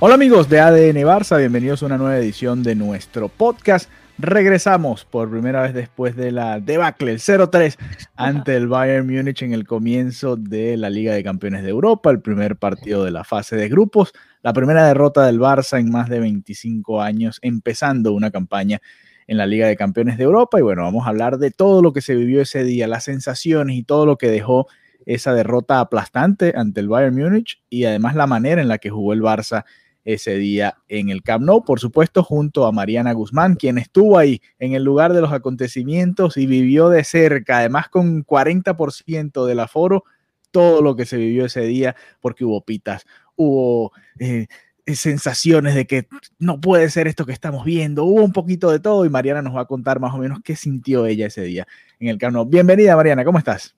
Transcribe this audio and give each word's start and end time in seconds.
Hola 0.00 0.14
amigos 0.14 0.48
de 0.48 0.60
ADN 0.60 1.02
Barça, 1.04 1.38
bienvenidos 1.38 1.82
a 1.82 1.86
una 1.86 1.98
nueva 1.98 2.16
edición 2.16 2.62
de 2.62 2.76
nuestro 2.76 3.28
podcast. 3.28 3.90
Regresamos 4.16 5.04
por 5.04 5.28
primera 5.28 5.62
vez 5.62 5.74
después 5.74 6.14
de 6.14 6.30
la 6.30 6.60
debacle, 6.60 7.10
el 7.10 7.18
0-3 7.18 7.76
ante 8.14 8.54
el 8.54 8.68
Bayern 8.68 9.12
Múnich 9.12 9.42
en 9.42 9.52
el 9.52 9.66
comienzo 9.66 10.36
de 10.36 10.76
la 10.76 10.88
Liga 10.88 11.14
de 11.14 11.24
Campeones 11.24 11.64
de 11.64 11.70
Europa, 11.70 12.12
el 12.12 12.20
primer 12.20 12.54
partido 12.54 13.02
de 13.02 13.10
la 13.10 13.24
fase 13.24 13.56
de 13.56 13.68
grupos, 13.68 14.12
la 14.44 14.52
primera 14.52 14.86
derrota 14.86 15.26
del 15.26 15.40
Barça 15.40 15.80
en 15.80 15.90
más 15.90 16.08
de 16.08 16.20
25 16.20 17.02
años, 17.02 17.40
empezando 17.42 18.12
una 18.12 18.30
campaña 18.30 18.80
en 19.26 19.36
la 19.36 19.46
Liga 19.46 19.66
de 19.66 19.76
Campeones 19.76 20.16
de 20.16 20.22
Europa. 20.22 20.60
Y 20.60 20.62
bueno, 20.62 20.82
vamos 20.82 21.06
a 21.06 21.10
hablar 21.10 21.38
de 21.38 21.50
todo 21.50 21.82
lo 21.82 21.92
que 21.92 22.02
se 22.02 22.14
vivió 22.14 22.40
ese 22.40 22.62
día, 22.62 22.86
las 22.86 23.02
sensaciones 23.02 23.76
y 23.76 23.82
todo 23.82 24.06
lo 24.06 24.16
que 24.16 24.28
dejó 24.28 24.68
esa 25.06 25.34
derrota 25.34 25.80
aplastante 25.80 26.52
ante 26.54 26.78
el 26.78 26.88
Bayern 26.88 27.16
Múnich 27.16 27.60
y 27.68 27.84
además 27.84 28.14
la 28.14 28.28
manera 28.28 28.62
en 28.62 28.68
la 28.68 28.78
que 28.78 28.90
jugó 28.90 29.12
el 29.12 29.22
Barça 29.22 29.64
ese 30.04 30.36
día 30.36 30.78
en 30.88 31.10
el 31.10 31.22
Camp 31.22 31.44
Nou, 31.44 31.64
por 31.64 31.80
supuesto, 31.80 32.22
junto 32.22 32.66
a 32.66 32.72
Mariana 32.72 33.12
Guzmán, 33.12 33.56
quien 33.56 33.78
estuvo 33.78 34.18
ahí 34.18 34.40
en 34.58 34.72
el 34.72 34.82
lugar 34.82 35.12
de 35.12 35.20
los 35.20 35.32
acontecimientos 35.32 36.36
y 36.36 36.46
vivió 36.46 36.88
de 36.88 37.04
cerca, 37.04 37.58
además 37.58 37.88
con 37.88 38.24
40% 38.24 39.46
del 39.46 39.60
aforo, 39.60 40.04
todo 40.50 40.82
lo 40.82 40.96
que 40.96 41.06
se 41.06 41.16
vivió 41.16 41.44
ese 41.44 41.62
día, 41.62 41.94
porque 42.20 42.44
hubo 42.44 42.64
pitas, 42.64 43.04
hubo 43.36 43.92
eh, 44.18 44.46
sensaciones 44.86 45.74
de 45.74 45.86
que 45.86 46.08
no 46.38 46.60
puede 46.60 46.88
ser 46.90 47.06
esto 47.08 47.26
que 47.26 47.32
estamos 47.32 47.64
viendo, 47.64 48.04
hubo 48.04 48.24
un 48.24 48.32
poquito 48.32 48.70
de 48.70 48.80
todo 48.80 49.04
y 49.04 49.10
Mariana 49.10 49.42
nos 49.42 49.54
va 49.54 49.62
a 49.62 49.66
contar 49.66 50.00
más 50.00 50.14
o 50.14 50.18
menos 50.18 50.40
qué 50.42 50.56
sintió 50.56 51.06
ella 51.06 51.26
ese 51.26 51.42
día 51.42 51.66
en 52.00 52.08
el 52.08 52.18
Camp 52.18 52.34
Nou. 52.34 52.46
Bienvenida, 52.46 52.96
Mariana, 52.96 53.24
¿cómo 53.24 53.38
estás? 53.38 53.76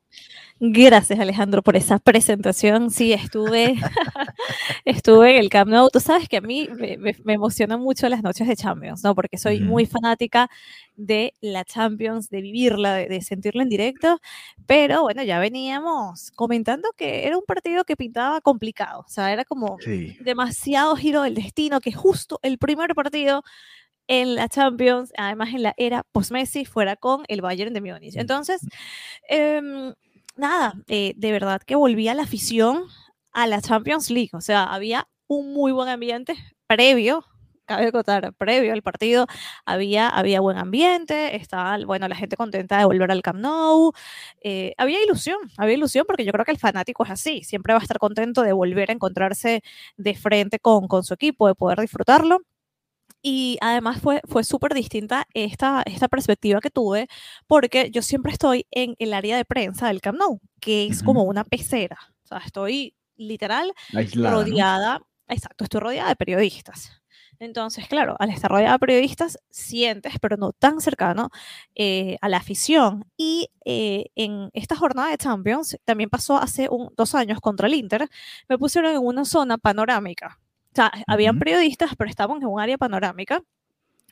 Gracias 0.63 1.19
Alejandro 1.19 1.63
por 1.63 1.75
esa 1.75 1.99
presentación. 1.99 2.91
Sí, 2.91 3.15
estuve, 3.15 3.77
estuve 4.85 5.31
en 5.31 5.41
el 5.41 5.49
Camp 5.49 5.71
Nou. 5.71 5.89
Tú 5.89 6.01
sabes 6.01 6.29
que 6.29 6.37
a 6.37 6.43
mí 6.43 6.69
me, 6.77 6.99
me, 6.99 7.17
me 7.25 7.33
emocionan 7.33 7.81
mucho 7.81 8.07
las 8.11 8.23
noches 8.23 8.47
de 8.47 8.57
Champions, 8.57 9.03
¿no? 9.03 9.15
Porque 9.15 9.39
soy 9.39 9.61
muy 9.61 9.87
fanática 9.87 10.51
de 10.97 11.33
la 11.41 11.65
Champions, 11.65 12.29
de 12.29 12.43
vivirla, 12.43 12.95
de, 12.95 13.07
de, 13.07 13.23
sentirla 13.23 13.63
en 13.63 13.71
directo. 13.71 14.21
Pero 14.67 15.01
bueno, 15.01 15.23
ya 15.23 15.39
veníamos 15.39 16.31
comentando 16.33 16.91
que 16.95 17.27
era 17.27 17.39
un 17.39 17.45
partido 17.47 17.85
que 17.85 17.97
pintaba 17.97 18.43
complicado. 18.43 19.01
O 19.01 19.09
sea, 19.09 19.33
era 19.33 19.47
como 19.47 19.79
sí. 19.81 20.19
demasiado 20.21 20.95
giro 20.95 21.23
del 21.23 21.37
destino, 21.37 21.81
que 21.81 21.93
justo 21.93 22.39
el 22.43 22.59
primer 22.59 22.95
partido 22.95 23.45
en 24.09 24.35
la 24.35 24.47
Champions, 24.49 25.11
además 25.17 25.55
en 25.55 25.63
la 25.63 25.75
era 25.79 26.03
post-Messi, 26.13 26.67
fuera 26.67 26.97
con 26.97 27.23
el 27.29 27.41
Bayern 27.41 27.73
de 27.73 27.81
Múnich. 27.81 28.17
Entonces, 28.17 28.61
eh, 29.31 29.95
nada, 30.41 30.75
eh, 30.89 31.15
de 31.17 31.33
verdad 31.33 31.61
que 31.65 31.77
volvía 31.77 32.15
la 32.15 32.23
afición 32.25 32.85
a 33.33 33.47
la 33.47 33.61
Champions 33.61 34.11
League. 34.11 34.31
O 34.33 34.41
sea, 34.41 34.65
había 34.65 35.09
un 35.29 35.53
muy 35.55 35.73
buen 35.73 35.89
ambiente 35.89 36.35
previo, 36.67 37.25
cabe 37.67 37.93
contar, 37.93 38.33
previo 38.35 38.73
al 38.73 38.83
partido, 38.83 39.27
había, 39.65 40.09
había 40.09 40.41
buen 40.41 40.59
ambiente, 40.59 41.37
estaba, 41.37 41.79
bueno, 41.85 42.09
la 42.09 42.17
gente 42.17 42.37
contenta 42.37 42.79
de 42.79 42.85
volver 42.85 43.11
al 43.13 43.23
Camp 43.23 43.39
Nou, 43.39 43.93
eh, 44.43 44.75
había 44.77 45.03
ilusión, 45.05 45.39
había 45.57 45.75
ilusión 45.77 46.05
porque 46.07 46.25
yo 46.25 46.33
creo 46.33 46.45
que 46.45 46.51
el 46.53 46.59
fanático 46.59 47.05
es 47.05 47.11
así, 47.11 47.45
siempre 47.45 47.73
va 47.75 47.79
a 47.81 47.83
estar 47.83 47.99
contento 47.99 48.43
de 48.43 48.53
volver 48.53 48.91
a 48.91 48.95
encontrarse 48.95 49.63
de 49.97 50.15
frente 50.17 50.59
con, 50.59 50.89
con 50.89 51.05
su 51.05 51.15
equipo, 51.15 51.47
de 51.47 51.55
poder 51.55 51.81
disfrutarlo. 51.81 52.41
Y 53.23 53.59
además 53.61 54.01
fue, 54.01 54.21
fue 54.27 54.45
súper 54.45 54.75
distinta 54.75 55.27
esta, 55.35 55.83
esta 55.85 56.09
perspectiva 56.09 56.61
que 56.61 56.71
tuve, 56.71 57.09
porque 57.47 57.91
yo 57.91 58.03
siempre 58.03 58.33
estoy 58.33 58.67
en 58.71 58.95
el 58.99 59.13
área 59.13 59.37
de 59.37 59.45
prensa 59.45 59.89
del 59.89 60.01
Camp 60.01 60.19
Nou, 60.19 60.41
que 60.61 60.87
es 60.87 60.99
uh 60.99 61.03
-huh. 61.03 61.05
como 61.07 61.23
una 61.25 61.45
pecera. 61.45 61.99
O 62.25 62.27
sea, 62.27 62.39
estoy 62.39 62.95
literal 63.17 63.73
Aislada, 63.95 64.35
rodeada, 64.35 64.99
¿no? 64.99 65.07
exacto, 65.29 65.65
estoy 65.65 65.81
rodeada 65.81 66.09
de 66.09 66.17
periodistas. 66.17 67.01
Entonces, 67.41 67.89
claro, 67.89 68.17
al 68.19 68.29
estar 68.31 68.51
rodeada 68.51 68.75
de 68.75 68.79
periodistas, 68.79 69.39
sientes, 69.51 70.15
pero 70.21 70.37
no 70.37 70.53
tan 70.53 70.81
cercano, 70.81 71.31
eh, 71.75 72.19
a 72.21 72.29
la 72.29 72.37
afición. 72.37 73.07
Y 73.17 73.49
eh, 73.65 74.11
en 74.15 74.51
esta 74.53 74.77
jornada 74.77 75.11
de 75.11 75.17
Champions, 75.17 75.79
también 75.87 76.11
pasó 76.11 76.37
hace 76.37 76.69
un, 76.71 76.91
dos 76.97 77.15
años 77.15 77.41
contra 77.41 77.67
el 77.67 77.75
Inter, 77.75 78.09
me 78.49 78.59
pusieron 78.59 78.93
en 78.93 78.99
una 78.99 79.25
zona 79.25 79.57
panorámica 79.57 80.39
o 80.73 80.75
sea, 80.75 80.93
uh 80.95 80.99
-huh. 80.99 81.05
habían 81.07 81.39
periodistas, 81.39 81.97
pero 81.97 82.11
estaban 82.11 82.39
en 82.39 82.49
un 82.49 82.61
área 82.61 82.79
panorámica, 82.79 83.43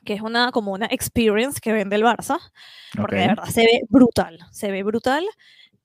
que 0.05 0.15
es 0.15 0.21
una 0.23 0.51
como 0.53 0.73
una 0.73 0.87
experience 0.87 1.61
que 1.61 1.73
vende 1.73 1.97
el 1.97 2.03
Barça, 2.03 2.39
porque 2.95 3.17
okay. 3.17 3.21
de 3.21 3.27
verdad 3.29 3.45
se 3.45 3.63
ve 3.63 3.81
brutal, 3.89 4.39
se 4.51 4.71
ve 4.71 4.83
brutal. 4.83 5.25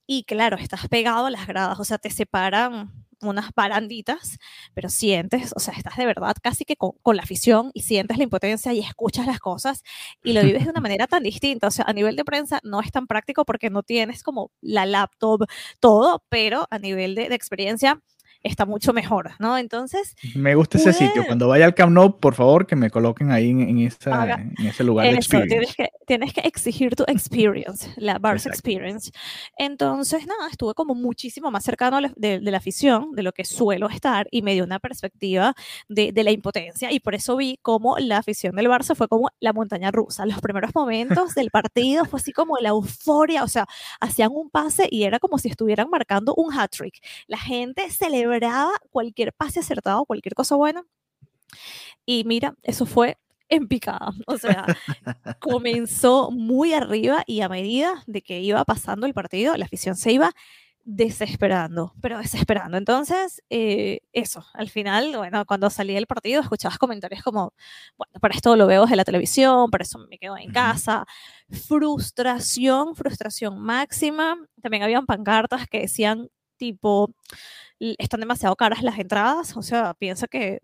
Y 0.06 0.24
claro, 0.24 0.56
estás 0.58 0.86
pegado 0.88 1.26
a 1.26 1.30
las 1.30 1.46
gradas, 1.46 1.80
o 1.80 1.84
sea, 1.84 1.98
te 1.98 2.10
separan 2.10 2.92
unas 3.22 3.50
baranditas, 3.54 4.38
pero 4.74 4.88
sientes, 4.88 5.52
o 5.56 5.60
sea, 5.60 5.74
estás 5.74 5.96
de 5.96 6.06
verdad 6.06 6.36
casi 6.42 6.64
que 6.64 6.76
con, 6.76 6.92
con, 7.02 7.16
la 7.16 7.22
afición 7.22 7.70
y 7.74 7.82
sientes 7.82 8.18
la 8.18 8.24
impotencia 8.24 8.72
y 8.72 8.80
escuchas 8.80 9.26
las 9.26 9.40
cosas 9.40 9.82
y 10.22 10.32
lo 10.32 10.42
vives 10.42 10.64
de 10.64 10.70
una 10.70 10.80
manera 10.82 11.06
tan 11.06 11.22
distinta. 11.22 11.68
O 11.68 11.70
sea, 11.70 11.84
a 11.88 11.92
nivel 11.92 12.16
de 12.16 12.24
prensa 12.24 12.60
no 12.62 12.80
es 12.80 12.90
tan 12.92 13.06
práctico 13.06 13.44
porque 13.44 13.70
no 13.70 13.82
tienes 13.82 14.22
como 14.22 14.50
la 14.60 14.86
laptop, 14.86 15.46
todo, 15.80 16.24
pero 16.28 16.66
a 16.70 16.78
nivel 16.78 17.14
de, 17.14 17.28
de 17.28 17.34
experiencia 17.34 18.00
está 18.44 18.66
mucho 18.66 18.92
mejor, 18.92 19.32
¿no? 19.38 19.56
Entonces... 19.56 20.14
Me 20.34 20.54
gusta 20.54 20.76
ese 20.76 20.92
sitio. 20.92 21.24
Cuando 21.26 21.48
vaya 21.48 21.64
al 21.64 21.74
Camp 21.74 21.92
Nou, 21.92 22.20
por 22.20 22.34
favor, 22.34 22.66
que 22.66 22.76
me 22.76 22.90
coloquen 22.90 23.30
ahí 23.30 23.50
en, 23.50 23.60
en, 23.62 23.78
esa, 23.78 24.34
en 24.34 24.66
ese 24.66 24.84
lugar 24.84 25.06
Eso, 25.06 25.12
de 25.12 25.18
experience. 25.18 25.48
Tienes 25.48 25.74
que, 25.74 25.88
tienes 26.06 26.32
que 26.34 26.40
exigir 26.42 26.94
tu 26.94 27.04
experience, 27.06 27.90
la 27.96 28.20
Barça 28.20 28.48
Experience. 28.48 29.10
Entonces, 29.56 30.26
nada, 30.26 30.50
estuve 30.50 30.74
como 30.74 30.94
muchísimo 30.94 31.50
más 31.50 31.64
cercano 31.64 32.00
de, 32.16 32.40
de, 32.40 32.50
la 32.50 32.58
afición, 32.58 33.12
de 33.12 33.22
lo 33.22 33.32
que 33.32 33.44
suelo 33.44 33.88
estar, 33.88 34.28
y 34.30 34.42
me 34.42 34.52
dio 34.52 34.64
una 34.64 34.78
perspectiva 34.78 35.54
de, 35.88 36.12
de 36.12 36.24
la 36.24 36.30
impotencia, 36.30 36.92
y 36.92 37.00
por 37.00 37.14
eso 37.14 37.36
vi 37.36 37.58
como 37.62 37.96
la 37.98 38.18
afición 38.18 38.56
del 38.56 38.66
Barça 38.66 38.94
fue 38.94 39.08
como 39.08 39.30
la 39.40 39.54
montaña 39.54 39.90
rusa. 39.90 40.26
Los 40.26 40.42
primeros 40.42 40.74
momentos 40.74 41.34
del 41.34 41.50
partido 41.50 42.04
fue 42.04 42.20
así 42.20 42.32
como 42.32 42.58
la 42.58 42.68
euforia, 42.68 43.42
o 43.42 43.48
sea, 43.48 43.66
hacían 44.00 44.32
un 44.32 44.50
pase 44.50 44.86
y 44.90 45.04
era 45.04 45.18
como 45.18 45.38
si 45.38 45.48
estuvieran 45.48 45.88
marcando 45.88 46.34
un 46.36 46.52
hat-trick. 46.52 46.98
La 47.26 47.38
gente 47.38 47.88
celebraba 47.90 48.33
cualquier 48.90 49.32
pase 49.32 49.60
acertado, 49.60 50.04
cualquier 50.04 50.34
cosa 50.34 50.54
buena. 50.56 50.84
Y 52.06 52.24
mira, 52.24 52.54
eso 52.62 52.86
fue 52.86 53.18
en 53.48 53.68
picada. 53.68 54.12
O 54.26 54.38
sea, 54.38 54.66
comenzó 55.40 56.30
muy 56.30 56.72
arriba 56.74 57.22
y 57.26 57.40
a 57.40 57.48
medida 57.48 58.02
de 58.06 58.22
que 58.22 58.40
iba 58.40 58.64
pasando 58.64 59.06
el 59.06 59.14
partido, 59.14 59.56
la 59.56 59.64
afición 59.66 59.96
se 59.96 60.12
iba 60.12 60.32
desesperando, 60.84 61.94
pero 62.00 62.18
desesperando. 62.18 62.76
Entonces, 62.76 63.42
eh, 63.48 64.00
eso, 64.12 64.44
al 64.52 64.68
final, 64.68 65.16
bueno, 65.16 65.44
cuando 65.46 65.70
salí 65.70 65.94
del 65.94 66.06
partido 66.06 66.42
escuchabas 66.42 66.78
comentarios 66.78 67.22
como, 67.22 67.54
bueno, 67.96 68.12
para 68.20 68.34
esto 68.34 68.54
lo 68.54 68.66
veo 68.66 68.82
desde 68.82 68.96
la 68.96 69.04
televisión, 69.04 69.70
para 69.70 69.82
eso 69.82 69.98
me 70.10 70.18
quedo 70.18 70.36
en 70.36 70.52
casa. 70.52 71.06
Frustración, 71.50 72.94
frustración 72.94 73.58
máxima. 73.60 74.36
También 74.60 74.82
habían 74.82 75.06
pancartas 75.06 75.66
que 75.68 75.80
decían 75.80 76.28
tipo, 76.58 77.10
están 77.78 78.20
demasiado 78.20 78.56
caras 78.56 78.82
las 78.82 78.98
entradas, 78.98 79.56
o 79.56 79.62
sea, 79.62 79.94
piensa 79.94 80.26
que 80.26 80.60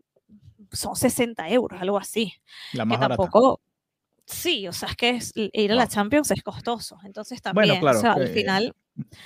son 0.73 0.97
60 0.97 1.49
euros, 1.51 1.81
algo 1.81 1.99
así. 1.99 2.35
La 2.73 2.85
más 2.85 2.99
que 2.99 3.09
tampoco, 3.09 3.61
sí, 4.27 4.69
o 4.69 4.73
sea, 4.73 4.91
es 4.91 4.97
que 4.97 5.11
es, 5.11 5.33
ir 5.35 5.73
a 5.73 5.75
la 5.75 5.89
Champions 5.89 6.31
es 6.31 6.43
costoso, 6.43 6.99
entonces 7.05 7.43
también, 7.43 7.69
bueno, 7.69 7.81
claro, 7.81 7.99
o 7.99 8.01
sea, 8.01 8.13
al 8.13 8.29
final... 8.29 8.75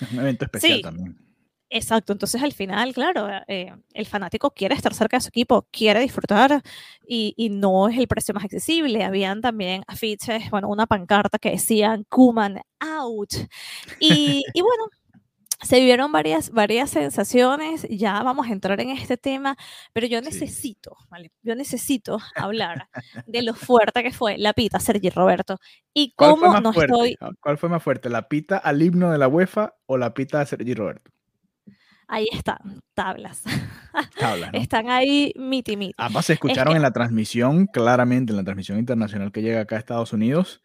Es 0.00 0.12
un 0.12 0.20
evento 0.20 0.44
especial 0.44 0.76
sí, 0.76 0.82
también. 0.82 1.25
Exacto, 1.70 2.12
entonces 2.12 2.40
al 2.40 2.52
final, 2.52 2.94
claro, 2.94 3.28
eh, 3.48 3.72
el 3.94 4.06
fanático 4.06 4.52
quiere 4.52 4.76
estar 4.76 4.94
cerca 4.94 5.16
de 5.16 5.22
su 5.22 5.28
equipo, 5.28 5.66
quiere 5.72 5.98
disfrutar 5.98 6.62
y, 7.04 7.34
y, 7.36 7.48
no 7.48 7.88
es 7.88 7.98
el 7.98 8.06
precio 8.06 8.32
más 8.32 8.44
accesible. 8.44 9.02
Habían 9.02 9.40
también 9.40 9.82
afiches, 9.88 10.50
bueno, 10.50 10.69
una 10.69 10.86
pancarta 10.86 11.36
que 11.38 11.50
decían 11.50 12.04
Kuman 12.08 12.60
out. 12.78 13.32
Y, 13.98 14.44
y 14.54 14.60
bueno, 14.60 14.84
se 15.62 15.81
vivieron 15.81 16.12
varias, 16.12 16.51
varias 16.51 16.91
sensaciones, 16.91 17.87
ya 17.89 18.23
vamos 18.23 18.49
a 18.49 18.53
entrar 18.53 18.81
en 18.81 18.91
este 18.91 19.17
tema, 19.17 19.56
pero 19.93 20.06
yo 20.06 20.21
necesito, 20.21 20.97
sí. 20.99 21.06
¿vale? 21.11 21.33
Yo 21.43 21.55
necesito 21.55 22.19
hablar 22.37 22.89
de 23.27 23.43
lo 23.43 23.55
fuerte 23.55 24.03
que 24.03 24.12
fue 24.12 24.39
la 24.39 24.53
pita 24.53 24.81
Sergi 24.81 25.11
Roberto 25.11 25.59
y 25.93 26.12
cómo 26.17 26.61
no 26.61 26.73
fuerte? 26.73 26.93
estoy... 26.93 27.17
¿Cuál 27.41 27.59
fue 27.59 27.69
más 27.69 27.83
fuerte, 27.83 28.11
la 28.11 28.29
pita 28.29 28.59
al 28.59 28.83
himno 28.83 29.11
de 29.11 29.19
la 29.19 29.29
UEFA 29.29 29.75
o 29.87 29.97
la 29.97 30.15
pita 30.15 30.41
a 30.41 30.47
Sergi 30.47 30.75
Roberto? 30.75 31.11
Ahí 32.06 32.29
están, 32.33 32.83
tablas. 32.93 33.43
Están 34.53 34.91
ahí 34.91 35.33
miti 35.37 35.77
miti. 35.77 35.95
Además, 35.97 36.27
se 36.27 36.35
escucharon 36.35 36.77
en 36.77 36.83
la 36.83 36.93
transmisión, 36.93 37.67
claramente, 37.67 38.33
en 38.33 38.37
la 38.37 38.45
transmisión 38.45 38.79
internacional 38.79 39.33
que 39.33 39.41
llega 39.41 39.61
acá 39.61 39.77
a 39.77 39.79
Estados 39.79 40.12
Unidos, 40.12 40.62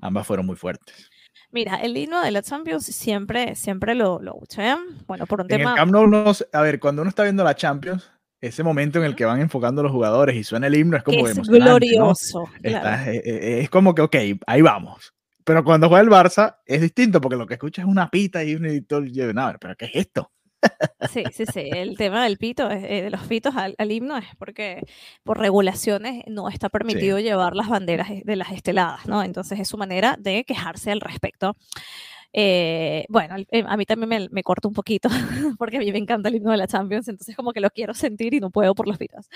ambas 0.00 0.26
fueron 0.26 0.46
muy 0.46 0.56
fuertes. 0.56 1.10
Mira, 1.54 1.76
el 1.76 1.96
himno 1.96 2.20
de 2.20 2.32
la 2.32 2.42
Champions 2.42 2.84
siempre, 2.84 3.54
siempre 3.54 3.94
lo, 3.94 4.20
lo 4.20 4.32
escuché. 4.32 4.74
Bueno, 5.06 5.24
por 5.24 5.40
un 5.40 5.46
tema. 5.46 5.76
a 5.76 6.60
ver, 6.62 6.80
cuando 6.80 7.02
uno 7.02 7.08
está 7.08 7.22
viendo 7.22 7.44
la 7.44 7.54
Champions, 7.54 8.10
ese 8.40 8.64
momento 8.64 8.98
en 8.98 9.04
el 9.04 9.14
que 9.14 9.24
van 9.24 9.40
enfocando 9.40 9.80
los 9.80 9.92
jugadores 9.92 10.34
y 10.34 10.42
suena 10.42 10.66
el 10.66 10.74
himno 10.74 10.96
es 10.96 11.04
como 11.04 11.28
es 11.28 11.38
glorioso. 11.42 12.50
Eh, 12.60 13.22
eh, 13.24 13.60
es 13.62 13.70
como 13.70 13.94
que, 13.94 14.02
ok, 14.02 14.16
ahí 14.48 14.62
vamos. 14.62 15.14
Pero 15.44 15.62
cuando 15.62 15.88
juega 15.88 16.02
el 16.02 16.10
Barça 16.10 16.56
es 16.66 16.80
distinto 16.80 17.20
porque 17.20 17.36
lo 17.36 17.46
que 17.46 17.54
escucha 17.54 17.82
es 17.82 17.88
una 17.88 18.10
pita 18.10 18.42
y 18.42 18.56
un 18.56 18.66
editor. 18.66 19.04
No, 19.32 19.54
pero 19.60 19.76
¿qué 19.76 19.84
es 19.84 19.92
esto? 19.94 20.32
Sí, 21.10 21.24
sí, 21.32 21.44
sí. 21.46 21.68
El 21.72 21.96
tema 21.96 22.24
del 22.24 22.38
pito, 22.38 22.70
eh, 22.70 23.02
de 23.02 23.10
los 23.10 23.22
pitos 23.22 23.54
al, 23.56 23.74
himno 23.90 24.16
es 24.16 24.26
porque 24.38 24.82
por 25.22 25.38
regulaciones 25.38 26.24
no 26.26 26.48
está 26.48 26.68
permitido 26.68 27.18
llevar 27.18 27.54
las 27.54 27.68
banderas 27.68 28.08
de 28.24 28.36
las 28.36 28.52
esteladas, 28.52 29.06
¿no? 29.06 29.22
Entonces 29.22 29.60
es 29.60 29.68
su 29.68 29.76
manera 29.76 30.16
de 30.18 30.44
quejarse 30.44 30.90
al 30.90 31.00
respecto. 31.00 31.56
Eh, 32.36 33.06
bueno, 33.08 33.36
eh, 33.52 33.64
a 33.64 33.76
mí 33.76 33.86
también 33.86 34.08
me, 34.08 34.28
me 34.28 34.42
corta 34.42 34.66
un 34.66 34.74
poquito 34.74 35.08
porque 35.58 35.76
a 35.76 35.80
mí 35.80 35.92
me 35.92 35.98
encanta 35.98 36.28
el 36.28 36.34
himno 36.34 36.50
de 36.50 36.56
la 36.56 36.66
Champions, 36.66 37.06
entonces 37.06 37.36
como 37.36 37.52
que 37.52 37.60
lo 37.60 37.70
quiero 37.70 37.94
sentir 37.94 38.34
y 38.34 38.40
no 38.40 38.50
puedo 38.50 38.74
por 38.74 38.88
los 38.88 38.98
pitos. 38.98 39.28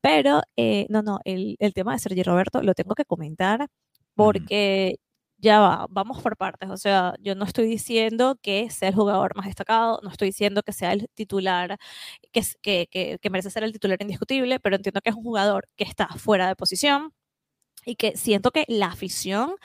Pero 0.00 0.40
eh, 0.56 0.86
no, 0.88 1.02
no, 1.02 1.18
el, 1.24 1.56
el, 1.58 1.74
tema 1.74 1.94
de 1.94 1.98
Sergio 1.98 2.22
Roberto 2.22 2.62
lo 2.62 2.74
tengo 2.74 2.94
que 2.94 3.04
comentar 3.04 3.66
porque 4.14 5.00
ya 5.44 5.60
va, 5.60 5.86
vamos 5.90 6.22
por 6.22 6.36
partes. 6.36 6.70
O 6.70 6.76
sea, 6.78 7.14
yo 7.20 7.34
no 7.34 7.44
estoy 7.44 7.66
diciendo 7.68 8.38
que 8.42 8.70
sea 8.70 8.88
el 8.88 8.94
jugador 8.96 9.36
más 9.36 9.46
destacado, 9.46 10.00
no 10.02 10.10
estoy 10.10 10.28
diciendo 10.28 10.62
que 10.62 10.72
sea 10.72 10.92
el 10.92 11.08
titular, 11.14 11.78
que, 12.32 12.42
que, 12.90 13.18
que 13.20 13.30
merece 13.30 13.50
ser 13.50 13.64
el 13.64 13.72
titular 13.72 13.98
indiscutible, 14.02 14.60
pero 14.60 14.76
entiendo 14.76 15.00
que 15.02 15.10
es 15.10 15.16
un 15.16 15.24
jugador 15.24 15.68
que 15.76 15.84
está 15.84 16.08
fuera 16.08 16.48
de 16.48 16.56
posición, 16.56 17.12
y 17.86 17.96
que 17.96 18.16
siento 18.16 18.50
que 18.50 18.64
la 18.68 18.86
afición 18.86 19.56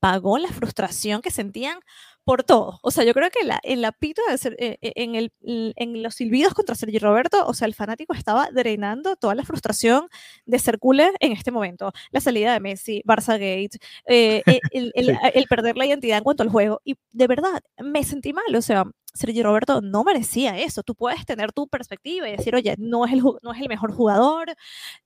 pagó 0.00 0.38
la 0.38 0.48
frustración 0.50 1.22
que 1.22 1.30
sentían 1.30 1.80
por 2.24 2.42
todo. 2.42 2.78
O 2.82 2.90
sea, 2.90 3.04
yo 3.04 3.12
creo 3.14 3.30
que 3.30 3.44
la, 3.44 3.60
en 3.62 3.82
la 3.82 3.92
pito, 3.92 4.22
de 4.28 4.56
eh, 4.58 4.78
eh, 4.80 4.92
en, 4.96 5.14
el, 5.14 5.32
en 5.42 6.02
los 6.02 6.14
silbidos 6.14 6.54
contra 6.54 6.74
Sergio 6.74 7.00
Roberto, 7.00 7.46
o 7.46 7.54
sea, 7.54 7.66
el 7.66 7.74
fanático 7.74 8.14
estaba 8.14 8.48
drenando 8.50 9.16
toda 9.16 9.34
la 9.34 9.44
frustración 9.44 10.08
de 10.46 10.58
ser 10.58 10.78
culé 10.78 11.12
en 11.20 11.32
este 11.32 11.50
momento. 11.50 11.92
La 12.10 12.20
salida 12.20 12.52
de 12.52 12.60
Messi, 12.60 13.02
Barça 13.04 13.32
Gate, 13.32 13.78
eh, 14.08 14.42
el, 14.72 14.92
el, 14.94 15.46
perder 15.48 15.76
la 15.76 15.86
identidad 15.86 16.18
en 16.18 16.24
cuanto 16.24 16.42
al 16.42 16.48
juego. 16.48 16.80
Y 16.84 16.96
de 17.12 17.26
verdad, 17.26 17.60
me 17.78 18.02
sentí 18.04 18.32
mal. 18.32 18.54
O 18.56 18.62
sea, 18.62 18.84
Sergio 19.12 19.44
Roberto 19.44 19.80
no 19.82 20.02
merecía 20.04 20.58
eso. 20.58 20.82
Tú 20.82 20.94
puedes 20.94 21.24
tener 21.26 21.52
tu 21.52 21.68
perspectiva 21.68 22.28
y 22.28 22.36
decir, 22.36 22.54
oye, 22.54 22.74
no 22.78 23.04
es 23.04 23.12
el, 23.12 23.22
no 23.42 23.52
es 23.52 23.60
el 23.60 23.68
mejor 23.68 23.92
jugador, 23.92 24.54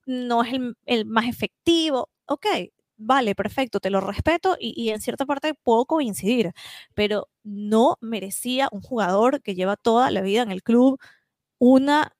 no 0.06 0.44
es 0.44 0.52
el, 0.52 0.76
el 0.86 1.04
más 1.04 1.26
efectivo. 1.26 2.08
Ok, 2.26 2.46
vale, 2.98 3.34
perfecto, 3.34 3.80
te 3.80 3.90
lo 3.90 4.00
respeto 4.00 4.56
y, 4.60 4.90
en 4.90 5.00
cierta 5.00 5.24
parte 5.24 5.54
puedo 5.54 5.86
coincidir, 5.86 6.52
pero 6.94 7.28
no 7.44 7.96
merecía 8.00 8.68
un 8.72 8.82
jugador 8.82 9.40
que 9.40 9.54
lleva 9.54 9.76
toda 9.76 10.10
la 10.10 10.20
vida 10.20 10.42
en 10.42 10.50
el 10.50 10.62
club 10.62 11.00
una, 11.58 12.12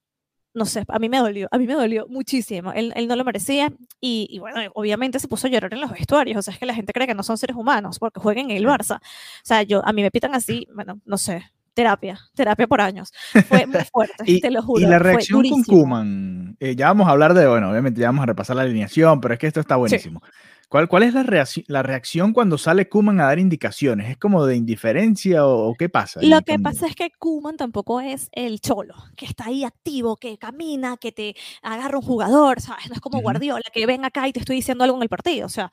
no 0.54 0.64
sé, 0.64 0.84
a 0.88 0.98
mí 0.98 1.08
me 1.08 1.18
dolió, 1.18 1.48
a 1.50 1.58
mí 1.58 1.66
me 1.66 1.74
dolió 1.74 2.06
muchísimo, 2.08 2.72
él, 2.72 2.94
no 3.08 3.16
lo 3.16 3.24
merecía 3.24 3.72
y, 4.00 4.38
bueno, 4.38 4.70
obviamente 4.74 5.18
se 5.18 5.28
puso 5.28 5.48
a 5.48 5.50
llorar 5.50 5.74
en 5.74 5.80
los 5.80 5.90
vestuarios, 5.90 6.38
o 6.38 6.42
sea, 6.42 6.54
es 6.54 6.60
que 6.60 6.66
la 6.66 6.74
gente 6.74 6.92
cree 6.92 7.06
que 7.06 7.14
no 7.14 7.22
son 7.22 7.38
seres 7.38 7.56
humanos 7.56 7.98
porque 7.98 8.20
jueguen 8.20 8.50
en 8.50 8.56
el 8.56 8.66
Barça, 8.66 8.98
o 8.98 9.00
sea, 9.44 9.62
yo, 9.64 9.84
a 9.84 9.92
mí 9.92 10.02
me 10.02 10.10
pitan 10.10 10.34
así, 10.34 10.66
bueno, 10.74 11.00
no 11.04 11.18
sé, 11.18 11.44
terapia, 11.74 12.18
terapia 12.34 12.66
por 12.66 12.80
años. 12.80 13.12
Fue 13.46 13.64
muy 13.64 13.78
fuerte, 13.92 14.40
te 14.40 14.50
lo 14.50 14.62
juro. 14.62 14.80
Y 14.80 14.86
la 14.86 14.98
reacción 14.98 15.48
con 15.48 15.62
Kuman, 15.62 16.56
eh, 16.58 16.74
ya 16.74 16.88
vamos 16.88 17.06
a 17.06 17.12
hablar 17.12 17.34
de, 17.34 17.46
bueno, 17.46 17.70
obviamente 17.70 18.00
ya 18.00 18.08
vamos 18.08 18.24
a 18.24 18.26
repasar 18.26 18.56
la 18.56 18.62
alineación, 18.62 19.20
pero 19.20 19.34
es 19.34 19.38
que 19.38 19.46
esto 19.46 19.60
está 19.60 19.76
buenísimo. 19.76 20.20
¿Cuál, 20.68 20.86
¿Cuál, 20.86 21.04
es 21.04 21.14
la, 21.14 21.22
reacción, 21.22 21.64
la 21.68 21.82
reacción 21.82 22.34
cuando 22.34 22.58
sale 22.58 22.90
Kuman 22.90 23.20
a 23.20 23.24
dar 23.24 23.38
indicaciones? 23.38 24.10
¿Es 24.10 24.18
como 24.18 24.44
de 24.44 24.54
indiferencia 24.54 25.46
o, 25.46 25.74
qué 25.74 25.88
pasa? 25.88 26.20
Lo 26.22 26.42
que 26.42 26.58
pasa 26.58 26.86
es 26.86 26.94
que 26.94 27.10
Kuman 27.18 27.56
tampoco 27.56 28.02
es 28.02 28.28
el 28.32 28.60
cholo, 28.60 28.94
que 29.16 29.24
está 29.24 29.46
ahí 29.46 29.64
activo, 29.64 30.16
que 30.16 30.36
camina, 30.36 30.98
que 30.98 31.10
te 31.10 31.34
agarra 31.62 31.96
un 31.96 32.04
jugador, 32.04 32.60
¿sabes? 32.60 32.88
No 32.90 32.94
es 32.94 33.00
como 33.00 33.22
Guardiola, 33.22 33.64
que 33.72 33.86
ven 33.86 34.04
acá 34.04 34.28
y 34.28 34.34
te 34.34 34.40
estoy 34.40 34.56
diciendo 34.56 34.84
algo 34.84 34.98
en 34.98 35.04
el 35.04 35.08
partido. 35.08 35.46
O 35.46 35.50
sea, 35.50 35.72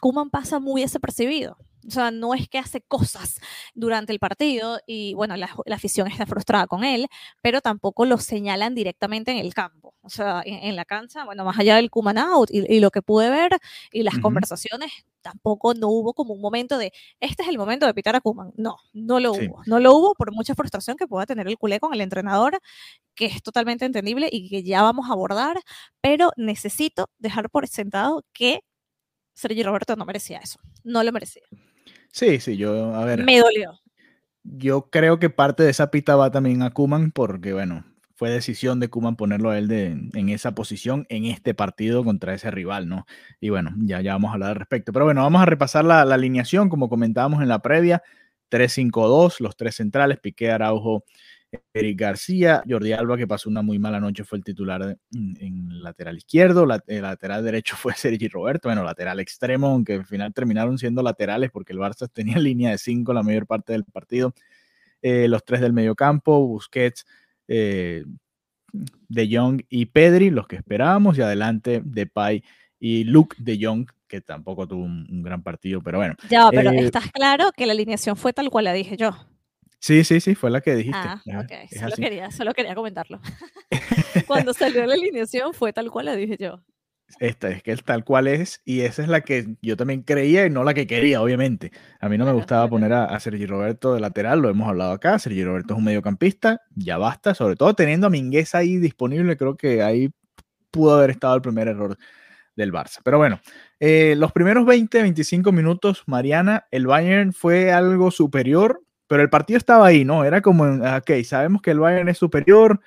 Kuman 0.00 0.30
pasa 0.30 0.60
muy 0.60 0.82
desapercibido. 0.82 1.56
O 1.86 1.90
sea, 1.90 2.10
no 2.10 2.34
es 2.34 2.48
que 2.48 2.58
hace 2.58 2.80
cosas 2.80 3.40
durante 3.74 4.12
el 4.12 4.18
partido 4.18 4.80
y 4.86 5.14
bueno, 5.14 5.36
la, 5.36 5.48
afición 5.72 6.08
está 6.08 6.26
frustrada 6.26 6.66
con 6.66 6.84
él, 6.84 7.06
pero 7.42 7.60
tampoco 7.60 8.04
lo 8.06 8.18
señalan 8.18 8.74
directamente 8.74 9.30
en 9.30 9.38
el 9.38 9.54
campo. 9.54 9.94
O 10.02 10.08
sea, 10.08 10.42
en, 10.44 10.74
la 10.76 10.84
cancha, 10.84 11.24
bueno, 11.24 11.44
más 11.44 11.58
allá 11.58 11.76
del 11.76 11.90
Kuman 11.90 12.18
out 12.18 12.48
y, 12.50 12.80
lo 12.80 12.90
que 12.90 13.02
pude 13.02 13.30
ver 13.30 13.58
y 13.92 14.02
las 14.02 14.18
conversaciones, 14.18 14.92
tampoco 15.22 15.74
no 15.74 15.88
hubo 15.88 16.12
como 16.14 16.34
un 16.34 16.40
momento 16.40 16.78
de, 16.78 16.92
este 17.20 17.42
es 17.42 17.48
el 17.48 17.58
momento 17.58 17.86
de 17.86 17.94
pitar 17.94 18.16
a 18.16 18.20
Kuman. 18.20 18.52
No, 18.56 18.76
no 18.92 19.20
lo 19.20 19.32
hubo. 19.32 19.62
No 19.66 19.78
lo 19.78 19.94
hubo 19.94 20.14
por 20.14 20.32
mucha 20.32 20.54
frustración 20.54 20.96
que 20.96 21.06
pueda 21.06 21.26
tener 21.26 21.46
el 21.46 21.58
culé 21.58 21.78
con 21.78 21.94
el 21.94 22.00
entrenador, 22.00 22.58
que 23.14 23.26
es 23.26 23.42
totalmente 23.42 23.84
entendible 23.84 24.28
y 24.30 24.48
que 24.48 24.62
ya 24.62 24.82
vamos 24.82 25.08
a 25.08 25.12
abordar, 25.12 25.58
pero 26.00 26.30
necesito 26.36 27.10
dejar 27.18 27.50
por 27.50 27.66
sentado 27.68 28.24
que 28.32 28.62
Sergio 29.36 29.66
Roberto 29.66 29.94
no 29.96 30.06
merecía 30.06 30.38
eso. 30.38 30.58
No 30.82 31.04
lo 31.04 31.12
merecía. 31.12 31.42
Sí, 32.10 32.40
sí, 32.40 32.56
yo, 32.56 32.94
a 32.94 33.04
ver. 33.04 33.22
Me 33.22 33.38
dolió. 33.38 33.78
Yo 34.42 34.88
creo 34.90 35.18
que 35.18 35.28
parte 35.28 35.62
de 35.62 35.70
esa 35.70 35.90
pita 35.90 36.16
va 36.16 36.30
también 36.30 36.62
a 36.62 36.70
Kuman, 36.70 37.10
porque 37.10 37.52
bueno, 37.52 37.84
fue 38.14 38.30
decisión 38.30 38.80
de 38.80 38.88
Kuman 38.88 39.16
ponerlo 39.16 39.50
a 39.50 39.58
él 39.58 39.68
de, 39.68 39.88
en 40.14 40.28
esa 40.30 40.54
posición 40.54 41.04
en 41.10 41.26
este 41.26 41.52
partido 41.52 42.02
contra 42.02 42.32
ese 42.32 42.50
rival, 42.50 42.88
¿no? 42.88 43.04
Y 43.38 43.50
bueno, 43.50 43.74
ya, 43.76 44.00
ya 44.00 44.14
vamos 44.14 44.30
a 44.30 44.34
hablar 44.34 44.50
al 44.50 44.56
respecto. 44.56 44.90
Pero 44.92 45.04
bueno, 45.04 45.20
vamos 45.20 45.42
a 45.42 45.46
repasar 45.46 45.84
la, 45.84 46.06
la 46.06 46.14
alineación, 46.14 46.70
como 46.70 46.88
comentábamos 46.88 47.42
en 47.42 47.48
la 47.48 47.60
previa. 47.60 48.02
3-5-2, 48.50 49.40
los 49.40 49.54
tres 49.54 49.74
centrales, 49.74 50.18
Piqué, 50.18 50.50
Araujo, 50.50 51.04
Eric 51.72 51.98
García, 51.98 52.62
Jordi 52.68 52.92
Alba, 52.92 53.16
que 53.16 53.26
pasó 53.26 53.48
una 53.48 53.62
muy 53.62 53.78
mala 53.78 54.00
noche, 54.00 54.24
fue 54.24 54.38
el 54.38 54.44
titular 54.44 54.96
en, 55.12 55.82
lateral 55.82 56.16
izquierdo, 56.16 56.66
el 56.86 57.02
lateral 57.02 57.44
derecho 57.44 57.76
fue 57.78 57.94
Sergi 57.94 58.28
Roberto, 58.28 58.68
bueno, 58.68 58.84
lateral 58.84 59.20
extremo, 59.20 59.68
aunque 59.68 59.94
al 59.94 60.06
final 60.06 60.32
terminaron 60.32 60.78
siendo 60.78 61.02
laterales 61.02 61.50
porque 61.50 61.72
el 61.72 61.78
Barça 61.78 62.08
tenía 62.12 62.38
línea 62.38 62.70
de 62.70 62.78
cinco 62.78 63.12
la 63.12 63.22
mayor 63.22 63.46
parte 63.46 63.72
del 63.72 63.84
partido. 63.84 64.34
Eh, 65.02 65.28
los 65.28 65.44
tres 65.44 65.60
del 65.60 65.72
medio 65.72 65.94
campo, 65.94 66.46
Busquets, 66.46 67.04
eh, 67.48 68.04
De 68.72 69.28
Jong 69.30 69.62
y 69.68 69.86
Pedri, 69.86 70.30
los 70.30 70.46
que 70.46 70.56
esperábamos, 70.56 71.18
y 71.18 71.22
adelante 71.22 71.82
Depay 71.84 72.42
y 72.80 73.04
Luke 73.04 73.36
De 73.38 73.58
Jong, 73.60 73.86
que 74.08 74.20
tampoco 74.20 74.66
tuvo 74.66 74.84
un, 74.84 75.22
gran 75.22 75.42
partido, 75.42 75.82
pero 75.82 75.98
bueno. 75.98 76.14
Ya, 76.30 76.48
pero 76.50 76.70
eh, 76.70 76.78
estás 76.80 77.10
claro 77.12 77.50
que 77.56 77.66
la 77.66 77.72
alineación 77.72 78.16
fue 78.16 78.32
tal 78.32 78.50
cual 78.50 78.64
la 78.64 78.72
dije 78.72 78.96
yo. 78.96 79.16
Sí, 79.78 80.04
sí, 80.04 80.20
sí, 80.20 80.34
fue 80.34 80.50
la 80.50 80.60
que 80.60 80.74
dijiste. 80.74 80.98
Ah, 80.98 81.22
ok, 81.24 81.78
solo 81.78 81.96
quería, 81.96 82.30
solo 82.30 82.54
quería 82.54 82.74
comentarlo. 82.74 83.20
Cuando 84.26 84.52
salió 84.52 84.84
la 84.86 84.94
alineación 84.94 85.54
fue 85.54 85.72
tal 85.72 85.90
cual 85.90 86.06
la 86.06 86.16
dije 86.16 86.36
yo. 86.38 86.62
Esta 87.20 87.50
es 87.50 87.62
que 87.62 87.70
es 87.70 87.84
tal 87.84 88.04
cual 88.04 88.26
es, 88.26 88.62
y 88.64 88.80
esa 88.80 89.02
es 89.02 89.08
la 89.08 89.20
que 89.20 89.56
yo 89.62 89.76
también 89.76 90.02
creía 90.02 90.44
y 90.44 90.50
no 90.50 90.64
la 90.64 90.74
que 90.74 90.88
quería, 90.88 91.22
obviamente. 91.22 91.70
A 92.00 92.08
mí 92.08 92.18
no 92.18 92.24
me 92.24 92.32
gustaba 92.32 92.68
poner 92.68 92.92
a, 92.92 93.04
a, 93.04 93.20
Sergi 93.20 93.46
Roberto 93.46 93.94
de 93.94 94.00
lateral, 94.00 94.40
lo 94.40 94.48
hemos 94.48 94.68
hablado 94.68 94.92
acá. 94.92 95.18
Sergi 95.20 95.44
Roberto 95.44 95.74
es 95.74 95.78
un 95.78 95.84
mediocampista, 95.84 96.62
ya 96.74 96.98
basta, 96.98 97.34
sobre 97.34 97.54
todo 97.54 97.74
teniendo 97.74 98.08
a 98.08 98.10
Mingueza 98.10 98.58
ahí 98.58 98.78
disponible, 98.78 99.36
creo 99.36 99.56
que 99.56 99.84
ahí 99.84 100.10
pudo 100.72 100.96
haber 100.96 101.10
estado 101.10 101.36
el 101.36 101.42
primer 101.42 101.68
error 101.68 101.96
del 102.56 102.72
Barça. 102.72 103.00
Pero 103.04 103.18
bueno, 103.18 103.40
eh, 103.78 104.14
los 104.16 104.32
primeros 104.32 104.66
20, 104.66 105.02
25 105.02 105.52
minutos, 105.52 106.02
Mariana, 106.06 106.66
el 106.70 106.86
Bayern 106.86 107.32
fue 107.32 107.72
algo 107.72 108.10
superior, 108.10 108.82
pero 109.06 109.22
el 109.22 109.30
partido 109.30 109.58
estaba 109.58 109.86
ahí, 109.86 110.04
¿no? 110.04 110.24
Era 110.24 110.40
como, 110.40 110.64
ok, 110.64 111.10
sabemos 111.24 111.62
que 111.62 111.70
el 111.70 111.80
Bayern 111.80 112.08
es 112.08 112.18
superior, 112.18 112.80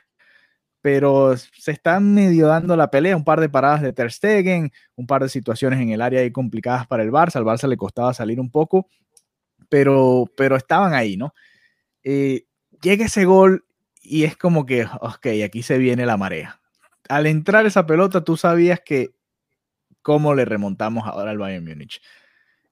pero 0.81 1.35
se 1.38 1.71
están 1.71 2.13
medio 2.13 2.47
dando 2.47 2.75
la 2.75 2.89
pelea, 2.89 3.17
un 3.17 3.23
par 3.23 3.39
de 3.39 3.49
paradas 3.49 3.81
de 3.81 3.93
Ter 3.93 4.11
Stegen, 4.11 4.71
un 4.95 5.07
par 5.07 5.23
de 5.23 5.29
situaciones 5.29 5.79
en 5.79 5.89
el 5.89 6.01
área 6.01 6.21
ahí 6.21 6.31
complicadas 6.31 6.88
para 6.88 7.03
el 7.03 7.11
Barça, 7.11 7.35
al 7.35 7.45
Barça 7.45 7.67
le 7.67 7.77
costaba 7.77 8.13
salir 8.13 8.39
un 8.39 8.49
poco, 8.49 8.88
pero, 9.69 10.25
pero 10.38 10.55
estaban 10.55 10.93
ahí, 10.93 11.17
¿no? 11.17 11.33
Eh, 12.03 12.45
llega 12.81 13.05
ese 13.05 13.25
gol 13.25 13.65
y 14.01 14.23
es 14.23 14.38
como 14.38 14.65
que, 14.65 14.85
ok, 14.85 15.27
aquí 15.45 15.63
se 15.63 15.77
viene 15.77 16.05
la 16.05 16.17
marea. 16.17 16.59
Al 17.09 17.27
entrar 17.27 17.65
esa 17.65 17.85
pelota, 17.85 18.23
tú 18.23 18.38
sabías 18.38 18.79
que 18.81 19.11
cómo 20.01 20.33
le 20.33 20.45
remontamos 20.45 21.05
ahora 21.07 21.31
al 21.31 21.38
Bayern 21.38 21.65
Múnich. 21.65 22.01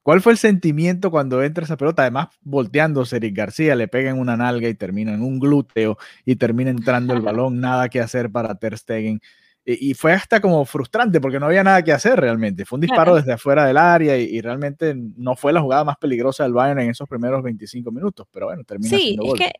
¿Cuál 0.07 0.21
fue 0.21 0.31
el 0.31 0.37
sentimiento 0.37 1.11
cuando 1.11 1.43
entra 1.43 1.65
esa 1.65 1.75
pelota? 1.75 2.03
Además, 2.03 2.29
volteando 2.41 3.03
Eric 3.11 3.35
García, 3.35 3.75
le 3.75 3.89
pega 3.89 4.09
en 4.09 4.17
una 4.17 4.37
nalga 4.37 4.69
y 4.69 4.73
termina 4.73 5.13
en 5.13 5.21
un 5.21 5.37
glúteo 5.37 5.97
y 6.23 6.37
termina 6.37 6.69
entrando 6.69 7.13
el 7.13 7.19
balón, 7.19 7.59
nada 7.59 7.89
que 7.89 7.99
hacer 7.99 8.31
para 8.31 8.55
Ter 8.55 8.77
Stegen. 8.77 9.19
Y, 9.65 9.95
fue 9.95 10.13
hasta 10.13 10.39
como 10.39 10.63
frustrante 10.63 11.19
porque 11.19 11.41
no 11.41 11.47
había 11.47 11.61
nada 11.61 11.83
que 11.83 11.91
hacer 11.91 12.17
realmente. 12.17 12.63
Fue 12.63 12.77
un 12.77 12.81
disparo 12.83 13.15
desde 13.15 13.33
afuera 13.33 13.65
del 13.65 13.75
área 13.75 14.17
y, 14.17 14.39
realmente 14.39 14.95
no 14.95 15.35
fue 15.35 15.51
la 15.51 15.59
jugada 15.59 15.83
más 15.83 15.97
peligrosa 15.97 16.43
del 16.43 16.53
Bayern 16.53 16.79
en 16.79 16.91
esos 16.91 17.09
primeros 17.09 17.43
25 17.43 17.91
minutos, 17.91 18.25
pero 18.31 18.45
bueno, 18.45 18.63
termina 18.63 18.97
sí, 18.97 19.17
es 19.21 19.33
Que 19.33 19.51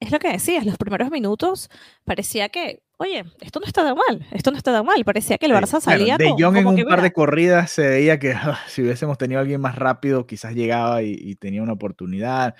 es 0.00 0.10
lo 0.10 0.18
que 0.18 0.32
decías, 0.32 0.64
los 0.64 0.78
primeros 0.78 1.10
minutos 1.10 1.70
parecía 2.04 2.48
que, 2.48 2.82
oye, 2.96 3.24
esto 3.40 3.60
no 3.60 3.66
está 3.66 3.84
tan 3.84 3.96
mal, 3.96 4.26
esto 4.32 4.50
no 4.50 4.56
está 4.56 4.72
tan 4.72 4.84
mal, 4.84 5.04
parecía 5.04 5.36
que 5.38 5.46
el 5.46 5.52
Barça 5.52 5.80
salía 5.80 6.16
De 6.16 6.30
Jong 6.30 6.56
en 6.56 6.66
un 6.66 6.84
par 6.84 7.02
de 7.02 7.12
corridas 7.12 7.70
se 7.70 7.86
veía 7.86 8.18
que 8.18 8.32
ah, 8.32 8.58
si 8.66 8.82
hubiésemos 8.82 9.18
tenido 9.18 9.38
a 9.38 9.42
alguien 9.42 9.60
más 9.60 9.76
rápido, 9.76 10.26
quizás 10.26 10.54
llegaba 10.54 11.02
y 11.02 11.36
tenía 11.36 11.62
una 11.62 11.74
oportunidad 11.74 12.54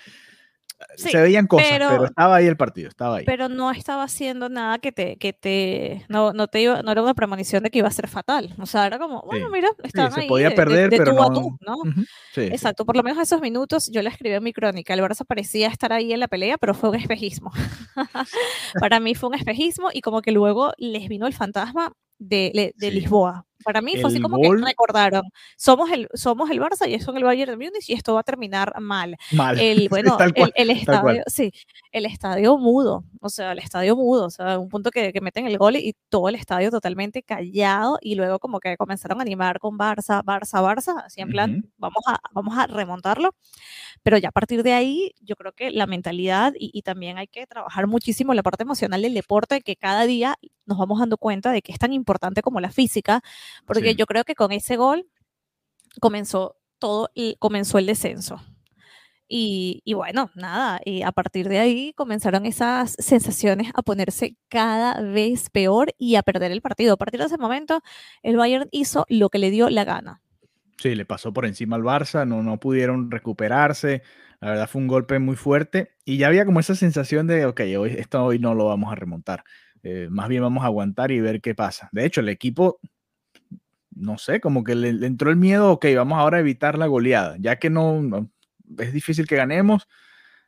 se 0.97 1.21
veían 1.21 1.47
cosas, 1.47 1.69
pero, 1.71 2.05
estaba 2.05 2.37
ahí 2.37 2.47
el 2.47 2.57
partido, 2.57 2.89
estaba 2.89 3.17
ahí. 3.17 3.25
Pero 3.25 3.49
no 3.49 3.71
estaba 3.71 4.03
haciendo 4.05 4.49
nada 4.49 4.79
que 4.79 4.93
te, 4.93 5.17
que 5.17 5.33
te, 5.33 6.05
no, 6.09 6.33
no 6.33 6.49
te 6.49 6.63
iba, 6.63 6.83
no 6.83 6.93
era 6.93 7.03
una 7.03 7.15
premonición 7.15 7.63
de 7.63 7.71
que 7.71 7.79
iba 7.79 7.89
a 7.89 7.93
ser 7.93 8.09
fatal. 8.09 8.55
O 8.59 8.67
sea, 8.67 8.87
era 8.87 8.99
como, 8.99 9.23
bueno, 9.23 9.51
mira, 9.51 9.69
estaban 9.83 10.13
se 10.13 10.23
podía 10.23 10.55
perder, 10.55 10.91
pero 10.91 11.15
no. 11.15 11.83
Exacto, 12.37 12.85
por 12.85 12.97
lo 12.97 13.03
menos 13.03 13.19
esos 13.19 13.41
minutos 13.41 13.91
yo 13.93 14.03
le 14.03 14.09
escribí 14.09 14.35
en 14.35 14.43
mi 14.43 14.53
crónica, 14.53 14.95
el 14.95 15.01
Barça 15.01 15.25
parecía 15.27 15.69
estar 15.69 15.93
ahí 15.93 16.13
en 16.13 16.21
la 16.21 16.29
pelea, 16.29 16.59
pero 16.59 16.75
fue 16.75 16.91
un 16.91 16.97
espejismo. 16.97 17.53
Para 18.81 19.01
mí 19.01 19.15
fue 19.15 19.29
un 19.29 19.35
espejismo 19.35 19.89
y 19.93 20.01
como 20.01 20.23
que 20.23 20.33
luego 20.33 20.73
les 20.79 21.09
vino 21.09 21.27
el 21.27 21.35
fantasma 21.35 21.93
de, 22.21 22.73
de 22.77 22.91
Lisboa. 22.91 23.47
Para 23.65 23.83
mí 23.83 23.97
fue 24.01 24.09
así 24.09 24.21
como 24.21 24.41
que 24.41 24.49
recordaron, 24.49 25.25
somos 25.57 25.91
el, 25.91 26.09
somos 26.15 26.51
el 26.51 26.61
Barça 26.61 26.89
y 26.89 26.99
son 27.01 27.17
el 27.17 27.25
Bayern 27.25 27.51
de 27.51 27.57
Múnich 27.57 27.89
y 27.89 27.93
esto 27.93 28.15
va 28.15 28.21
a 28.21 28.23
terminar 28.23 28.73
mal. 28.81 29.17
Mal. 29.33 29.59
El, 29.61 29.89
bueno, 29.91 30.17
el, 30.55 30.71
estadio, 30.71 31.23
sí, 31.27 31.53
el 31.93 32.07
estadio 32.07 32.57
mudo, 32.57 33.05
o 33.21 33.29
sea, 33.29 33.53
el 33.53 33.59
estadio 33.59 33.97
mudo, 33.97 34.27
o 34.27 34.31
sea, 34.31 34.59
un 34.59 34.69
punto 34.69 34.91
que, 34.91 35.13
que, 35.13 35.21
meten 35.21 35.47
el 35.47 35.59
gol 35.59 35.77
y 35.77 35.95
todo 36.09 36.29
el 36.29 36.37
estadio 36.37 36.71
totalmente 36.71 37.23
callado 37.23 37.99
y 38.01 38.15
luego 38.15 38.39
como 38.39 38.61
que 38.61 38.77
comenzaron 38.77 39.19
a 39.19 39.23
animar 39.23 39.59
con 39.59 39.79
Barça, 39.79 40.25
Barça, 40.25 40.63
Barça, 40.63 41.03
así 41.05 41.21
en 41.21 41.29
plan, 41.29 41.71
vamos, 41.77 42.03
a, 42.07 42.19
vamos 42.33 42.57
a 42.57 42.67
remontarlo. 42.67 43.35
Pero 44.03 44.19
ya 44.19 44.29
a 44.29 44.33
partir 44.33 44.63
de 44.63 44.73
ahí, 44.73 45.15
yo 45.21 45.37
creo 45.37 45.53
que 45.53 45.71
la 45.71 45.87
mentalidad 45.87 46.55
y, 46.59 46.71
y 46.73 46.83
también 46.83 47.19
hay 47.19 47.27
que 47.29 47.47
trabajar 47.47 47.87
muchísimo 47.87 48.35
la 48.35 48.43
parte 48.43 48.63
emocional 48.63 49.03
del 49.03 49.15
deporte, 49.15 49.61
que 49.61 49.77
cada 49.77 50.07
día 50.07 50.37
nos 50.67 50.79
vamos 50.79 51.01
dando 51.01 51.19
cuenta 51.19 51.53
de 51.53 51.63
que 51.63 51.73
es 51.73 51.79
tan 51.79 51.93
importante 51.93 52.43
como 52.43 52.61
la 52.61 52.71
física, 52.71 53.23
porque 53.67 53.95
yo 53.95 54.07
creo 54.07 54.25
que 54.25 54.35
con 54.35 54.53
ese 54.53 54.77
gol 54.77 55.07
comenzó 56.01 56.57
todo, 56.79 57.11
y 57.15 57.37
comenzó 57.37 57.79
el 57.79 57.87
descenso. 57.87 58.41
Y, 59.33 59.95
bueno, 59.95 60.31
nada, 60.35 60.81
y 60.85 61.03
a 61.03 61.13
partir 61.13 61.49
de 61.49 61.61
ahí 61.61 61.93
comenzaron 61.95 62.47
esas 62.47 62.97
sensaciones 62.99 63.71
a 63.75 63.83
ponerse 63.83 64.37
cada 64.49 65.01
vez 65.03 65.51
peor 65.51 65.95
y 65.99 66.17
a 66.17 66.25
perder 66.25 66.51
el 66.51 66.61
partido. 66.63 66.95
A 66.95 66.97
partir 66.97 67.21
de 67.21 67.27
ese 67.27 67.39
momento, 67.39 67.81
el 68.25 68.37
Bayern 68.37 68.69
hizo 68.73 69.07
lo 69.09 69.29
que 69.29 69.39
le 69.39 69.53
dio 69.53 69.71
la 69.71 69.85
gana. 69.85 70.21
Sí, 70.81 70.95
le 70.95 71.05
pasó 71.05 71.31
por 71.31 71.45
encima 71.45 71.77
al 71.77 71.83
Barça, 71.83 72.27
no, 72.27 72.43
no 72.43 72.59
pudieron 72.59 73.11
recuperarse. 73.11 74.03
La 74.41 74.49
verdad 74.49 74.67
fue 74.67 74.81
un 74.81 74.89
golpe 74.89 75.19
muy 75.19 75.37
fuerte 75.37 75.91
y 76.07 76.17
ya 76.17 76.29
había 76.29 76.47
como 76.47 76.59
esa 76.59 76.75
sensación 76.75 77.27
de, 77.27 77.45
ok, 77.45 77.61
hoy, 77.79 77.97
esto 77.99 78.25
hoy 78.25 78.39
no 78.39 78.55
lo 78.55 78.65
vamos 78.65 78.91
a 78.91 78.95
remontar. 78.95 79.45
Eh, 79.83 80.09
más 80.11 80.29
bien 80.31 80.41
vamos 80.41 80.63
a 80.63 80.69
aguantar 80.69 81.11
y 81.11 81.21
ver 81.21 81.43
qué 81.43 81.55
pasa. 81.55 81.91
De 81.93 82.07
hecho, 82.07 82.23
el 82.23 82.31
equipo, 82.31 82.81
no 83.95 84.17
sé, 84.17 84.41
como 84.41 84.65
que 84.65 84.75
le, 84.75 84.89
entró 85.07 85.29
el 85.29 85.37
miedo, 85.37 85.71
ok, 85.71 85.85
vamos 85.95 86.19
ahora 86.19 86.39
a 86.39 86.41
evitar 86.41 86.79
la 86.79 86.87
goleada, 86.87 87.37
ya 87.39 87.57
que 87.57 87.69
no, 87.69 88.31
es 88.79 88.95
difícil 88.95 89.27
que 89.27 89.37
ganemos, 89.37 89.87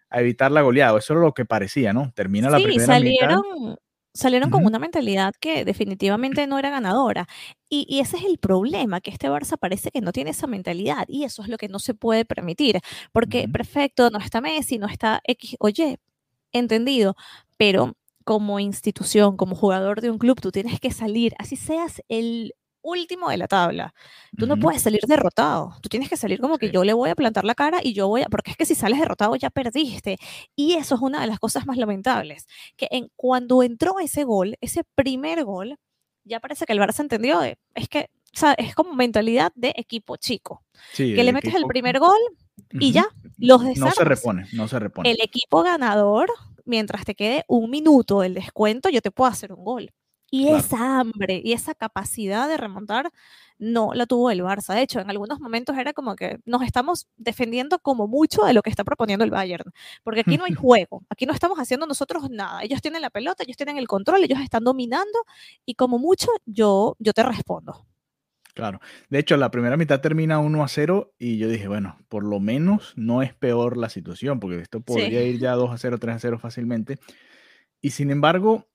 a 0.09 0.23
evitar 0.23 0.51
la 0.51 0.63
goleada. 0.63 0.99
Eso 0.99 1.13
era 1.13 1.21
lo 1.21 1.35
que 1.35 1.45
parecía, 1.45 1.93
¿no? 1.93 2.11
Termina 2.15 2.49
la 2.49 2.57
primera 2.57 2.87
salieron, 2.87 3.43
mitad. 3.55 3.77
Salieron 4.15 4.51
con 4.51 4.65
una 4.65 4.79
mentalidad 4.79 5.35
que 5.41 5.65
definitivamente 5.65 6.47
no 6.47 6.59
era 6.59 6.71
ganadora. 6.71 7.29
Y, 7.69 7.87
y, 7.89 8.01
ese 8.01 8.19
es 8.19 8.25
el 8.25 8.39
problema, 8.39 9.01
que 9.01 9.11
este 9.11 9.31
Barça 9.31 9.57
parece 9.59 9.91
que 9.91 10.01
no 10.01 10.13
tiene 10.13 10.31
esa 10.31 10.47
mentalidad 10.47 11.07
y 11.09 11.25
eso 11.25 11.43
es 11.43 11.49
lo 11.49 11.57
que 11.59 11.69
no 11.69 11.79
se 11.79 11.95
puede 11.95 12.25
permitir, 12.25 12.81
porque 13.13 13.49
perfecto, 13.49 14.11
no 14.11 14.19
está 14.19 14.41
Messi, 14.41 14.79
no 14.79 14.87
está 14.87 15.21
X, 15.25 15.57
oye, 15.59 15.99
entendido, 16.53 17.17
pero 17.57 17.95
como 18.25 18.61
institución, 18.61 19.37
como 19.37 19.57
jugador 19.57 20.01
de 20.01 20.11
un 20.11 20.19
club, 20.19 20.41
tú 20.41 20.53
tienes 20.53 20.81
que 20.81 20.91
salir, 20.91 21.35
así 21.39 21.57
seas 21.57 22.03
el 22.09 22.55
último 22.83 23.31
de 23.31 23.37
la 23.37 23.49
tabla. 23.49 23.95
Tú 24.37 24.47
no 24.47 24.57
puedes 24.57 24.83
salir 24.83 25.01
derrotado. 25.07 25.77
Tú 25.81 25.89
tienes 25.89 26.09
que 26.09 26.17
salir 26.17 26.41
como 26.41 26.59
que 26.59 26.71
yo 26.71 26.85
le 26.85 26.93
voy 26.93 27.11
a 27.11 27.15
plantar 27.15 27.45
la 27.45 27.55
cara 27.55 27.81
y 27.83 27.93
yo 27.93 28.09
voy 28.09 28.23
a, 28.23 28.27
porque 28.27 28.51
es 28.51 28.57
que 28.57 28.67
si 28.67 28.75
sales 28.75 28.99
derrotado 28.99 29.37
ya 29.37 29.51
perdiste. 29.51 30.19
Y 30.57 30.75
eso 30.75 30.95
es 30.95 31.01
una 31.01 31.21
de 31.21 31.27
las 31.27 31.39
cosas 31.39 31.67
más 31.67 31.77
lamentables, 31.77 32.47
que 32.77 32.89
en, 32.91 33.09
cuando 33.17 33.63
entró 33.63 33.99
ese 34.01 34.25
gol, 34.25 34.57
ese 34.61 34.83
primer 34.95 35.45
gol, 35.45 35.79
ya 36.25 36.41
parece 36.41 36.67
que 36.67 36.73
el 36.73 36.79
Barça 36.79 37.01
entendió, 37.01 37.43
es 37.43 37.89
que 37.89 38.11
o 38.35 38.39
sea, 38.39 38.55
es 38.55 38.75
como 38.75 38.95
mentalidad 38.95 39.53
de 39.55 39.75
equipo 39.77 40.17
chico. 40.17 40.63
que 40.97 41.23
le 41.23 41.33
metes 41.33 41.55
el 41.55 41.65
primer 41.67 41.99
gol 41.99 42.19
y 42.71 42.93
ya, 42.93 43.07
los 43.37 43.63
desarmas. 43.63 43.91
No 43.91 43.91
se 43.91 44.05
repone, 44.05 44.47
no 44.53 44.69
se 44.69 44.79
repone. 44.79 45.11
El 45.11 45.19
equipo 45.21 45.63
ganador 45.63 46.31
mientras 46.65 47.05
te 47.05 47.15
quede 47.15 47.45
un 47.49 47.71
minuto 47.71 48.21
del 48.21 48.35
descuento, 48.35 48.89
yo 48.89 49.03
te 49.03 49.11
puedo 49.11 49.31
hacer 49.31 49.53
un 49.53 49.65
gol. 49.65 49.91
Y 50.35 50.49
esa 50.49 50.99
hambre 50.99 51.43
y 51.45 51.53
esa 51.53 51.75
capacidad 51.75 52.49
de 52.49 52.57
remontar 52.57 53.13
no 53.59 53.93
la 53.93 54.07
tuvo 54.07 54.31
el 54.31 54.41
Barça. 54.41 54.75
De 54.75 54.81
hecho, 54.81 54.99
en 54.99 55.11
algunos 55.11 55.41
momentos 55.41 55.77
era 55.77 55.93
como 55.93 56.17
que 56.17 56.39
nos 56.47 56.63
estamos 56.63 57.07
defendiendo 57.19 57.79
como 57.81 58.09
mucho 58.09 58.47
de 58.47 58.55
lo 58.55 58.63
que 58.63 58.71
está 58.71 58.83
proponiendo 58.83 59.27
el 59.27 59.31
Bayern. 59.31 59.71
Porque 60.03 60.21
aquí 60.21 60.39
no 60.39 60.47
hay 60.47 60.55
juego, 60.55 61.05
aquí 61.11 61.27
no 61.27 61.35
estamos 61.35 61.59
haciendo 61.59 61.87
nosotros 61.87 62.31
nada. 62.31 62.63
Ellos 62.63 62.81
tienen 62.81 63.03
la 63.03 63.11
pelota, 63.11 63.45
ellos 63.45 63.59
tienen 63.59 63.77
el 63.77 63.87
control, 63.87 64.25
ellos 64.25 64.41
están 64.41 64.65
dominando 64.65 65.19
y 65.67 65.75
como 65.75 65.99
mucho 65.99 66.29
yo, 66.47 66.97
yo 66.99 67.13
te 67.13 67.23
respondo. 67.23 67.87
Claro. 68.55 68.81
De 69.11 69.19
hecho, 69.19 69.37
la 69.37 69.51
primera 69.51 69.77
mitad 69.77 70.01
termina 70.01 70.39
1 70.39 70.65
a 70.65 70.69
0 70.69 71.13
y 71.19 71.37
yo 71.37 71.47
dije, 71.49 71.69
bueno, 71.69 71.99
por 72.09 72.25
lo 72.25 72.41
menos 72.41 72.95
no 72.97 73.21
es 73.21 73.35
peor 73.35 73.77
la 73.77 73.91
situación, 73.91 74.41
porque 74.41 74.61
esto 74.61 74.81
podría 74.81 75.23
ir 75.25 75.39
ya 75.39 75.53
2 75.53 75.71
a 75.71 75.77
0, 75.77 75.99
3 75.99 76.17
a 76.17 76.19
0 76.19 76.39
fácilmente. 76.39 76.99
Y 77.83 77.91
sin 77.91 78.11
embargo, 78.11 78.72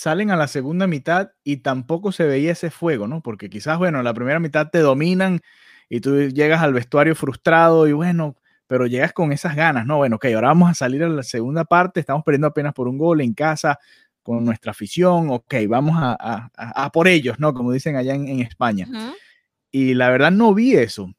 salen 0.00 0.30
a 0.30 0.36
la 0.36 0.48
segunda 0.48 0.86
mitad 0.86 1.32
y 1.44 1.58
tampoco 1.58 2.10
se 2.10 2.24
veía 2.24 2.52
ese 2.52 2.70
fuego, 2.70 3.06
¿no? 3.06 3.20
Porque 3.20 3.50
quizás, 3.50 3.76
bueno, 3.76 3.98
en 3.98 4.04
la 4.04 4.14
primera 4.14 4.40
mitad 4.40 4.70
te 4.70 4.78
dominan 4.78 5.40
y 5.90 6.00
tú 6.00 6.18
llegas 6.28 6.62
al 6.62 6.72
vestuario 6.72 7.14
frustrado 7.14 7.86
y 7.86 7.92
bueno, 7.92 8.34
pero 8.66 8.86
llegas 8.86 9.12
con 9.12 9.30
esas 9.30 9.54
ganas, 9.54 9.84
¿no? 9.84 9.98
Bueno, 9.98 10.16
ok, 10.16 10.24
ahora 10.34 10.48
vamos 10.48 10.70
a 10.70 10.74
salir 10.74 11.04
a 11.04 11.08
la 11.10 11.22
segunda 11.22 11.66
parte, 11.66 12.00
estamos 12.00 12.24
perdiendo 12.24 12.46
apenas 12.46 12.72
por 12.72 12.88
un 12.88 12.96
gol 12.96 13.20
en 13.20 13.34
casa 13.34 13.78
con 14.22 14.42
nuestra 14.42 14.70
afición, 14.70 15.28
ok, 15.28 15.54
vamos 15.68 15.96
a, 16.00 16.90
por 16.94 17.06
ellos, 17.06 17.38
¿no? 17.38 17.52
Como 17.52 17.70
dicen 17.70 17.96
allá 17.96 18.14
en, 18.14 18.40
España. 18.40 18.88
Y 19.70 19.92
la 19.92 20.08
verdad 20.08 20.30
no 20.30 20.54
vi 20.54 20.76
eso. 20.76 21.12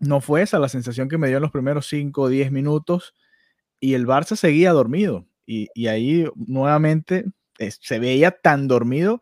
No 0.00 0.20
fue 0.20 0.42
esa 0.42 0.58
la 0.58 0.68
sensación 0.68 1.08
que 1.08 1.18
me 1.18 1.28
dio 1.28 1.36
en 1.36 1.42
los 1.44 1.52
primeros 1.52 1.86
5 1.86 2.20
o 2.20 2.28
10 2.28 2.50
minutos 2.50 3.14
y 3.78 3.94
el 3.94 4.08
Barça 4.08 4.34
seguía 4.34 4.72
dormido. 4.72 5.24
Y, 5.46 5.86
ahí 5.86 6.26
nuevamente 6.34 7.24
se 7.58 7.98
veía 7.98 8.30
tan 8.30 8.68
dormido 8.68 9.20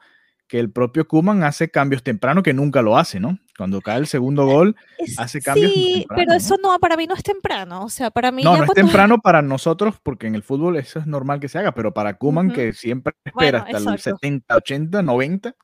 que 0.49 0.61
el 0.61 0.71
propio 0.71 1.09
Kuman 1.09 1.43
hace 1.43 1.71
cambios 1.71 2.03
temprano 2.03 2.43
que 2.43 2.53
nunca 2.53 2.83
lo 2.83 2.97
hace, 2.97 3.19
¿no? 3.19 3.39
Cuando 3.57 3.81
cae 3.81 3.99
el 3.99 4.07
segundo 4.07 4.43
eh, 4.43 4.53
gol, 4.53 4.77
hace 5.19 5.41
cambios. 5.41 5.73
Sí, 5.73 6.07
pero 6.15 6.35
eso 6.35 6.57
no, 6.63 6.79
para 6.79 6.97
mí 6.97 7.07
no 7.07 7.15
es 7.15 7.23
temprano. 7.23 7.85
O 7.85 7.89
sea, 7.89 8.11
para 8.11 8.31
mí. 8.31 8.43
No, 8.43 8.57
no 8.57 8.65
es 8.65 8.71
temprano 8.71 9.19
para 9.21 9.43
nosotros, 9.43 9.97
porque 10.03 10.27
en 10.27 10.35
el 10.35 10.43
fútbol 10.43 10.77
eso 10.77 10.99
es 10.99 11.07
normal 11.07 11.41
que 11.41 11.49
se 11.49 11.59
haga, 11.59 11.73
pero 11.73 11.93
para 11.93 12.15
Kuman, 12.15 12.53
que 12.53 12.73
siempre 12.73 13.15
espera 13.25 13.61
hasta 13.61 13.81
los 13.81 14.01
70, 14.01 14.57
80, 14.57 15.03
90. 15.03 15.55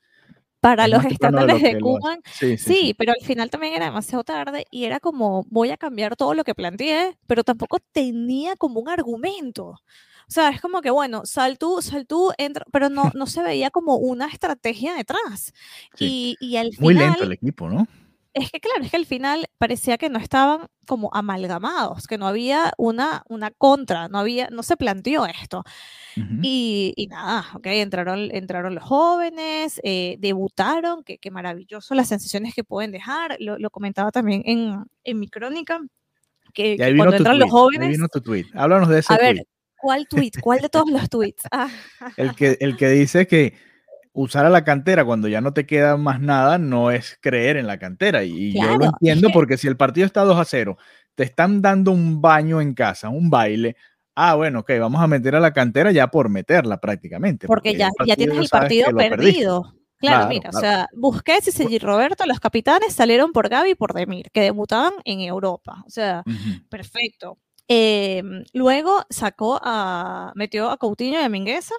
Para 0.60 0.86
los 0.86 1.04
estándares 1.04 1.60
de, 1.60 1.80
Kuman, 1.80 2.20
sí, 2.32 2.56
sí, 2.56 2.94
pero 2.96 3.12
al 3.12 3.26
final 3.26 3.50
también 3.50 3.74
era 3.74 3.86
demasiado 3.86 4.22
tarde 4.22 4.64
y 4.70 4.84
era 4.84 5.00
como, 5.00 5.44
voy 5.50 5.70
a 5.70 5.76
cambiar 5.76 6.14
todo 6.14 6.34
lo 6.34 6.44
que 6.44 6.54
planteé, 6.54 7.18
pero 7.26 7.42
tampoco 7.42 7.78
tenía 7.92 8.54
como 8.54 8.78
un 8.78 8.88
argumento. 8.88 9.80
O 10.32 10.34
sea, 10.34 10.48
es 10.48 10.62
como 10.62 10.80
que, 10.80 10.90
bueno, 10.90 11.26
sal 11.26 11.58
tú, 11.58 11.82
sal 11.82 12.06
tú, 12.06 12.32
entra, 12.38 12.64
pero 12.72 12.88
no, 12.88 13.12
no 13.14 13.26
se 13.26 13.42
veía 13.42 13.70
como 13.70 13.96
una 13.96 14.28
estrategia 14.28 14.94
detrás. 14.94 15.52
Y, 15.98 16.38
y, 16.40 16.56
al 16.56 16.70
final... 16.70 16.80
Muy 16.80 16.94
lento 16.94 17.24
el 17.24 17.32
equipo, 17.32 17.68
¿no? 17.68 17.86
Es 18.32 18.50
que 18.50 18.58
claro, 18.58 18.82
es 18.82 18.90
que 18.90 18.96
al 18.96 19.04
final 19.04 19.44
parecía 19.58 19.98
que 19.98 20.08
no 20.08 20.18
estaban 20.18 20.68
como 20.86 21.10
amalgamados, 21.12 22.06
que 22.06 22.16
no 22.16 22.26
había 22.26 22.72
una, 22.78 23.24
una 23.28 23.50
contra, 23.50 24.08
no 24.08 24.18
había, 24.18 24.48
no 24.48 24.62
se 24.62 24.78
planteó 24.78 25.26
esto. 25.26 25.64
y, 26.16 26.94
y, 26.96 27.08
nada, 27.08 27.44
ok, 27.52 27.66
entraron, 27.66 28.30
entraron 28.32 28.74
los 28.74 28.84
jóvenes, 28.84 29.82
eh, 29.84 30.16
debutaron, 30.18 31.04
que, 31.04 31.18
maravilloso 31.30 31.94
las 31.94 32.08
sensaciones 32.08 32.54
que 32.54 32.64
pueden 32.64 32.90
dejar, 32.90 33.36
lo, 33.38 33.58
lo 33.58 33.68
comentaba 33.68 34.10
también 34.10 34.40
en, 34.46 34.82
en 35.04 35.20
mi 35.20 35.28
crónica, 35.28 35.82
que, 36.54 36.78
cuando 36.96 37.16
entran 37.16 37.38
los 37.38 37.50
jóvenes... 37.50 37.88
Ahí 37.88 37.96
vino 37.96 38.08
tu 38.08 38.22
tweet, 38.22 38.46
háblanos 38.54 38.88
de 38.88 39.00
ese 39.00 39.12
a 39.12 39.18
tweet. 39.18 39.46
¿Cuál 39.82 40.06
tweet? 40.06 40.30
¿Cuál 40.40 40.60
de 40.60 40.68
todos 40.68 40.88
los 40.90 41.10
tweets? 41.10 41.42
Ah. 41.50 41.68
El, 42.16 42.36
que, 42.36 42.56
el 42.60 42.76
que 42.76 42.88
dice 42.88 43.26
que 43.26 43.54
usar 44.12 44.46
a 44.46 44.50
la 44.50 44.62
cantera 44.62 45.04
cuando 45.04 45.26
ya 45.26 45.40
no 45.40 45.52
te 45.52 45.66
queda 45.66 45.96
más 45.96 46.20
nada 46.20 46.56
no 46.56 46.92
es 46.92 47.18
creer 47.20 47.56
en 47.56 47.66
la 47.66 47.78
cantera. 47.78 48.22
Y 48.22 48.52
yo 48.52 48.78
lo 48.78 48.84
entiendo 48.84 49.30
porque 49.34 49.58
si 49.58 49.66
el 49.66 49.76
partido 49.76 50.06
está 50.06 50.22
2 50.22 50.38
a 50.38 50.44
0, 50.44 50.78
te 51.16 51.24
están 51.24 51.60
dando 51.60 51.90
un 51.90 52.22
baño 52.22 52.60
en 52.60 52.74
casa, 52.74 53.08
un 53.08 53.28
baile. 53.28 53.74
Ah, 54.14 54.36
bueno, 54.36 54.60
ok, 54.60 54.70
vamos 54.78 55.02
a 55.02 55.08
meter 55.08 55.34
a 55.34 55.40
la 55.40 55.52
cantera 55.52 55.90
ya 55.90 56.06
por 56.06 56.28
meterla 56.28 56.78
prácticamente. 56.78 57.48
Porque, 57.48 57.74
ya, 57.74 57.90
ya 58.06 58.14
tienes 58.14 58.38
el 58.38 58.48
partido 58.48 58.94
perdido. 58.94 59.74
Claro, 59.98 60.28
mira, 60.28 60.50
o 60.50 60.52
sea, 60.52 60.88
Busquets 60.94 61.48
y 61.48 61.52
Sergi 61.52 61.78
Roberto, 61.78 62.24
los 62.26 62.38
capitanes, 62.38 62.92
salieron 62.92 63.32
por 63.32 63.48
Gaby 63.48 63.70
y 63.70 63.74
por 63.74 63.94
Demir, 63.94 64.30
que 64.32 64.42
debutaban 64.42 64.92
en 65.04 65.20
Europa. 65.20 65.82
O 65.86 65.90
sea, 65.90 66.22
perfecto 66.68 67.38
Em, 67.74 68.44
luego 68.52 69.02
sacó 69.08 69.58
a, 69.62 70.32
metió 70.34 70.68
a 70.70 70.76
Coutinho 70.76 71.18
y 71.20 71.22
a 71.22 71.28
Mingueza 71.30 71.74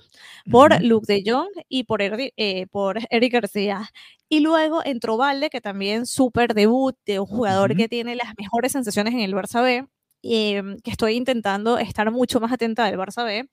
por 0.49 0.81
Luke 0.81 1.05
de 1.07 1.21
Jong 1.23 1.51
y 1.69 1.83
por, 1.83 2.01
eh, 2.01 2.67
por 2.71 2.97
Eric 3.11 3.33
García. 3.33 3.91
Y 4.27 4.39
luego 4.39 4.81
entró 4.83 5.17
Valde, 5.17 5.51
que 5.51 5.61
también 5.61 6.07
súper 6.07 6.55
debut 6.55 6.95
de 7.05 7.19
un 7.19 7.27
jugador 7.27 7.75
que 7.75 7.87
tiene 7.87 8.15
las 8.15 8.33
mejores 8.39 8.71
sensaciones 8.71 9.13
en 9.13 9.19
el 9.19 9.35
Barça 9.35 9.61
B. 9.61 9.85
Em, 10.23 10.79
que 10.79 10.89
estoy 10.91 11.15
intentando 11.15 11.77
estar 11.77 12.09
mucho 12.09 12.39
más 12.39 12.51
atenta 12.51 12.85
del 12.85 12.97
Barça 12.97 13.23
B 13.25 13.47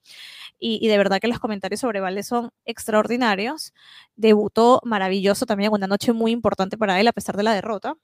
y, 0.59 0.79
y, 0.81 0.87
de 0.87 0.97
verdad 0.97 1.19
que 1.19 1.27
los 1.27 1.39
comentarios 1.39 1.81
sobre 1.81 1.99
Valde 1.99 2.23
son 2.23 2.51
extraordinarios. 2.65 3.73
Debutó 4.15 4.81
maravilloso 4.83 5.45
también, 5.45 5.73
una 5.73 5.87
noche 5.87 6.13
muy 6.13 6.31
importante 6.31 6.77
para 6.77 6.99
él 6.99 7.07
a 7.07 7.13
pesar 7.13 7.37
de 7.37 7.43
la 7.43 7.53
derrota 7.53 7.97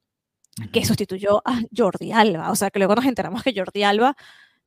que 0.71 0.85
sustituyó 0.85 1.41
a 1.45 1.61
Jordi 1.75 2.11
Alba. 2.11 2.51
O 2.51 2.55
sea, 2.55 2.69
que 2.69 2.79
luego 2.79 2.95
nos 2.95 3.05
enteramos 3.05 3.43
que 3.43 3.53
Jordi 3.55 3.83
Alba 3.83 4.15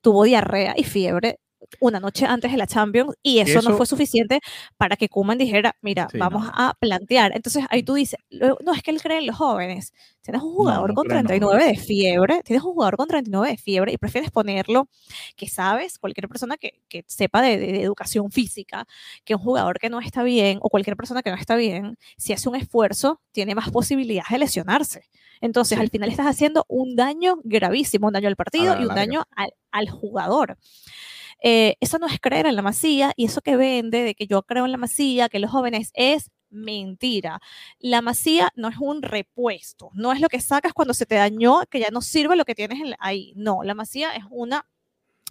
tuvo 0.01 0.25
diarrea 0.25 0.75
y 0.77 0.85
fiebre 0.85 1.41
una 1.81 2.01
noche 2.01 2.27
antes 2.27 2.51
de 2.51 2.57
la 2.57 2.67
Champions 2.67 3.15
y 3.23 3.39
eso, 3.39 3.63
no 3.63 3.77
fue 3.77 3.87
suficiente 3.87 4.41
para 4.77 4.97
que 4.97 5.09
Kuman 5.09 5.39
dijera, 5.39 5.77
mira, 5.81 6.09
vamos 6.15 6.49
a 6.53 6.75
plantear. 6.79 7.33
Entonces 7.35 7.65
ahí 7.71 7.83
tú 7.83 7.95
dices, 7.95 8.19
no 8.31 8.73
es 8.73 8.83
que 8.83 8.91
él 8.91 9.01
cree 9.01 9.19
en 9.19 9.27
los 9.27 9.37
jóvenes. 9.37 9.93
Tienes 10.23 10.43
un 10.43 10.53
jugador 10.53 10.95
con 10.95 11.09
39 11.09 11.65
de 11.65 11.77
fiebre, 11.77 12.43
tienes 12.45 12.63
un 12.63 12.73
jugador 12.73 12.97
con 12.97 13.09
39 13.09 13.51
de 13.51 13.57
fiebre 13.57 13.93
y 13.93 13.97
prefieres 13.99 14.31
ponerlo, 14.31 14.89
que 15.37 15.49
sabes, 15.49 15.99
cualquier 15.99 16.29
persona 16.29 16.57
que, 16.57 16.83
que 16.89 17.05
sepa 17.07 17.41
de, 17.41 17.57
de, 17.57 17.83
educación 17.83 18.31
física, 18.31 18.87
que 19.25 19.35
un 19.35 19.41
jugador 19.41 19.79
que 19.79 19.89
no 19.89 20.01
está 20.01 20.23
bien 20.23 20.59
o 20.61 20.69
cualquier 20.69 20.97
persona 20.97 21.23
que 21.23 21.31
no 21.31 21.37
está 21.37 21.57
bien, 21.57 21.97
si 22.19 22.33
hace 22.33 22.49
un 22.49 22.57
esfuerzo, 22.57 23.21
tiene 23.33 23.55
más 23.55 23.71
posibilidades 23.71 24.31
de 24.31 24.39
lesionarse. 24.39 25.09
Entonces, 25.41 25.79
al 25.79 25.89
final 25.89 26.11
estás 26.11 26.27
haciendo 26.27 26.65
un 26.69 26.97
daño 26.97 27.37
gravísimo, 27.45 28.09
un 28.09 28.13
daño 28.13 28.29
al 28.29 28.37
partido 28.37 28.79
y 28.79 28.85
un 28.85 28.95
daño 28.95 29.25
al, 29.35 29.55
al 29.71 29.89
jugador. 29.89 30.59
Eh, 31.43 31.77
eso 31.81 31.99
no 31.99 32.07
es 32.07 32.21
creer 32.21 32.47
en 32.47 32.57
la 32.57 32.63
masía 32.63 33.13
y 33.17 33.27
eso 33.27 33.41
que 33.41 33.57
vende 33.57 34.03
de 34.03 34.15
que 34.15 34.27
yo 34.27 34.43
creo 34.43 34.65
en 34.67 34.73
la 34.73 34.79
masía, 34.79 35.29
que 35.29 35.39
los 35.39 35.51
jóvenes 35.51 35.91
es 35.95 36.31
mentira. 36.51 37.41
La 37.79 38.03
masía 38.03 38.51
no 38.57 38.69
es 38.69 38.77
un 38.79 39.03
repuesto, 39.03 39.91
no 39.95 40.13
es 40.13 40.21
lo 40.21 40.29
que 40.29 40.41
sacas 40.41 40.73
cuando 40.73 40.95
se 40.95 41.07
te 41.07 41.15
dañó, 41.17 41.63
que 41.71 41.81
ya 41.81 41.89
no 41.93 42.03
sirve 42.03 42.37
lo 42.37 42.45
que 42.45 42.55
tienes 42.55 42.79
ahí. 43.01 43.33
No, 43.37 43.63
la 43.63 43.75
masía 43.75 44.15
es 44.15 44.25
una 44.31 44.67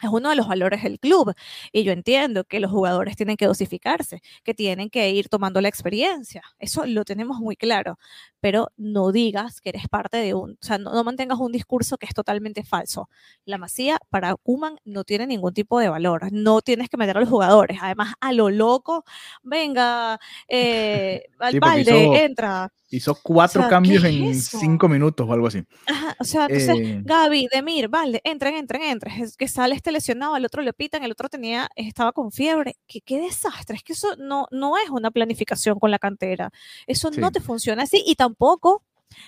es 0.01 0.09
uno 0.09 0.29
de 0.29 0.35
los 0.35 0.47
valores 0.47 0.83
del 0.83 0.99
club. 0.99 1.33
Y 1.71 1.83
yo 1.83 1.91
entiendo 1.91 2.43
que 2.43 2.59
los 2.59 2.71
jugadores 2.71 3.15
tienen 3.15 3.37
que 3.37 3.45
dosificarse, 3.45 4.21
que 4.43 4.53
tienen 4.53 4.89
que 4.89 5.09
ir 5.11 5.29
tomando 5.29 5.61
la 5.61 5.69
experiencia. 5.69 6.41
Eso 6.59 6.85
lo 6.85 7.05
tenemos 7.05 7.39
muy 7.39 7.55
claro. 7.55 7.97
Pero 8.39 8.71
no 8.77 9.11
digas 9.11 9.61
que 9.61 9.69
eres 9.69 9.87
parte 9.89 10.17
de 10.17 10.33
un, 10.33 10.51
o 10.51 10.65
sea, 10.65 10.77
no, 10.77 11.03
mantengas 11.03 11.39
un 11.39 11.51
discurso 11.51 11.97
que 11.97 12.05
es 12.05 12.13
totalmente 12.13 12.63
falso. 12.63 13.09
La 13.45 13.57
masía 13.57 13.99
para 14.09 14.35
Kuman 14.35 14.77
no 14.85 15.03
tiene 15.03 15.27
ningún 15.27 15.53
tipo 15.53 15.79
de 15.79 15.89
valor. 15.89 16.31
No 16.31 16.61
tienes 16.61 16.89
que 16.89 16.97
meter 16.97 17.17
a 17.17 17.19
los 17.21 17.29
jugadores. 17.29 17.79
Además, 17.81 18.13
a 18.19 18.31
lo 18.33 18.49
loco, 18.49 19.03
venga, 19.43 20.19
eh, 20.47 21.23
al 21.39 21.59
balde, 21.59 22.23
entra. 22.23 22.71
Hizo 22.91 23.15
cuatro 23.21 23.67
cambios 23.69 24.03
en 24.03 24.33
cinco 24.33 24.87
minutos 24.89 25.27
o 25.29 25.33
algo 25.33 25.47
así. 25.47 25.63
Ajá, 25.85 26.15
o 26.19 26.23
sea, 26.23 26.47
entonces, 26.49 26.75
eh, 26.79 27.01
Gaby, 27.03 27.47
Demir, 27.51 27.87
Valde, 27.87 28.19
entren, 28.23 28.55
entren, 28.55 28.81
entren. 28.81 29.23
Es 29.23 29.37
que 29.37 29.47
sale 29.47 29.75
este 29.75 29.91
lesionado, 29.91 30.35
el 30.35 30.45
otro 30.45 30.63
le 30.63 30.73
pitan, 30.73 31.03
el 31.03 31.11
otro 31.11 31.29
tenía, 31.29 31.69
estaba 31.75 32.11
con 32.11 32.31
fiebre. 32.31 32.77
Qué, 32.87 33.01
qué 33.01 33.19
desastre. 33.19 33.77
Es 33.77 33.83
que 33.83 33.93
eso 33.93 34.15
no, 34.17 34.47
no 34.51 34.77
es 34.77 34.89
una 34.89 35.11
planificación 35.11 35.79
con 35.79 35.91
la 35.91 35.99
cantera. 35.99 36.51
Eso 36.87 37.11
no 37.11 37.31
te 37.31 37.41
funciona 37.41 37.83
así 37.83 38.03
y 38.05 38.15
tampoco 38.15 38.83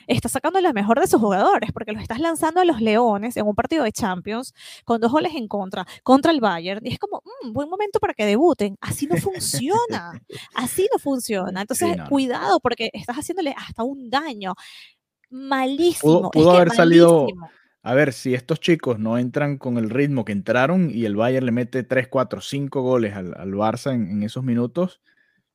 está 0.07 0.29
sacando 0.29 0.61
lo 0.61 0.73
mejor 0.73 1.00
de 1.00 1.07
sus 1.07 1.19
jugadores, 1.19 1.71
porque 1.71 1.91
los 1.91 2.01
estás 2.01 2.19
lanzando 2.19 2.61
a 2.61 2.65
los 2.65 2.81
Leones 2.81 3.38
en 3.38 3.45
un 3.45 3.55
partido 3.55 3.83
de 3.83 3.91
Champions 3.91 4.53
con 4.85 5.01
dos 5.01 5.11
goles 5.11 5.33
en 5.35 5.47
contra, 5.47 5.85
contra 6.03 6.31
el 6.31 6.39
Bayern, 6.39 6.85
y 6.85 6.93
es 6.93 7.00
como, 7.00 7.21
un 7.41 7.50
mm, 7.50 7.53
buen 7.53 7.69
momento 7.69 8.00
para 8.00 8.13
que 8.13 8.25
debuten. 8.25 8.77
Así 8.81 9.07
no 9.07 9.17
funciona, 9.17 10.21
así 10.55 10.88
no 10.91 11.00
funciona. 11.00 11.61
Entonces, 11.61 11.95
cuidado, 12.09 12.59
porque 12.59 12.89
estás 12.94 13.17
haciéndole 13.17 13.53
hasta 13.57 13.83
un 13.83 14.09
daño 14.09 14.55
malísimo. 15.29 16.31
Pudo, 16.31 16.51
haber 16.51 16.72
salido. 16.72 17.27
A 17.83 17.96
ver, 17.96 18.13
si 18.13 18.35
estos 18.35 18.59
chicos 18.59 19.00
no 19.00 19.17
entran 19.17 19.57
con 19.57 19.77
el 19.77 19.89
ritmo 19.89 20.24
que 20.24 20.33
entraron 20.33 20.91
y 20.94 21.05
el 21.05 21.15
Bayern 21.15 21.48
le 21.48 21.51
mete 21.51 21.83
3, 21.83 22.09
4, 22.09 22.39
5 22.39 22.81
goles 22.81 23.15
al, 23.15 23.33
Barça 23.53 23.94
en 23.94 24.22
esos 24.22 24.44
minutos, 24.44 25.01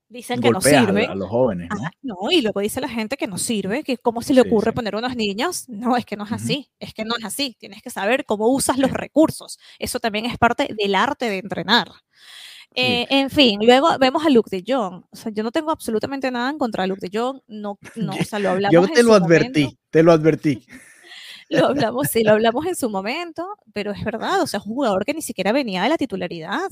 Dicen 0.08 0.40
que 0.40 0.50
no 0.50 0.60
sirve. 0.60 1.06
A, 1.06 1.14
los 1.14 1.28
jóvenes. 1.28 1.68
¿no? 2.02 2.30
y 2.30 2.40
luego 2.40 2.60
dice 2.60 2.80
la 2.80 2.88
gente 2.88 3.16
que 3.16 3.26
no 3.26 3.38
sirve, 3.38 3.82
que 3.82 3.98
cómo 3.98 4.22
se 4.22 4.34
le 4.34 4.40
ocurre 4.40 4.72
poner 4.72 4.94
unos 4.94 5.16
niños. 5.16 5.68
No, 5.68 5.96
es 5.96 6.04
que 6.04 6.16
no 6.16 6.24
es 6.24 6.32
así, 6.32 6.70
es 6.78 6.94
que 6.94 7.04
no 7.04 7.16
es 7.16 7.24
así. 7.24 7.56
Tienes 7.58 7.82
que 7.82 7.90
saber 7.90 8.24
cómo 8.24 8.48
usas 8.48 8.78
los 8.78 8.90
recursos. 8.92 9.58
Eso 9.78 9.98
también 9.98 10.26
es 10.26 10.38
parte 10.38 10.74
del 10.78 10.94
arte 10.94 11.28
de 11.28 11.38
entrenar. 11.38 11.88
Eh, 12.74 13.06
en 13.08 13.30
fin, 13.30 13.58
luego 13.62 13.96
vemos 13.98 14.24
a 14.24 14.30
Luke 14.30 14.50
de 14.50 14.62
Jong. 14.66 15.04
O 15.10 15.16
sea, 15.16 15.32
yo 15.32 15.42
no 15.42 15.50
tengo 15.50 15.70
absolutamente 15.70 16.30
nada 16.30 16.50
en 16.50 16.58
contra 16.58 16.82
de 16.84 16.88
Luke 16.88 17.08
de 17.08 17.18
Jong. 17.18 17.40
No, 17.48 17.78
no, 17.96 18.12
o 18.12 18.24
sea, 18.24 18.38
lo 18.38 18.50
hablamos. 18.50 18.72
Yo 18.72 18.94
te 18.94 19.02
lo 19.02 19.14
advertí, 19.14 19.78
te 19.90 20.02
lo 20.02 20.12
advertí 20.12 20.66
lo 21.48 21.66
hablamos, 21.66 22.08
sí, 22.08 22.24
lo 22.24 22.32
hablamos 22.32 22.66
en 22.66 22.74
su 22.74 22.90
momento, 22.90 23.46
pero 23.72 23.92
es 23.92 24.04
verdad, 24.04 24.42
o 24.42 24.46
sea, 24.46 24.58
es 24.60 24.66
un 24.66 24.74
jugador 24.74 25.04
que 25.04 25.14
ni 25.14 25.22
siquiera 25.22 25.52
venía 25.52 25.82
de 25.82 25.88
la 25.88 25.96
titularidad. 25.96 26.68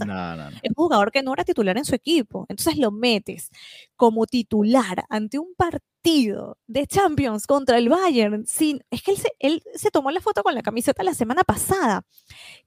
Es 0.62 0.70
un 0.70 0.74
jugador 0.74 1.12
que 1.12 1.22
no 1.22 1.32
era 1.32 1.44
titular 1.44 1.76
en 1.76 1.84
su 1.84 1.94
equipo. 1.94 2.46
Entonces 2.48 2.76
lo 2.78 2.90
metes 2.90 3.50
como 3.96 4.26
titular 4.26 5.04
ante 5.08 5.38
un 5.38 5.54
partido 5.56 6.58
de 6.66 6.86
Champions 6.86 7.46
contra 7.46 7.78
el 7.78 7.88
Bayern. 7.88 8.46
Sin, 8.46 8.82
es 8.90 9.02
que 9.02 9.12
él 9.12 9.18
se, 9.18 9.32
él 9.38 9.62
se 9.74 9.90
tomó 9.90 10.10
la 10.10 10.20
foto 10.20 10.42
con 10.42 10.54
la 10.54 10.62
camiseta 10.62 11.02
la 11.02 11.14
semana 11.14 11.44
pasada. 11.44 12.04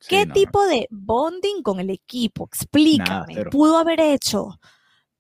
¿Qué 0.08 0.26
tipo 0.26 0.65
de 0.65 0.88
bonding 0.89 1.62
con 1.62 1.80
el 1.80 1.89
equipo? 1.89 2.46
Explícame. 2.46 3.46
pudo 3.46 3.78
haber 3.78 4.00
hecho 4.00 4.60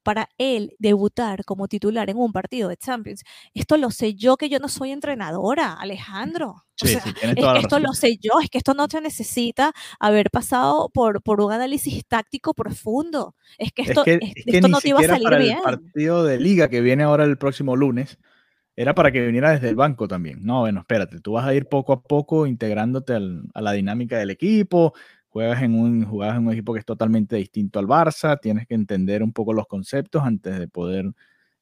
para 0.07 0.29
él 0.37 0.73
debutar 0.79 1.43
como 1.43 1.67
titular 1.67 2.09
en 2.09 2.15
un 2.15 2.31
partido 2.31 2.69
de 2.69 2.77
Champions. 2.77 3.25
Esto 3.53 3.75
lo 3.75 3.91
sé 3.91 4.13
yo 4.13 4.37
que 4.37 4.47
yo 4.47 4.57
no 4.57 4.69
soy 4.69 4.91
entrenadora, 4.91 5.73
Alejandro. 5.73 6.63
esto 6.81 7.79
lo 7.79 7.91
sé 7.91 8.15
yo, 8.15 8.39
es 8.41 8.49
que 8.49 8.57
esto 8.57 8.73
no 8.73 8.87
te 8.87 9.01
necesita 9.01 9.73
haber 9.99 10.29
pasado 10.31 10.89
por, 10.93 11.21
por 11.21 11.41
un 11.41 11.51
análisis 11.51 12.05
táctico 12.07 12.53
profundo. 12.53 13.35
Es 13.57 13.73
que 13.73 13.81
esto, 13.81 14.05
no 14.69 14.79
te 14.79 14.87
iba 14.87 15.01
a 15.01 15.03
salir 15.03 15.23
para 15.25 15.39
bien. 15.39 15.57
El 15.57 15.63
partido 15.63 16.23
de 16.23 16.39
liga 16.39 16.69
que 16.69 16.79
viene 16.79 17.03
ahora 17.03 17.25
el 17.25 17.37
próximo 17.37 17.75
lunes 17.75 18.17
era 18.77 18.95
para 18.95 19.11
que 19.11 19.25
viniera 19.25 19.51
desde 19.51 19.67
el 19.67 19.75
banco 19.75 20.07
también. 20.07 20.39
No, 20.43 20.61
bueno, 20.61 20.79
espérate, 20.79 21.19
tú 21.19 21.33
vas 21.33 21.45
a 21.45 21.53
ir 21.53 21.65
poco 21.65 21.91
a 21.91 22.01
poco 22.01 22.47
integrándote 22.47 23.13
a 23.13 23.61
la 23.61 23.71
dinámica 23.73 24.17
del 24.19 24.29
equipo, 24.29 24.93
juegas 25.37 25.61
en 25.61 25.79
un, 25.79 26.03
juegas 26.03 26.35
en 26.35 26.47
un 26.47 26.53
equipo 26.53 26.73
que 26.73 26.79
es 26.79 26.85
totalmente 26.85 27.35
distinto 27.35 27.77
al 27.77 27.85
Barça, 27.85 28.39
tienes 28.41 28.65
que 28.65 28.73
entender 28.73 29.21
un 29.21 29.33
poco 29.33 29.53
los 29.53 29.67
conceptos 29.67 30.23
antes 30.23 30.57
de 30.57 30.67
poder 30.67 31.11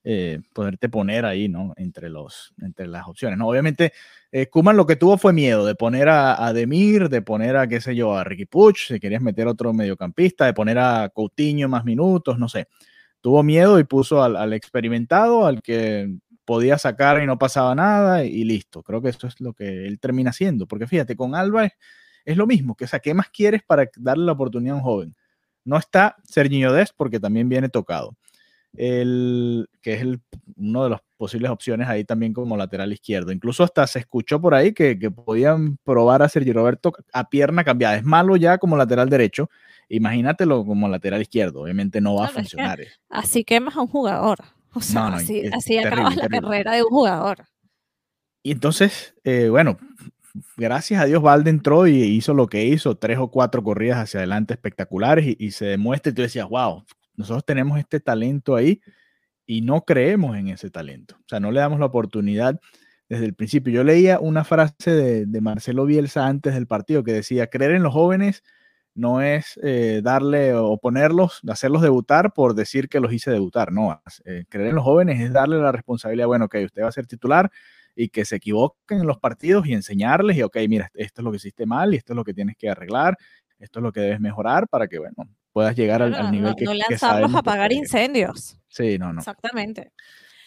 eh, 0.05 0.39
poderte 0.53 0.87
poner 0.87 1.25
ahí, 1.25 1.49
¿no? 1.49 1.73
Entre, 1.75 2.09
los, 2.09 2.53
entre 2.61 2.87
las 2.87 3.05
opciones, 3.05 3.37
¿no? 3.37 3.49
Obviamente, 3.49 3.91
eh, 4.31 4.47
Kuman 4.47 4.77
lo 4.77 4.85
que 4.85 4.95
tuvo 4.95 5.17
fue 5.17 5.33
miedo 5.33 5.65
de 5.65 5.75
poner 5.75 6.07
a, 6.07 6.45
a, 6.45 6.53
Demir, 6.53 7.09
de 7.09 7.21
poner 7.21 7.57
a, 7.57 7.67
qué 7.67 7.81
sé 7.81 7.97
yo, 7.97 8.15
a 8.15 8.23
Ricky 8.23 8.45
Puch, 8.45 8.87
si 8.87 8.99
querías 8.99 9.21
meter 9.21 9.45
otro 9.45 9.73
mediocampista, 9.73 10.45
de 10.45 10.53
poner 10.53 10.79
a 10.79 11.09
Coutinho 11.09 11.67
más 11.67 11.83
minutos, 11.83 12.39
no 12.39 12.47
sé. 12.47 12.67
Tuvo 13.19 13.43
miedo 13.43 13.77
y 13.77 13.83
puso 13.83 14.23
al, 14.23 14.37
al 14.37 14.53
experimentado, 14.53 15.45
al 15.45 15.61
que 15.61 16.15
podía 16.45 16.77
sacar 16.77 17.21
y 17.21 17.25
no 17.25 17.37
pasaba 17.37 17.75
nada 17.75 18.23
y 18.23 18.45
listo. 18.45 18.83
Creo 18.83 19.01
que 19.01 19.09
eso 19.09 19.27
es 19.27 19.41
lo 19.41 19.51
que 19.53 19.85
él 19.85 19.99
termina 19.99 20.29
haciendo, 20.29 20.65
porque 20.65 20.87
fíjate, 20.87 21.17
con 21.17 21.35
Alba 21.35 21.65
es 22.25 22.37
lo 22.37 22.47
mismo, 22.47 22.75
que, 22.75 22.85
o 22.85 22.87
sea, 22.87 22.99
¿qué 22.99 23.13
más 23.13 23.29
quieres 23.29 23.61
para 23.63 23.89
darle 23.97 24.25
la 24.25 24.31
oportunidad 24.33 24.75
a 24.75 24.77
un 24.77 24.83
joven? 24.83 25.15
No 25.63 25.77
está 25.77 26.15
Serginho 26.23 26.73
Dest 26.73 26.93
porque 26.97 27.19
también 27.19 27.47
viene 27.49 27.69
tocado. 27.69 28.15
El, 28.77 29.69
que 29.81 29.93
es 29.93 30.01
el, 30.01 30.19
uno 30.57 30.83
de 30.83 30.89
las 30.89 31.01
posibles 31.15 31.49
opciones 31.49 31.87
ahí 31.87 32.03
también 32.03 32.33
como 32.33 32.57
lateral 32.57 32.91
izquierdo. 32.91 33.31
Incluso 33.31 33.63
hasta 33.63 33.87
se 33.87 33.99
escuchó 33.99 34.41
por 34.41 34.53
ahí 34.53 34.73
que, 34.73 34.99
que 34.99 35.09
podían 35.09 35.77
probar 35.77 36.21
a 36.21 36.29
Sergio 36.29 36.53
Roberto 36.53 36.93
a 37.13 37.29
pierna 37.29 37.63
cambiada. 37.63 37.95
Es 37.95 38.03
malo 38.03 38.35
ya 38.35 38.57
como 38.57 38.75
lateral 38.75 39.09
derecho. 39.09 39.49
Imagínatelo 39.87 40.65
como 40.65 40.89
lateral 40.89 41.21
izquierdo. 41.21 41.61
Obviamente 41.61 42.01
no 42.01 42.15
va 42.15 42.25
a 42.25 42.29
funcionar. 42.29 42.81
Eh. 42.81 42.89
así 43.09 43.43
quemas 43.43 43.75
a 43.77 43.81
un 43.81 43.87
jugador. 43.87 44.39
O 44.73 44.81
sea, 44.81 45.07
así, 45.07 45.77
acabas 45.77 46.17
la 46.17 46.27
carrera 46.27 46.73
de 46.73 46.83
un 46.83 46.89
jugador. 46.89 47.45
Y 48.43 48.51
entonces, 48.51 49.15
eh, 49.23 49.47
bueno, 49.47 49.77
gracias 50.57 51.01
a 51.01 51.05
Dios 51.05 51.21
Valde 51.21 51.49
entró 51.49 51.87
y 51.87 52.01
hizo 52.01 52.33
lo 52.33 52.47
que 52.47 52.65
hizo, 52.65 52.95
tres 52.95 53.17
o 53.19 53.29
cuatro 53.29 53.63
corridas 53.63 53.99
hacia 53.99 54.19
adelante 54.19 54.53
espectaculares 54.53 55.35
y, 55.37 55.51
se 55.51 55.65
demuestra 55.65 56.11
y 56.11 56.15
tú 56.15 56.21
decías, 56.21 56.47
wow, 56.49 56.83
nosotros 57.15 57.45
tenemos 57.45 57.79
este 57.79 57.99
talento 57.99 58.55
ahí 58.55 58.81
y 59.45 59.61
no 59.61 59.81
creemos 59.81 60.37
en 60.37 60.49
ese 60.49 60.69
talento. 60.69 61.15
O 61.19 61.25
sea, 61.27 61.39
no 61.39 61.51
le 61.51 61.59
damos 61.59 61.79
la 61.79 61.85
oportunidad 61.85 62.59
desde 63.09 63.25
el 63.25 63.33
principio. 63.33 63.73
Yo 63.73 63.83
leía 63.83 64.19
una 64.19 64.43
frase 64.43 64.91
de, 64.91 65.41
Marcelo 65.41 65.85
Bielsa 65.85 66.25
antes 66.27 66.53
del 66.53 66.67
partido 66.67 67.03
que 67.03 67.13
decía, 67.13 67.47
creer 67.47 67.71
en 67.71 67.83
los 67.83 67.93
jóvenes 67.93 68.43
no 68.95 69.21
es 69.21 69.59
eh, 69.61 70.01
darle 70.03 70.53
o 70.55 70.77
ponerlos, 70.77 71.41
hacerlos 71.49 71.81
debutar 71.81 72.33
por 72.33 72.55
decir 72.55 72.87
que 72.87 73.01
los 73.01 73.11
hice 73.11 73.29
debutar, 73.29 73.71
no. 73.71 74.01
Eh, 74.23 74.45
creer 74.49 74.69
en 74.69 74.75
los 74.75 74.85
jóvenes 74.85 75.19
es 75.19 75.33
darle 75.33 75.57
la 75.57 75.71
responsabilidad, 75.73 76.27
bueno, 76.27 76.47
que 76.47 76.63
usted 76.63 76.83
va 76.83 76.87
a 76.87 76.93
ser 76.93 77.05
titular, 77.05 77.51
y 77.95 78.09
que 78.09 78.25
se 78.25 78.35
equivoquen 78.37 78.99
en 78.99 79.07
los 79.07 79.17
partidos 79.17 79.65
y 79.67 79.73
enseñarles 79.73 80.37
y, 80.37 80.43
ok, 80.43 80.57
mira, 80.67 80.91
esto 80.93 81.21
es 81.21 81.23
lo 81.23 81.31
que 81.31 81.37
hiciste 81.37 81.65
mal 81.65 81.93
y 81.93 81.97
esto 81.97 82.13
es 82.13 82.17
lo 82.17 82.23
que 82.23 82.33
tienes 82.33 82.57
que 82.57 82.69
arreglar, 82.69 83.17
esto 83.59 83.79
es 83.79 83.83
lo 83.83 83.91
que 83.91 84.01
debes 84.01 84.19
mejorar 84.19 84.67
para 84.67 84.87
que, 84.87 84.99
bueno, 84.99 85.15
puedas 85.51 85.75
llegar 85.75 86.01
al, 86.01 86.31
nivel 86.31 86.55
que, 86.55 86.65
no 86.65 86.73
lanzarlos 86.73 87.33
a 87.33 87.39
apagar 87.39 87.71
incendios. 87.71 88.59
Sí, 88.67 88.97
no, 88.99 89.13
no. 89.13 89.19
Exactamente. 89.19 89.93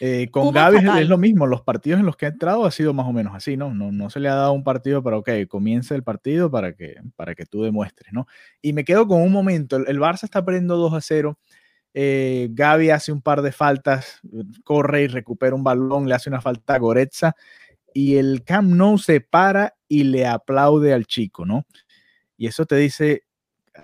Eh, 0.00 0.28
con 0.30 0.52
Gaby 0.52 0.78
es, 1.00 1.08
lo 1.08 1.18
mismo, 1.18 1.46
los 1.46 1.62
partidos 1.62 1.98
en 1.98 2.06
los 2.06 2.16
que 2.16 2.26
ha 2.26 2.28
entrado 2.28 2.64
ha 2.64 2.70
sido 2.70 2.94
más 2.94 3.06
o 3.06 3.12
menos 3.12 3.34
así, 3.34 3.56
¿no? 3.56 3.74
No, 3.74 3.90
no 3.90 4.10
se 4.10 4.20
le 4.20 4.28
ha 4.28 4.34
dado 4.34 4.52
un 4.52 4.62
partido 4.62 5.02
para, 5.02 5.16
ok, 5.18 5.30
comience 5.48 5.94
el 5.94 6.04
partido 6.04 6.50
para 6.50 6.72
que, 6.74 6.96
para 7.16 7.34
que 7.34 7.46
tú 7.46 7.64
demuestres, 7.64 8.12
¿no? 8.12 8.26
Y 8.62 8.72
me 8.74 8.84
quedo 8.84 9.08
con 9.08 9.22
un 9.22 9.32
momento, 9.32 9.76
el, 9.76 9.98
Barça 9.98 10.24
está 10.24 10.44
perdiendo 10.44 10.76
2 10.76 10.94
a 10.94 11.00
0, 11.00 11.38
eh, 12.00 12.46
Gaby 12.52 12.90
hace 12.90 13.10
un 13.10 13.20
par 13.20 13.42
de 13.42 13.50
faltas, 13.50 14.20
corre 14.62 15.02
y 15.02 15.06
recupera 15.08 15.56
un 15.56 15.64
balón, 15.64 16.08
le 16.08 16.14
hace 16.14 16.30
una 16.30 16.40
falta 16.40 16.74
a 16.74 16.78
Goretza 16.78 17.34
y 17.92 18.18
el 18.18 18.44
Camp 18.44 18.72
Nou 18.72 18.98
se 18.98 19.20
para 19.20 19.74
y 19.88 20.04
le 20.04 20.24
aplaude 20.24 20.94
al 20.94 21.06
chico, 21.06 21.44
¿no? 21.44 21.66
Y 22.36 22.46
eso 22.46 22.66
te 22.66 22.76
dice, 22.76 23.24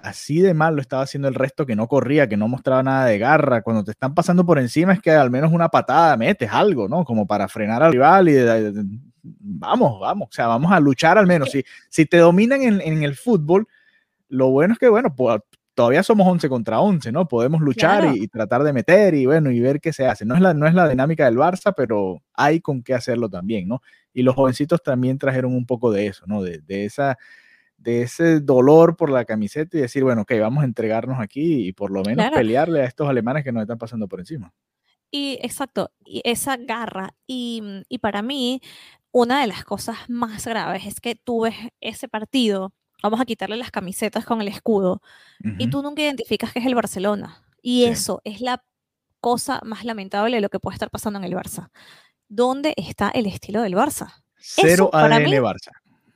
así 0.01 0.41
de 0.41 0.55
mal 0.55 0.77
lo 0.77 0.81
estaba 0.81 1.03
haciendo 1.03 1.27
el 1.27 1.35
resto 1.35 1.67
que 1.67 1.75
no 1.75 1.89
corría, 1.89 2.29
que 2.29 2.37
no 2.37 2.47
mostraba 2.47 2.85
nada 2.85 3.07
de 3.07 3.19
garra. 3.19 3.63
Cuando 3.63 3.83
te 3.83 3.91
están 3.91 4.15
pasando 4.15 4.47
por 4.47 4.61
encima 4.61 4.93
es 4.93 5.01
que 5.01 5.11
al 5.11 5.33
menos 5.33 5.51
una 5.51 5.69
patada 5.69 6.17
metes 6.17 6.53
algo, 6.53 6.89
¿no? 6.89 7.05
Como 7.05 7.27
para 7.27 7.49
frenar 7.49 7.83
al 7.83 7.91
rival 7.91 8.29
y 8.29 8.37
vamos, 9.25 9.99
vamos, 10.01 10.29
o 10.31 10.33
sea, 10.33 10.47
vamos 10.47 10.71
a 10.71 10.79
luchar 10.79 11.19
al 11.19 11.27
menos. 11.27 11.51
Si, 11.51 11.65
si 11.89 12.07
te 12.07 12.19
dominan 12.19 12.63
en, 12.63 13.03
el 13.03 13.17
fútbol, 13.17 13.67
lo 14.29 14.51
bueno 14.51 14.75
es 14.75 14.79
que, 14.79 14.89
bueno, 14.89 15.13
pues, 15.17 15.41
todavía 15.75 16.03
somos 16.03 16.27
11 16.27 16.49
contra 16.49 16.81
11, 16.81 17.13
¿no? 17.13 17.29
Podemos 17.29 17.61
luchar 17.61 18.15
y, 18.15 18.29
tratar 18.29 18.63
de 18.63 18.73
meter 18.73 19.15
y, 19.15 19.27
bueno, 19.27 19.51
y 19.51 19.61
ver 19.61 19.81
qué 19.81 19.93
se 19.93 20.07
hace. 20.07 20.25
No 20.25 20.35
es, 20.35 20.41
la, 20.41 20.55
no 20.55 20.67
es 20.67 20.75
la 20.75 20.89
dinámica 20.89 21.25
del 21.25 21.37
Barça, 21.37 21.75
pero 21.77 22.23
hay 22.33 22.61
con 22.61 22.83
qué 22.83 22.95
hacerlo 22.95 23.29
también, 23.29 23.69
¿no? 23.69 23.83
Y 24.13 24.23
los 24.23 24.35
jovencitos 24.35 24.83
también 24.83 25.19
trajeron 25.19 25.55
un 25.55 25.67
poco 25.67 25.91
de 25.91 26.07
eso, 26.07 26.25
¿no? 26.27 26.43
De, 26.43 26.61
de 26.61 26.85
esa 26.85 27.19
de 27.77 28.03
ese 28.03 28.41
dolor 28.41 28.97
por 28.97 29.11
la 29.11 29.27
camiseta 29.27 29.77
y 29.77 29.81
decir, 29.81 30.05
bueno, 30.05 30.23
ok, 30.23 30.33
vamos 30.41 30.63
a 30.63 30.67
entregarnos 30.67 31.21
aquí 31.21 31.69
y 31.69 31.73
por 31.73 31.91
lo 31.91 32.03
menos 32.03 32.31
pelearle 32.31 32.81
a 32.81 32.87
estos 32.87 33.09
alemanes 33.09 33.45
que 33.45 33.53
nos 33.53 33.63
están 33.63 33.77
pasando 33.77 34.09
por 34.09 34.21
encima. 34.21 34.55
Y 35.11 35.39
exacto, 35.43 35.93
y 36.03 36.23
esa 36.25 36.57
garra. 36.57 37.15
Y, 37.27 37.63
y 37.89 37.99
para 37.99 38.23
mí, 38.23 38.63
una 39.13 39.41
de 39.43 39.47
las 39.47 39.65
cosas 39.65 39.99
más 40.09 40.47
graves 40.47 40.87
es 40.87 41.01
que 41.01 41.15
tú 41.15 41.43
ves 41.43 41.55
ese 41.81 42.09
partido, 42.09 42.73
vamos 43.05 43.21
a 43.21 43.27
quitarle 43.27 43.57
las 43.57 43.71
camisetas 43.71 44.25
con 44.25 44.41
el 44.41 44.49
escudo, 44.49 45.03
y 45.59 45.69
tú 45.69 45.83
nunca 45.83 46.01
identificas 46.01 46.53
que 46.53 46.59
es 46.59 46.67
el 46.67 46.75
Barcelona. 46.75 47.45
Y 47.61 47.85
eso 47.85 48.23
es 48.25 48.41
la 48.41 48.65
cosa 49.21 49.61
más 49.63 49.85
lamentable 49.85 50.37
de 50.37 50.41
lo 50.41 50.49
que 50.49 50.59
puede 50.59 50.75
estar 50.75 50.91
pasando 50.91 51.19
en 51.19 51.25
el 51.25 51.35
Barça. 51.35 51.71
¿Dónde 52.29 52.73
está 52.77 53.11
el 53.11 53.27
estilo 53.27 53.61
del 53.61 53.75
Barça? 53.75 54.23
Cero 54.39 54.89
ADN 54.93 55.43
Barça 55.43 55.71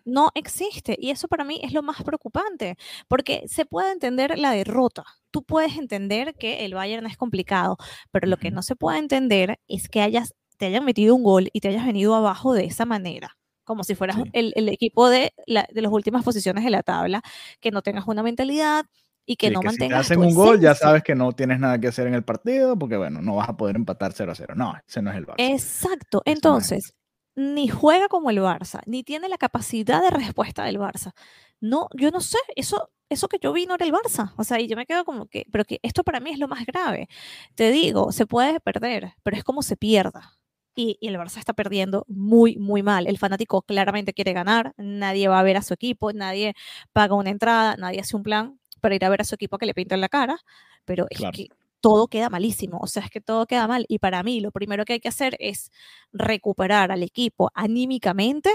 no 0.09 0.31
existe. 0.35 0.97
Y 0.99 1.11
eso 1.11 1.29
para 1.29 1.45
mí 1.45 1.61
es 1.63 1.75
lo 1.75 1.83
más 1.83 2.03
preocupante, 2.03 2.77
porque 3.07 3.45
se 3.47 3.67
puede 3.67 3.93
entender 3.93 4.39
la 4.39 4.53
derrota. 4.53 5.05
Tú 5.31 5.43
puedes 5.43 5.77
entender 5.77 6.35
que 6.35 6.65
el 6.65 6.73
Bayern 6.73 7.05
es 7.07 7.19
complicado, 7.19 7.77
pero 8.11 8.27
lo 8.27 8.39
que 8.39 8.51
no 8.51 8.63
se 8.63 8.77
puede 8.77 8.99
entender 8.99 9.61
es 9.69 9.91
que 9.91 10.01
hayas, 10.01 10.35
te 10.57 10.65
hayan 10.65 10.87
metido 10.87 11.15
un 11.15 11.23
gol 11.23 11.51
y 11.53 11.61
te 11.61 11.69
hayas 11.69 11.85
venido 11.85 12.15
abajo 12.15 12.55
de 12.55 12.65
esa 12.65 12.87
manera 12.87 13.38
como 13.69 13.85
si 13.85 13.95
fueras 13.95 14.17
el, 14.33 14.69
equipo 14.69 15.09
de, 15.09 15.33
de 15.47 15.83
las 15.83 15.93
últimas 15.93 16.25
posiciones 16.25 16.65
de 16.65 16.71
la 16.71 16.83
tabla, 16.83 17.23
que 17.61 17.71
no 17.71 17.83
tengas 17.83 18.09
una 18.09 18.25
mentalidad, 18.25 18.87
y 19.29 19.37
que 19.37 19.51
no 19.51 19.61
mantengas. 19.61 20.07
Si 20.07 20.15
te 20.15 20.15
hacen 20.15 20.27
un 20.27 20.35
gol, 20.35 20.59
ya 20.59 20.75
sabes 20.75 21.03
que 21.03 21.15
no 21.15 21.33
tienes 21.33 21.61
nada 21.61 21.79
que 21.79 21.89
hacer 21.89 22.07
en 22.07 22.15
el 22.15 22.25
partido, 22.25 22.79
porque 22.79 22.97
bueno, 22.97 23.21
no 23.21 23.37
vas 23.37 23.51
a 23.51 23.57
poder 23.59 23.77
empatar 23.77 24.15
0 24.15 24.33
a 24.33 24.35
0. 24.35 24.55
No, 24.57 24.75
ese 24.89 25.03
no 25.03 25.11
es 25.11 25.19
el 25.19 25.27
Barça. 25.27 25.35
Exacto. 25.37 26.23
Entonces, 26.25 26.95
ni 27.37 27.69
juega 27.69 28.09
como 28.09 28.31
el 28.31 28.39
Barça, 28.39 28.81
ni 28.87 29.05
tiene 29.05 29.29
la 29.29 29.37
capacidad 29.37 30.01
de 30.01 30.11
respuesta 30.11 30.65
del 30.65 30.79
Barça. 30.79 31.13
No, 31.61 31.89
yo 31.95 32.11
no 32.11 32.23
sé, 32.23 32.39
eso, 32.57 32.91
eso 33.11 33.29
que 33.29 33.39
yo 33.39 33.53
vi 33.53 33.67
no 33.67 33.75
era 33.75 33.85
el 33.85 33.93
Barça. 33.93 34.33
O 34.39 34.45
sea, 34.45 34.61
y 34.61 34.67
yo 34.67 34.77
me 34.77 34.87
quedo 34.87 35.05
como 35.05 35.27
que, 35.27 35.45
pero 35.53 35.67
que 35.67 35.79
esto 35.83 36.05
para 36.05 36.21
mí 36.21 36.31
es 36.31 36.39
lo 36.39 36.49
más 36.49 36.65
grave. 36.65 37.07
Te 37.55 37.71
digo, 37.71 38.13
se 38.13 38.27
puede 38.27 38.61
perder, 38.61 39.13
pero 39.23 39.37
es 39.37 39.45
como 39.45 39.61
se 39.61 39.77
pierda. 39.77 40.38
Y, 40.81 40.97
y, 41.01 41.09
el 41.09 41.17
Barça 41.17 41.39
está 41.39 41.55
perdiendo 41.55 42.05
muy, 42.07 42.57
muy 42.57 42.85
mal. 42.85 43.09
El 43.09 43.19
fanático 43.19 43.63
claramente 43.63 44.13
quiere 44.13 44.33
ganar, 44.33 44.75
nadie 44.77 45.27
va 45.27 45.41
a 45.41 45.43
ver 45.43 45.57
a 45.57 45.63
su 45.63 45.75
equipo, 45.75 46.13
nadie 46.13 46.55
paga 46.93 47.17
una 47.17 47.31
entrada, 47.31 47.77
nadie 47.77 47.99
hace 47.99 48.15
un 48.15 48.23
plan 48.23 48.61
para 48.81 48.95
ir 48.95 49.05
a 49.05 49.09
ver 49.09 49.21
a 49.21 49.25
su 49.25 49.35
equipo 49.35 49.59
que 49.59 49.67
le 49.67 49.75
pinten 49.75 50.01
la 50.01 50.09
cara, 50.09 50.39
pero 50.85 51.07
es 51.11 51.21
que 51.33 51.49
todo 51.81 52.07
queda 52.07 52.31
malísimo, 52.31 52.79
o 52.81 52.87
sea, 52.87 53.03
es 53.03 53.11
que 53.11 53.21
todo 53.21 53.47
queda 53.47 53.67
mal. 53.67 53.87
Y 53.89 53.99
para 53.99 54.23
mí 54.23 54.41
lo 54.41 54.51
primero 54.53 54.85
que 54.85 54.93
hay 54.95 55.01
que 55.01 55.09
hacer 55.09 55.37
es 55.41 55.73
recuperar 56.13 56.93
al 56.93 57.03
equipo 57.03 57.51
anímicamente, 57.55 58.51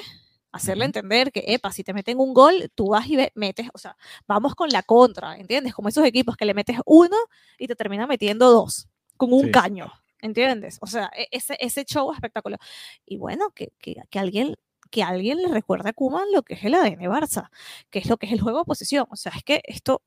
hacerle 0.53 0.85
entender 0.85 1.31
que, 1.31 1.43
epa, 1.47 1.73
si 1.73 1.83
te 1.83 1.93
meten 1.93 2.19
un 2.19 2.33
gol, 2.33 2.71
tú 2.73 2.89
vas 2.89 3.05
y 3.07 3.17
metes, 3.35 3.67
o 3.73 3.77
sea, 3.77 3.97
vamos 4.27 4.55
con 4.55 4.69
la 4.69 4.83
contra, 4.83 5.35
¿entiendes? 5.37 5.73
Como 5.73 5.89
esos 5.89 6.05
equipos 6.05 6.37
que 6.37 6.45
le 6.45 6.53
metes 6.53 6.77
uno 6.85 7.17
y 7.57 7.67
te 7.67 7.75
termina 7.75 8.07
metiendo 8.07 8.51
dos, 8.51 8.87
con 9.17 9.33
un 9.33 9.51
caño, 9.51 9.91
¿entiendes? 10.23 10.79
O 10.81 10.87
sea, 10.87 11.11
e-, 11.15 11.27
ese, 11.31 11.57
ese 11.59 11.85
show 11.85 12.11
espectacular. 12.13 12.59
Y 13.05 13.17
bueno, 13.17 13.51
que, 13.51 13.73
que, 13.79 13.95
que 14.09 14.19
alguien 14.19 14.55
que 14.91 15.01
alguien 15.03 15.41
le 15.41 15.47
recuerde 15.47 15.89
a 15.89 15.93
Kuman 15.93 16.31
lo 16.31 16.43
que 16.43 16.53
es 16.53 16.63
el 16.63 16.75
ADN 16.75 17.01
Barça, 17.09 17.49
que 17.89 17.97
es 17.99 18.07
lo 18.07 18.17
que 18.17 18.27
es 18.27 18.31
el 18.31 18.41
juego 18.41 18.59
de 18.59 18.65
posición. 18.65 19.07
O 19.09 19.15
sea, 19.15 19.31
es 19.35 19.43
que 19.43 19.61
esto 19.65 20.03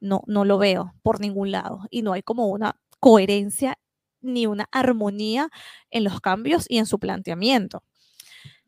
no, 0.00 0.22
no 0.26 0.44
lo 0.44 0.58
veo 0.58 0.94
por 1.02 1.20
ningún 1.20 1.52
lado 1.52 1.82
y 1.90 2.02
no 2.02 2.12
hay 2.14 2.22
como 2.22 2.48
una 2.48 2.80
coherencia 3.00 3.78
ni 4.20 4.46
una 4.46 4.68
armonía 4.72 5.50
en 5.90 6.04
los 6.04 6.20
cambios 6.20 6.66
y 6.68 6.78
en 6.78 6.86
su 6.86 6.98
planteamiento. 6.98 7.84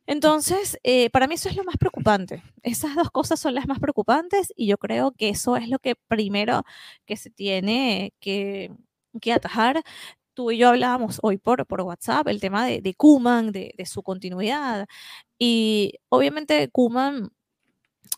Entonces, 0.07 0.79
eh, 0.83 1.11
para 1.11 1.27
mí 1.29 1.35
eso 1.35 1.49
es 1.49 1.57
lo 1.57 1.65
más 1.65 1.77
preocupante. 1.79 2.43
Esas 2.63 2.97
dos 2.97 3.11
cosas 3.11 3.39
son 3.41 3.55
las 3.55 3.69
más 3.69 3.79
preocupantes 3.79 4.53
y 4.57 4.67
yo 4.67 4.79
creo 4.79 5.13
que 5.13 5.29
eso 5.29 5.57
es 5.57 5.69
lo 5.69 5.79
que 5.79 5.95
primero 6.09 6.65
que 7.07 7.17
se 7.17 7.31
tiene 7.31 8.13
que, 8.21 8.73
que 9.21 9.33
atajar. 9.33 9.83
Tú 10.41 10.51
y 10.51 10.57
yo 10.57 10.71
hablábamos 10.71 11.19
hoy 11.21 11.37
por, 11.37 11.67
por 11.67 11.83
WhatsApp 11.83 12.27
el 12.29 12.41
tema 12.41 12.65
de, 12.65 12.81
de 12.81 12.95
Kuman, 12.95 13.53
de, 13.53 13.75
de, 13.77 13.85
su 13.85 14.03
continuidad. 14.03 14.87
Y 15.39 15.93
obviamente 16.09 16.71
Kuman 16.71 17.29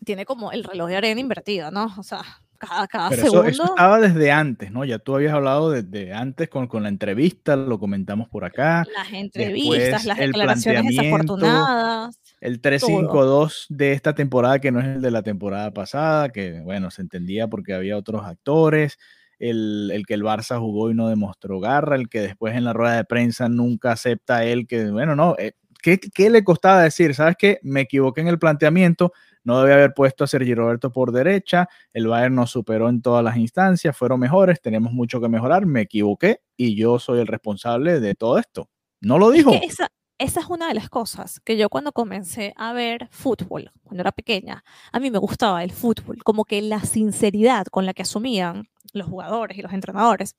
tiene 0.04 0.24
como 0.24 0.52
el 0.52 0.62
reloj 0.62 0.88
de 0.88 0.96
arena 0.98 1.20
invertido, 1.20 1.72
¿no? 1.72 1.92
O 1.98 2.04
sea, 2.04 2.22
cada, 2.61 3.11
segundo. 3.11 3.42
Eso, 3.42 3.64
estaba 3.64 3.98
desde 3.98 4.30
antes, 4.30 4.70
¿no? 4.70 4.85
Ya 4.85 5.00
tú 5.00 5.16
habías 5.16 5.35
hablado 5.35 5.72
desde 5.72 6.12
antes 6.12 6.48
con, 6.48 6.68
con 6.68 6.85
la 6.85 6.90
entrevista, 6.90 7.56
lo 7.56 7.80
comentamos 7.80 8.28
por 8.28 8.44
acá. 8.44 8.85
Las 8.96 9.12
entrevistas, 9.12 10.04
las 10.04 10.18
declaraciones 10.18 10.85
desafortunadas. 10.85 12.20
El 12.40 12.62
3-5-2 12.62 13.66
de 13.68 13.94
esta 13.94 14.14
temporada, 14.14 14.61
que 14.61 14.70
no 14.70 14.78
es 14.78 14.87
el 14.87 15.02
de 15.02 15.11
la 15.11 15.24
temporada 15.24 15.72
pasada, 15.72 16.28
que 16.28 16.61
bueno, 16.61 16.92
se 16.92 17.02
entendía 17.02 17.48
porque 17.48 17.74
había 17.74 17.96
otros 17.96 18.24
actores. 18.24 18.96
El, 19.42 19.90
el, 19.92 20.07
que 20.07 20.14
el 20.14 20.22
Barça 20.22 20.61
jugó 20.61 20.90
y 20.90 20.94
no 20.94 21.09
demostró 21.09 21.59
garra, 21.59 21.96
el 21.96 22.09
que 22.09 22.20
después 22.20 22.55
en 22.55 22.62
la 22.62 22.72
rueda 22.72 22.94
de 22.94 23.05
prensa 23.05 23.48
nunca 23.48 23.90
acepta 23.90 24.44
él 24.44 24.68
que, 24.68 24.88
bueno, 24.92 25.16
no, 25.16 25.35
eh, 25.37 25.55
¿qué, 25.83 25.98
¿qué, 25.98 26.31
le 26.31 26.44
costaba 26.44 26.83
decir? 26.83 27.12
¿Sabes 27.12 27.35
qué? 27.37 27.59
Me 27.64 27.81
equivoqué 27.81 28.20
en 28.20 28.28
el 28.28 28.38
planteamiento, 28.38 29.12
no 29.42 29.61
debe 29.61 29.74
haber 29.74 29.94
puesto 29.94 30.22
a 30.22 30.28
Sergi 30.28 30.55
Roberto 30.55 30.92
por 30.92 31.11
derecha, 31.11 31.68
el 31.92 32.07
Bayern 32.07 32.37
nos 32.37 32.52
superó 32.52 32.88
en 32.88 33.02
todas 33.02 33.24
las 33.24 33.37
instancias, 33.37 33.96
fueron 33.96 34.20
mejores, 34.20 34.61
tenemos 34.61 34.92
mucho 34.92 35.20
que 35.20 35.28
mejorar, 35.28 35.66
me 35.66 35.81
equivoqué 35.81 36.40
y 36.57 36.76
yo 36.76 37.00
soy 37.00 37.18
el 37.18 37.26
responsable 37.26 37.98
de 37.98 38.14
todo 38.14 38.38
esto. 38.38 38.70
No 39.00 39.18
lo 39.18 39.33
dijo. 39.33 39.52
esa, 39.61 39.90
esa 40.18 40.38
es 40.38 40.46
una 40.46 40.68
de 40.68 40.74
las 40.74 40.88
cosas 40.88 41.40
que 41.40 41.57
yo 41.57 41.68
cuando 41.68 41.90
comencé 41.90 42.55
a 42.57 42.72
ver 42.72 43.09
fútbol, 43.11 43.72
cuando 43.83 44.02
era 44.02 44.12
pequeña, 44.12 44.62
a 44.92 45.00
mí 45.00 45.11
me 45.11 45.18
gustaba 45.18 45.64
el 45.64 45.72
fútbol, 45.72 46.22
como 46.22 46.44
que 46.44 46.62
la 46.62 46.78
sinceridad 46.78 47.66
con 47.66 47.87
la 47.87 47.92
que 47.92 48.02
asumían 48.02 48.68
los 48.92 49.09
jugadores 49.09 49.59
y 49.59 49.62
los 49.62 49.72
entrenadores 49.72 50.37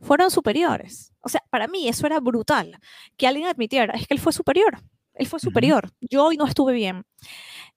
fueron 0.00 0.30
superiores. 0.30 1.12
O 1.20 1.28
sea, 1.28 1.42
para 1.50 1.68
mí 1.68 1.88
eso 1.88 2.06
era 2.06 2.20
brutal, 2.20 2.78
que 3.16 3.26
alguien 3.26 3.46
admitiera, 3.46 3.94
es 3.94 4.06
que 4.06 4.14
él 4.14 4.20
fue 4.20 4.32
superior, 4.32 4.78
él 5.14 5.26
fue 5.26 5.40
superior, 5.40 5.90
yo 6.00 6.24
hoy 6.24 6.36
no 6.36 6.46
estuve 6.46 6.72
bien 6.72 7.04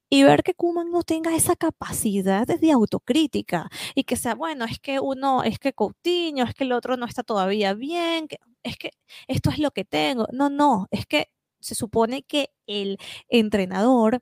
y 0.09 0.23
ver 0.23 0.43
que 0.43 0.53
Kuman 0.53 0.89
no 0.91 1.03
tenga 1.03 1.35
esa 1.35 1.55
capacidad 1.55 2.47
de 2.47 2.71
autocrítica 2.71 3.69
y 3.95 4.03
que 4.05 4.15
sea, 4.15 4.35
bueno, 4.35 4.65
es 4.65 4.79
que 4.79 4.99
uno, 4.99 5.43
es 5.43 5.59
que 5.59 5.73
Coutinho, 5.73 6.45
es 6.45 6.53
que 6.53 6.63
el 6.63 6.71
otro 6.71 6.97
no 6.97 7.05
está 7.05 7.23
todavía 7.23 7.73
bien, 7.73 8.27
que, 8.27 8.37
es 8.63 8.77
que 8.77 8.91
esto 9.27 9.49
es 9.49 9.59
lo 9.59 9.71
que 9.71 9.85
tengo. 9.85 10.27
No, 10.31 10.49
no, 10.49 10.87
es 10.91 11.05
que 11.05 11.29
se 11.59 11.75
supone 11.75 12.23
que 12.23 12.51
el 12.67 12.97
entrenador 13.29 14.21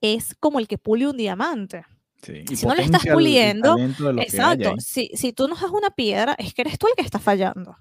es 0.00 0.34
como 0.40 0.58
el 0.58 0.68
que 0.68 0.78
pule 0.78 1.08
un 1.08 1.16
diamante. 1.16 1.84
Si 2.22 2.66
no 2.66 2.74
le 2.74 2.82
estás 2.82 3.04
puliendo, 3.06 3.76
exacto, 4.18 4.76
si, 4.78 5.10
si, 5.14 5.32
tú 5.32 5.48
no 5.48 5.54
haces 5.54 5.70
una 5.70 5.90
piedra, 5.90 6.34
es 6.38 6.54
que 6.54 6.62
eres 6.62 6.78
tú 6.78 6.86
el 6.86 6.94
que 6.94 7.02
está 7.02 7.18
fallando. 7.18 7.76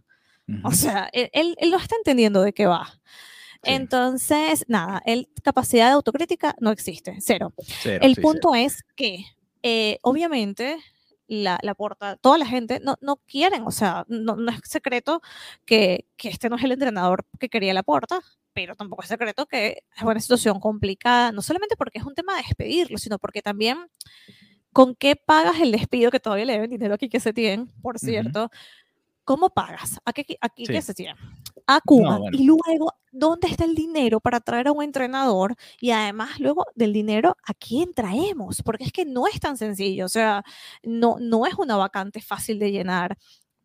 O 0.64 0.72
sea, 0.72 1.10
él, 1.14 1.30
él, 1.32 1.56
él, 1.60 1.72
no 1.72 1.78
está 1.78 1.96
entendiendo 1.96 2.42
de 2.42 2.52
qué 2.52 2.66
va. 2.66 3.00
Entonces, 3.64 4.66
nada, 4.68 5.02
el, 5.06 5.30
capacidad 5.44 5.88
de 5.88 5.94
autocrítica 5.94 6.56
no 6.60 6.72
existe, 6.72 7.18
cero. 7.20 7.54
el 7.86 8.16
punto 8.16 8.56
es 8.56 8.84
que, 8.96 9.26
eh, 9.62 10.00
obviamente, 10.02 10.78
la, 11.28 11.60
la 11.62 11.76
porta, 11.76 12.18
toda 12.18 12.38
la 12.38 12.46
gente 12.46 12.80
no, 12.84 12.98
no 13.02 13.18
quieren, 13.28 13.64
o 13.66 13.72
sea, 13.72 14.06
no, 14.10 14.36
no 14.36 14.52
es 14.52 14.60
secreto 14.64 15.22
que, 15.66 16.06
que, 16.18 16.30
este 16.30 16.50
no 16.50 16.58
es 16.58 16.64
el 16.64 16.74
entrenador 16.74 17.26
que 17.40 17.50
quería 17.50 17.74
la 17.74 17.84
porta, 17.84 18.22
pero 18.54 18.76
tampoco 18.76 19.04
es 19.04 19.10
secreto 19.10 19.46
que 19.46 19.84
es 19.96 20.04
una 20.04 20.20
situación 20.20 20.60
complicada, 20.60 21.32
no 21.32 21.42
solamente 21.42 21.76
porque 21.76 22.00
es 22.00 22.06
un 22.06 22.16
tema 22.16 22.36
de 22.36 22.44
despedirlo, 22.44 22.98
sino 22.98 23.18
porque 23.20 23.42
también 23.42 23.78
con 24.74 24.96
qué 24.96 25.16
pagas 25.16 25.60
el 25.60 25.72
despido 25.72 26.12
que 26.12 26.20
todavía 26.20 26.46
le 26.46 26.54
deben 26.54 26.70
dinero 26.70 26.94
aquí 26.94 27.10
que 27.10 27.20
se 27.20 27.34
tienen, 27.34 27.68
por 27.82 28.00
cierto. 28.00 28.50
¿Cómo 29.24 29.52
pagas? 29.52 30.00
Aquí, 30.04 30.26
aquí 30.42 30.66
sí. 30.66 30.82
se 30.82 30.94
tiene? 30.94 31.16
A 31.68 31.80
Cuba. 31.80 32.20
Y 32.32 32.44
luego, 32.44 32.96
¿dónde 33.12 33.48
está 33.48 33.66
el 33.66 33.76
dinero 33.76 34.20
para 34.20 34.40
traer 34.40 34.68
a 34.68 34.72
un 34.72 34.84
entrenador? 34.84 35.56
Y 35.80 35.92
además, 35.92 36.40
luego 36.40 36.66
del 36.76 36.92
dinero, 36.92 37.38
¿a 37.46 37.54
quién 37.54 37.94
traemos? 37.94 38.64
Porque 38.64 38.84
es 38.84 38.92
que 38.92 39.06
no 39.06 39.28
es 39.28 39.40
tan 39.40 39.58
sencillo. 39.58 40.06
O 40.06 40.10
sea, 40.10 40.44
no, 40.84 41.18
no 41.20 41.46
es 41.46 41.54
una 41.56 41.78
vacante 41.78 42.20
fácil 42.20 42.58
de 42.60 42.72
llenar 42.72 43.18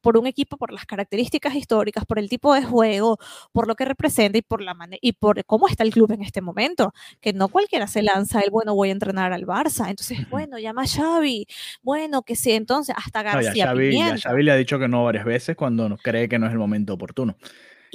por 0.06 0.18
un 0.18 0.28
equipo, 0.28 0.56
por 0.56 0.72
las 0.72 0.86
características 0.86 1.56
históricas, 1.56 2.04
por 2.04 2.20
el 2.20 2.28
tipo 2.28 2.54
de 2.54 2.62
juego, 2.62 3.18
por 3.50 3.66
lo 3.66 3.74
que 3.74 3.84
representa 3.84 4.38
y 4.38 4.42
por, 4.42 4.62
la 4.62 4.76
y 5.00 5.14
por 5.14 5.44
cómo 5.46 5.66
está 5.66 5.82
el 5.82 5.90
club 5.90 6.12
en 6.12 6.22
este 6.22 6.40
momento, 6.40 6.94
que 7.20 7.32
no 7.32 7.48
cualquiera 7.48 7.88
se 7.88 8.02
lanza 8.04 8.40
el, 8.40 8.50
bueno, 8.52 8.72
voy 8.76 8.90
a 8.90 8.92
entrenar 8.92 9.32
al 9.32 9.46
Barça. 9.46 9.90
Entonces, 9.90 10.30
bueno, 10.30 10.60
llama 10.60 10.82
a 10.82 10.86
Xavi, 10.86 11.48
bueno, 11.82 12.22
que 12.22 12.36
sí, 12.36 12.52
entonces 12.52 12.94
hasta 12.96 13.24
García 13.24 13.50
no, 13.50 13.56
ya 13.56 13.66
Xavi. 13.66 13.98
Ya 13.98 14.16
Xavi 14.16 14.42
le 14.44 14.52
ha 14.52 14.54
dicho 14.56 14.78
que 14.78 14.86
no 14.86 15.02
varias 15.02 15.24
veces 15.24 15.56
cuando 15.56 15.96
cree 15.96 16.28
que 16.28 16.38
no 16.38 16.46
es 16.46 16.52
el 16.52 16.58
momento 16.58 16.94
oportuno. 16.94 17.36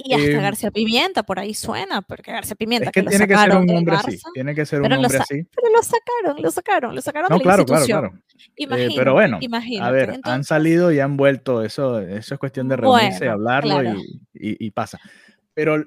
Y 0.04 0.14
hasta 0.14 0.26
eh, 0.26 0.40
García 0.42 0.70
Pimienta, 0.70 1.22
por 1.22 1.38
ahí 1.38 1.54
suena, 1.54 2.02
porque 2.02 2.32
García 2.32 2.56
Pimienta 2.56 2.86
es 2.86 2.92
que, 2.92 3.02
que 3.02 3.08
tiene 3.08 3.24
lo 3.24 3.28
que 3.28 3.34
sacaron 3.34 3.62
ser 3.62 3.70
un 3.72 3.78
hombre 3.78 3.94
Barça, 3.96 4.08
así, 4.08 4.18
tiene 4.34 4.54
que 4.54 4.66
ser 4.66 4.78
un 4.80 4.88
pero 4.88 4.96
hombre 5.00 5.16
lo 5.18 5.22
así. 5.22 5.46
Pero 5.54 5.72
lo 5.72 5.82
sacaron, 5.82 6.42
lo 6.42 6.50
sacaron, 6.50 6.94
lo 6.94 7.00
sacaron 7.02 7.28
No, 7.30 7.38
de 7.38 7.38
la 7.38 7.42
claro, 7.44 7.64
claro, 7.66 7.82
institución. 7.82 8.00
claro. 8.10 8.22
Imagínate, 8.56 8.92
Eh, 8.94 8.96
pero 8.98 9.12
bueno, 9.12 9.38
imagínate. 9.40 9.88
a 9.88 9.90
ver, 9.92 10.08
han 10.10 10.14
Entonces, 10.16 10.46
salido 10.48 10.92
y 10.92 10.98
han 11.00 11.16
vuelto, 11.16 11.62
eso, 11.62 12.00
eso 12.00 12.34
es 12.34 12.38
cuestión 12.40 12.68
de 12.68 12.76
reunirse, 12.76 13.18
Bueno, 13.20 13.32
hablarlo 13.32 13.80
claro. 13.80 13.98
y, 13.98 14.50
y- 14.50 14.66
y 14.66 14.70
pasa. 14.72 14.98
Pero 15.54 15.84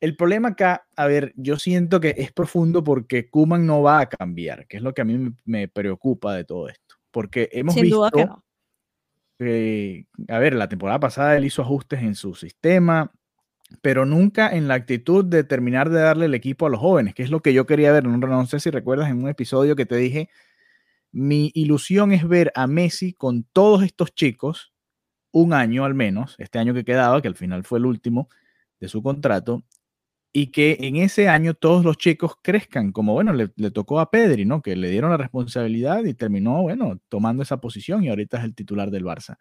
el 0.00 0.16
problema 0.16 0.48
acá, 0.50 0.86
a 0.96 1.06
ver, 1.06 1.32
yo 1.36 1.58
siento 1.58 2.00
que 2.00 2.14
es 2.18 2.32
profundo 2.32 2.82
porque 2.84 3.28
Kuman 3.30 3.66
no 3.66 3.82
va 3.82 4.00
a 4.00 4.08
cambiar, 4.08 4.66
que 4.66 4.76
es 4.78 4.82
lo 4.82 4.92
que 4.94 5.02
a 5.02 5.04
mí 5.04 5.32
me- 5.44 5.68
preocupa 5.68 6.34
de 6.34 6.44
todo 6.44 6.68
esto. 6.68 6.96
Porque 7.10 7.48
hemos 7.52 7.74
sin 7.74 7.88
duda 7.90 8.10
que 8.10 8.18
visto 8.18 8.34
no. 8.34 8.44
que, 9.38 10.06
a 10.28 10.38
ver, 10.38 10.54
la 10.54 10.68
temporada 10.68 11.00
pasada 11.00 11.36
él 11.36 11.44
hizo 11.44 11.62
ajustes 11.62 12.00
en 12.02 12.14
su 12.14 12.34
sistema, 12.34 13.12
pero 13.82 14.04
nunca 14.06 14.48
en 14.54 14.68
la 14.68 14.74
actitud 14.74 15.24
de 15.24 15.44
terminar 15.44 15.90
de 15.90 16.00
darle 16.00 16.26
el 16.26 16.34
equipo 16.34 16.66
a 16.66 16.70
los 16.70 16.80
jóvenes, 16.80 17.14
que 17.14 17.22
es 17.22 17.30
lo 17.30 17.40
que 17.40 17.52
yo 17.52 17.66
quería 17.66 17.92
ver. 17.92 18.04
No, 18.04 18.16
no 18.18 18.46
sé 18.46 18.60
si 18.60 18.70
recuerdas 18.70 19.10
en 19.10 19.22
un 19.22 19.28
episodio 19.28 19.76
que 19.76 19.86
te 19.86 19.96
dije, 19.96 20.28
mi 21.12 21.50
ilusión 21.54 22.12
es 22.12 22.26
ver 22.28 22.52
a 22.54 22.66
Messi 22.66 23.12
con 23.14 23.44
todos 23.44 23.82
estos 23.82 24.14
chicos, 24.14 24.72
un 25.32 25.52
año 25.52 25.84
al 25.84 25.94
menos, 25.94 26.34
este 26.38 26.58
año 26.58 26.74
que 26.74 26.84
quedaba, 26.84 27.22
que 27.22 27.28
al 27.28 27.36
final 27.36 27.64
fue 27.64 27.78
el 27.78 27.86
último 27.86 28.28
de 28.80 28.88
su 28.88 29.02
contrato, 29.02 29.64
y 30.32 30.48
que 30.48 30.78
en 30.80 30.96
ese 30.96 31.28
año 31.28 31.54
todos 31.54 31.84
los 31.84 31.98
chicos 31.98 32.34
crezcan, 32.42 32.92
como 32.92 33.14
bueno, 33.14 33.32
le, 33.32 33.50
le 33.56 33.70
tocó 33.72 34.00
a 34.00 34.10
Pedri, 34.10 34.44
¿no? 34.44 34.62
Que 34.62 34.76
le 34.76 34.90
dieron 34.90 35.10
la 35.10 35.16
responsabilidad 35.16 36.04
y 36.04 36.14
terminó, 36.14 36.62
bueno, 36.62 37.00
tomando 37.08 37.42
esa 37.42 37.60
posición 37.60 38.04
y 38.04 38.10
ahorita 38.10 38.38
es 38.38 38.44
el 38.44 38.54
titular 38.54 38.90
del 38.90 39.04
Barça. 39.04 39.38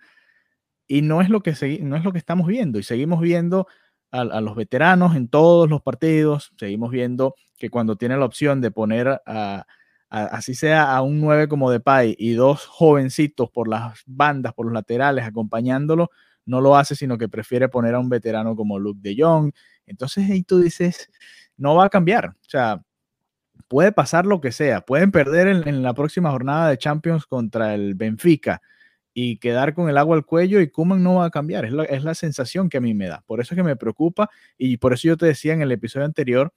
Y 0.88 1.04
no 1.04 1.22
es 1.22 1.30
lo 1.30 1.42
que, 1.42 1.54
no 1.84 1.96
es 1.96 2.04
lo 2.04 2.12
que 2.12 2.18
estamos 2.18 2.48
viendo, 2.48 2.80
y 2.80 2.84
seguimos 2.84 3.22
viendo 3.22 3.68
a, 4.12 4.42
los 4.42 4.56
veteranos 4.56 5.16
en 5.16 5.28
todos 5.28 5.70
los 5.70 5.82
partidos, 5.82 6.52
seguimos 6.58 6.92
viendo 6.92 7.36
que 7.58 7.70
cuando 7.70 7.96
tiene 7.96 8.18
la 8.18 8.26
opción 8.26 8.62
de 8.62 8.72
poner 8.72 9.22
a, 9.26 9.66
así 10.10 10.56
sea 10.56 10.96
a 10.96 11.02
un 11.02 11.22
9 11.22 11.48
como 11.48 11.72
Depay 11.72 12.16
y 12.18 12.34
dos 12.34 12.66
jovencitos 12.66 13.50
por 13.52 13.68
las 13.68 14.02
bandas, 14.06 14.54
por 14.54 14.66
los 14.66 14.74
laterales 14.74 15.26
acompañándolo, 15.26 16.10
no 16.46 16.62
lo 16.62 16.76
hace, 16.76 16.96
sino 16.96 17.18
que 17.18 17.30
prefiere 17.30 17.70
poner 17.70 17.96
a 17.96 18.00
un 18.00 18.10
veterano 18.10 18.56
como 18.56 18.80
Luke 18.80 19.00
de 19.04 19.16
Jong. 19.18 19.52
Entonces 19.86 20.30
ahí 20.30 20.44
tú 20.44 20.60
dices, 20.60 21.10
no 21.58 21.76
va 21.76 21.86
a 21.86 21.90
cambiar. 21.90 22.30
O 22.30 22.50
sea, 22.50 22.82
puede 23.68 23.92
pasar 23.92 24.26
lo 24.26 24.42
que 24.42 24.52
sea. 24.52 24.82
Pueden 24.82 25.12
perder 25.12 25.48
en 25.48 25.84
la 25.84 25.94
próxima 25.94 26.32
jornada 26.32 26.70
de 26.70 26.78
Champions 26.78 27.28
contra 27.28 27.76
el 27.76 27.94
Benfica 27.94 28.62
y 29.14 29.38
quedar 29.38 29.74
con 29.74 29.90
el 29.90 29.98
agua 29.98 30.16
al 30.16 30.26
cuello 30.26 30.62
y 30.62 30.70
Kuman 30.70 31.04
no 31.04 31.16
va 31.16 31.26
a 31.26 31.30
cambiar. 31.32 31.66
Es 31.66 31.72
la, 31.74 31.84
es 31.86 32.04
la 32.04 32.14
sensación 32.16 32.70
que 32.70 32.78
a 32.78 32.82
mí 32.82 32.94
me 32.94 33.08
da. 33.08 33.24
Por 33.26 33.42
eso 33.42 33.54
es 33.54 33.58
que 33.58 33.64
me 33.64 33.76
preocupa 33.76 34.30
y 34.58 34.78
por 34.78 34.94
eso 34.94 35.08
yo 35.08 35.18
te 35.18 35.26
decía 35.26 35.54
en 35.54 35.62
el 35.62 35.72
episodio 35.72 36.06
anterior 36.06 36.54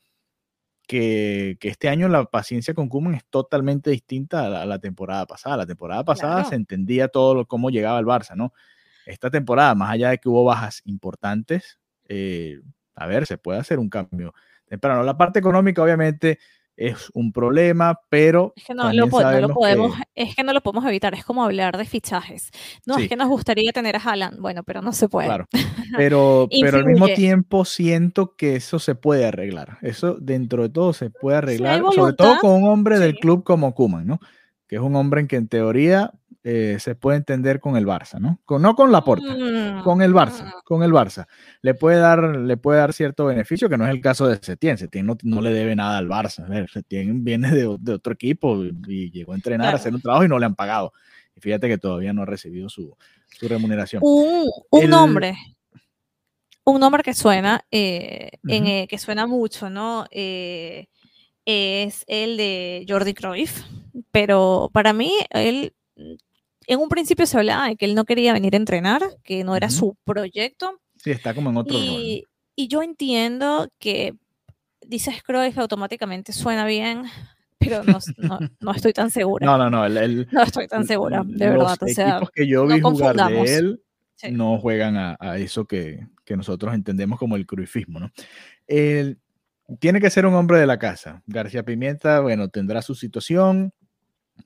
que, 0.87 1.57
que 1.61 1.69
este 1.69 1.89
año 1.89 2.09
la 2.09 2.25
paciencia 2.25 2.75
con 2.75 2.89
Kuman 2.89 3.15
es 3.15 3.25
totalmente 3.27 3.91
distinta 3.91 4.47
a 4.47 4.49
la, 4.51 4.63
a 4.63 4.67
la 4.67 4.79
temporada 4.79 5.27
pasada. 5.27 5.57
La 5.59 5.67
temporada 5.67 6.05
pasada 6.05 6.35
Claro. 6.37 6.49
se 6.51 6.55
entendía 6.57 7.09
todo 7.09 7.35
lo, 7.35 7.47
cómo 7.47 7.71
llegaba 7.71 7.99
el 7.99 8.07
Barça, 8.07 8.35
¿no? 8.37 8.53
Esta 9.07 9.31
temporada, 9.31 9.75
más 9.75 9.91
allá 9.91 10.11
de 10.11 10.19
que 10.19 10.29
hubo 10.29 10.45
bajas 10.45 10.83
importantes, 10.85 11.79
eh, 12.09 12.61
a 12.95 13.07
ver, 13.07 13.27
se 13.27 13.39
puede 13.39 13.59
hacer 13.59 13.79
un 13.79 13.89
cambio 13.89 14.35
temprano. 14.67 15.03
La 15.03 15.17
parte 15.17 15.39
económica, 15.39 15.83
obviamente, 15.83 16.39
es 16.77 17.11
un 17.15 17.33
problema, 17.33 17.99
pero 18.09 18.53
Es 18.57 18.65
que 18.65 18.75
no, 18.75 18.93
lo, 18.93 19.07
no 19.07 19.09
podemos, 19.55 19.97
que- 19.97 20.03
es 20.15 20.35
que 20.35 20.43
no 20.43 20.53
lo 20.53 20.61
podemos 20.63 20.85
evitar, 20.87 21.15
es 21.15 21.25
como 21.25 21.45
hablar 21.45 21.77
de 21.77 21.85
fichajes. 21.85 22.51
No, 22.87 22.95
Sí. 22.95 23.03
es 23.05 23.09
que 23.09 23.17
nos 23.17 23.29
gustaría 23.29 23.73
tener 23.73 23.97
a 23.97 24.01
Haaland, 24.01 24.41
bueno, 24.41 24.63
pero 24.65 24.81
no 24.83 24.93
se 24.93 25.09
puede. 25.09 25.29
Claro, 25.29 25.47
pero, 25.97 26.49
pero 26.61 26.79
al 26.79 26.87
mismo 26.87 27.07
tiempo 27.09 27.65
siento 27.65 28.35
que 28.37 28.57
eso 28.57 28.79
se 28.79 28.95
puede 28.95 29.27
arreglar. 29.27 29.79
Eso 29.83 30.15
dentro 30.21 30.63
de 30.63 30.69
todo 30.71 30.93
se 30.93 31.11
puede 31.11 31.37
arreglar, 31.39 31.83
sobre 31.95 32.15
todo 32.15 32.39
con 32.41 32.51
un 32.63 32.69
hombre 32.69 32.99
del 32.99 33.17
club 33.17 33.45
como 33.45 33.75
Kuman, 33.75 34.07
¿no? 34.07 34.19
Que 34.67 34.77
es 34.77 34.83
un 34.83 34.97
hombre 34.97 35.21
en 35.21 35.29
que 35.29 35.37
en 35.37 35.49
teoría 35.49 36.13
eh, 36.45 36.79
se 36.81 36.95
puede 36.97 37.19
entender 37.19 37.61
con 37.61 37.77
el 37.77 37.87
Barça, 37.87 38.19
¿no? 38.19 38.41
Con, 38.45 38.63
no 38.63 38.75
con 38.75 38.91
la 38.91 39.05
porta, 39.05 39.33
Mm, 39.33 39.83
con 39.85 40.03
el 40.03 40.13
Barça, 40.13 40.53
con 40.65 40.83
el 40.83 40.91
Barça. 40.91 41.27
Le 41.61 41.75
puede 41.75 41.99
dar, 41.99 42.37
le 42.37 42.57
puede 42.57 42.81
dar 42.81 42.93
cierto 42.93 43.27
beneficio, 43.27 43.69
que 43.69 43.79
no 43.79 43.85
es 43.85 43.91
el 43.91 44.01
caso 44.01 44.27
de 44.27 44.39
Setién. 44.43 44.77
Setién 44.77 45.07
no, 45.07 45.17
no 45.23 45.41
le 45.41 45.53
debe 45.53 45.77
nada 45.77 45.99
al 45.99 46.09
Barça. 46.09 46.49
Ver, 46.49 46.69
Setién 46.69 47.23
viene 47.23 47.51
de, 47.53 47.77
de 47.79 47.93
otro 47.93 48.13
equipo 48.13 48.65
y, 48.65 49.11
llegó 49.13 49.33
a 49.33 49.37
entrenar, 49.37 49.73
a 49.73 49.77
hacer 49.77 49.95
un 49.95 50.01
trabajo 50.01 50.25
y 50.25 50.29
no 50.29 50.39
le 50.39 50.47
han 50.47 50.55
pagado. 50.57 50.93
Y 51.37 51.41
fíjate 51.41 51.69
que 51.69 51.79
todavía 51.79 52.13
no 52.13 52.23
ha 52.23 52.27
recibido 52.27 52.69
su, 52.69 52.97
su 53.29 53.49
remuneración. 53.49 54.03
Un, 54.05 54.51
un 54.71 54.83
El- 54.83 54.91
nombre, 54.91 55.37
un 56.65 56.81
nombre 56.81 57.03
que 57.03 57.15
suena, 57.15 57.65
eh, 57.71 58.31
en, 58.49 58.67
eh, 58.67 58.87
que 58.89 58.99
suena 58.99 59.27
mucho, 59.27 59.71
¿no? 59.71 60.07
Es 60.11 62.05
el 62.07 62.37
de 62.37 62.85
Jordi 62.89 63.15
Cruyff, 63.15 63.63
pero 64.11 64.71
para 64.73 64.93
mí 64.93 65.13
él, 65.31 65.73
en 66.73 66.81
un 66.81 66.89
principio 66.89 67.27
se 67.27 67.39
hablaba 67.39 67.69
de 67.69 67.77
que 67.77 67.85
él 67.85 67.95
no 67.95 68.05
quería 68.05 68.33
venir 68.33 68.55
a 68.55 68.59
entrenar, 68.59 69.03
que 69.25 69.45
no 69.45 69.57
era 69.57 69.69
Ujú. 69.69 69.77
su 69.77 69.97
proyecto, 70.05 70.81
Sí, 70.97 71.11
está 71.11 71.35
como 71.35 71.51
en 71.51 71.57
otro 71.57 71.75
rol. 71.77 71.83
y, 71.85 72.25
y 72.57 72.69
yo 72.69 72.83
entiendo 72.83 73.69
que 73.79 74.15
dices 74.87 75.23
Cruyff 75.23 75.59
automáticamente 75.59 76.33
suena 76.33 76.65
bien, 76.67 77.05
pero 77.59 77.83
no, 77.85 77.99
no, 78.19 78.39
no 78.61 78.71
estoy 78.73 78.93
tan 78.93 79.11
segura. 79.11 79.47
No, 79.47 79.57
no, 79.59 79.71
no. 79.71 79.85
El, 79.87 79.97
el- 79.97 80.29
No 80.31 80.43
estoy 80.43 80.67
tan 80.69 80.87
segura, 80.87 81.23
de 81.25 81.47
los 81.47 81.59
verdad. 81.59 81.79
O 81.83 81.87
sea, 81.89 82.11
equipos 82.17 82.31
que 82.35 82.47
yo 82.49 82.65
no 82.65 82.75
vi 82.75 82.81
jugar 82.81 83.17
confundamos. 83.17 83.47
de 83.49 83.57
él 83.57 83.83
Sí. 84.15 84.31
no 84.31 84.57
juegan 84.59 84.97
a, 84.97 85.17
a 85.19 85.39
eso 85.39 85.65
que, 85.65 86.07
que 86.25 86.37
nosotros 86.37 86.73
entendemos 86.75 87.19
como 87.19 87.35
el 87.35 87.45
cruifismo, 87.47 87.99
¿no? 87.99 88.11
El- 88.69 89.19
tiene 89.81 90.01
que 90.01 90.11
ser 90.11 90.27
un 90.27 90.35
hombre 90.35 90.59
de 90.59 90.67
la 90.67 90.79
casa. 90.79 91.23
García 91.27 91.65
Pimienta, 91.65 92.21
bueno, 92.21 92.49
tendrá 92.49 92.83
su 92.83 92.95
situación, 92.95 93.73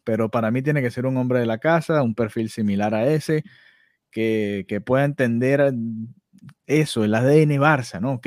pero 0.06 0.30
para 0.30 0.52
mí 0.52 0.62
tiene 0.62 0.82
que 0.82 0.92
ser 0.92 1.06
un 1.06 1.18
hombre 1.18 1.40
de 1.40 1.46
la 1.46 1.58
casa, 1.58 2.02
un 2.04 2.16
perfil 2.16 2.50
similar 2.50 2.94
a 2.96 3.08
ese, 3.08 3.44
que, 4.12 4.66
que 4.68 4.80
pueda 4.80 5.04
entender 5.04 5.74
eso, 6.66 7.04
el 7.04 7.14
ADN 7.14 7.58
Barça, 7.58 8.00
¿no? 8.00 8.14
Ok, 8.14 8.26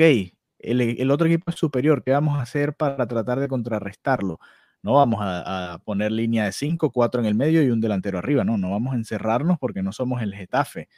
el, 0.58 0.80
el 0.80 1.10
otro 1.10 1.26
equipo 1.26 1.50
es 1.50 1.56
superior, 1.56 2.02
¿qué 2.04 2.12
vamos 2.12 2.38
a 2.38 2.42
hacer 2.42 2.74
para 2.74 3.06
tratar 3.06 3.40
de 3.40 3.48
contrarrestarlo? 3.48 4.38
No 4.82 4.94
vamos 4.94 5.20
a, 5.22 5.80
poner 5.84 6.10
línea 6.12 6.44
de 6.46 6.52
5, 6.52 6.90
4 6.90 7.20
en 7.20 7.26
el 7.26 7.34
medio 7.34 7.62
y 7.62 7.70
un 7.70 7.80
delantero 7.80 8.18
arriba, 8.18 8.44
no, 8.44 8.56
no 8.58 8.70
vamos 8.70 8.94
a 8.94 8.96
encerrarnos 8.96 9.58
porque 9.58 9.82
no 9.82 9.92
somos 9.92 10.22
el 10.22 10.34
Getafe, 10.34 10.88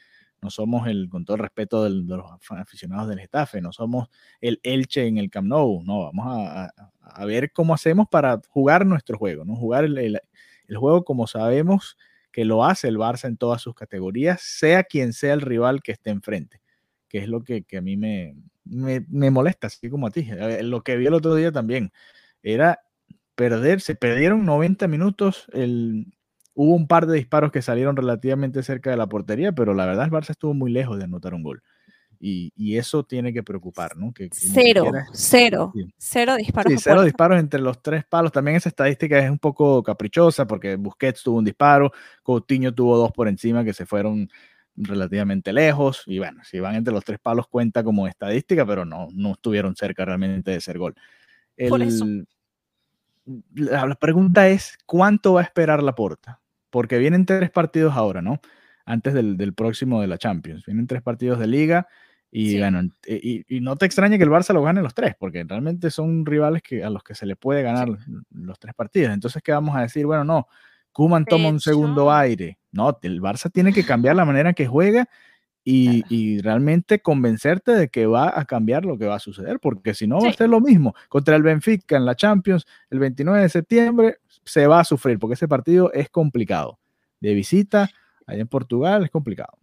no 0.40 0.50
somos 0.50 0.86
el, 0.88 1.08
con 1.08 1.24
todo 1.24 1.36
el 1.36 1.42
respeto 1.42 1.84
de 1.84 1.90
los 2.16 2.24
aficionados 2.50 3.08
del 3.08 3.20
Getafe, 3.20 3.60
no 3.60 3.72
somos 3.72 4.08
el 4.40 4.60
Elche 4.62 5.06
en 5.06 5.18
el 5.18 5.30
Camp 5.30 5.48
Nou, 5.48 5.82
no, 5.84 6.04
vamos 6.12 6.26
a, 6.28 6.64
a- 7.00 7.24
ver 7.26 7.52
cómo 7.52 7.74
hacemos 7.74 8.06
para 8.08 8.40
jugar 8.48 8.86
nuestro 8.86 9.18
juego, 9.18 9.44
¿no? 9.44 9.56
Jugar 9.56 9.84
el- 9.84 10.20
el 10.68 10.76
juego 10.76 11.04
como 11.04 11.26
sabemos 11.26 11.96
que 12.32 12.44
lo 12.44 12.64
hace 12.64 12.88
el 12.88 12.98
Barça 12.98 13.26
en 13.26 13.36
todas 13.36 13.62
sus 13.62 13.74
categorías, 13.74 14.40
sea 14.42 14.84
quien 14.84 15.12
sea 15.12 15.34
el 15.34 15.42
rival 15.42 15.82
que 15.82 15.92
esté 15.92 16.10
enfrente, 16.10 16.60
que 17.08 17.18
es 17.18 17.28
lo 17.28 17.44
que, 17.44 17.64
a 17.76 17.80
mí 17.82 17.96
me, 17.96 18.34
me, 18.64 19.04
me 19.08 19.30
molesta, 19.30 19.66
así 19.66 19.90
como 19.90 20.06
a 20.06 20.10
ti. 20.10 20.28
Lo 20.62 20.82
que 20.82 20.96
vi 20.96 21.06
el 21.06 21.14
otro 21.14 21.34
día 21.34 21.52
también 21.52 21.92
era 22.42 22.80
perder, 23.34 23.80
se 23.80 23.94
perdieron 23.94 24.44
90 24.44 24.88
minutos, 24.88 25.46
hubo 26.54 26.74
un 26.74 26.86
par 26.86 27.06
de 27.06 27.16
disparos 27.16 27.52
que 27.52 27.62
salieron 27.62 27.96
relativamente 27.96 28.62
cerca 28.62 28.90
de 28.90 28.96
la 28.96 29.08
portería, 29.08 29.52
pero 29.52 29.74
la 29.74 29.86
verdad 29.86 30.06
el 30.06 30.10
Barça 30.10 30.30
estuvo 30.30 30.54
muy 30.54 30.70
lejos 30.72 30.98
de 30.98 31.04
anotar 31.04 31.34
un 31.34 31.42
gol. 31.42 31.62
Y, 32.24 32.76
eso 32.76 33.02
tiene 33.02 33.32
que 33.32 33.42
preocupar, 33.42 33.96
¿no? 33.96 34.12
Que, 34.12 34.28
cero, 34.30 34.84
cero, 35.12 35.72
cero 35.98 36.36
disparos. 36.36 36.72
Sí, 36.72 36.78
cero 36.80 37.02
disparos 37.02 37.40
entre 37.40 37.60
los 37.60 37.82
tres 37.82 38.04
palos. 38.04 38.30
También 38.30 38.56
esa 38.56 38.68
estadística 38.68 39.18
es 39.18 39.28
un 39.28 39.40
poco 39.40 39.82
caprichosa 39.82 40.46
porque 40.46 40.76
Busquets 40.76 41.24
tuvo 41.24 41.38
un 41.38 41.44
disparo, 41.44 41.90
Coutinho 42.22 42.72
tuvo 42.72 42.96
dos 42.96 43.10
por 43.10 43.26
encima 43.26 43.64
que 43.64 43.72
se 43.72 43.86
fueron 43.86 44.30
relativamente 44.76 45.52
lejos. 45.52 46.04
Y 46.06 46.18
bueno, 46.18 46.44
si 46.44 46.60
van 46.60 46.76
entre 46.76 46.94
los 46.94 47.04
tres 47.04 47.18
palos 47.18 47.48
cuenta 47.48 47.82
como 47.82 48.06
estadística, 48.06 48.64
pero 48.64 48.84
no, 48.84 49.08
no 49.12 49.32
estuvieron 49.32 49.74
cerca 49.74 50.04
realmente 50.04 50.52
de 50.52 50.60
ser 50.60 50.78
gol. 50.78 50.94
por 51.68 51.82
eso. 51.82 52.06
La, 53.52 53.96
pregunta 53.96 54.48
es, 54.48 54.78
¿cuánto 54.86 55.32
va 55.34 55.40
a 55.40 55.44
esperar 55.44 55.82
la 55.82 55.96
porta? 55.96 56.40
Porque 56.70 56.98
vienen 56.98 57.26
tres 57.26 57.50
partidos 57.50 57.94
ahora, 57.96 58.22
¿no? 58.22 58.40
Antes 58.84 59.12
del, 59.12 59.36
del 59.36 59.54
próximo 59.54 60.00
de 60.00 60.06
la 60.06 60.18
Champions. 60.18 60.64
Vienen 60.66 60.86
tres 60.86 61.02
partidos 61.02 61.40
de 61.40 61.48
liga 61.48 61.88
y, 62.34 62.58
bueno, 62.58 62.80
y, 63.06 63.44
y, 63.46 63.60
no 63.60 63.76
te 63.76 63.84
extrañe 63.84 64.16
que 64.16 64.24
el 64.24 64.30
Barça 64.30 64.54
lo 64.54 64.62
gane 64.62 64.80
los 64.80 64.94
tres, 64.94 65.14
porque 65.18 65.44
realmente 65.44 65.90
son 65.90 66.24
rivales 66.24 66.62
que, 66.62 66.82
a 66.82 66.88
los 66.88 67.02
que 67.02 67.14
se 67.14 67.26
le 67.26 67.36
puede 67.36 67.62
ganar 67.62 67.90
los 68.30 68.58
tres 68.58 68.74
partidos. 68.74 69.12
Entonces, 69.12 69.42
¿qué 69.42 69.52
vamos 69.52 69.76
a 69.76 69.82
decir? 69.82 70.06
Bueno, 70.06 70.24
no, 70.24 70.48
Kuman 70.92 71.26
toma 71.26 71.50
un 71.50 71.60
segundo 71.60 72.10
aire. 72.10 72.56
No, 72.72 72.98
el 73.02 73.20
Barça 73.20 73.52
tiene 73.52 73.74
que 73.74 73.84
cambiar 73.84 74.16
la 74.16 74.24
manera 74.24 74.54
que 74.54 74.66
juega 74.66 75.10
y, 75.62 76.04
y, 76.08 76.40
realmente 76.40 77.00
convencerte 77.00 77.72
de 77.72 77.88
que 77.88 78.06
va 78.06 78.32
a 78.34 78.46
cambiar 78.46 78.86
lo 78.86 78.96
que 78.96 79.04
va 79.04 79.16
a 79.16 79.20
suceder, 79.20 79.60
porque 79.60 79.92
si 79.92 80.06
no 80.06 80.18
va 80.18 80.30
a 80.30 80.32
ser 80.32 80.48
lo 80.48 80.62
mismo. 80.62 80.94
Contra 81.10 81.36
el 81.36 81.42
Benfica 81.42 81.98
en 81.98 82.06
la 82.06 82.16
Champions 82.16 82.64
el 82.88 82.98
29 82.98 83.42
de 83.42 83.48
septiembre 83.50 84.16
se 84.42 84.66
va 84.66 84.80
a 84.80 84.84
sufrir, 84.84 85.18
porque 85.18 85.34
ese 85.34 85.48
partido 85.48 85.92
es 85.92 86.08
complicado. 86.08 86.78
De 87.20 87.34
visita, 87.34 87.90
allá 88.26 88.40
en 88.40 88.48
Portugal, 88.48 89.04
es 89.04 89.10
complicado. 89.10 89.58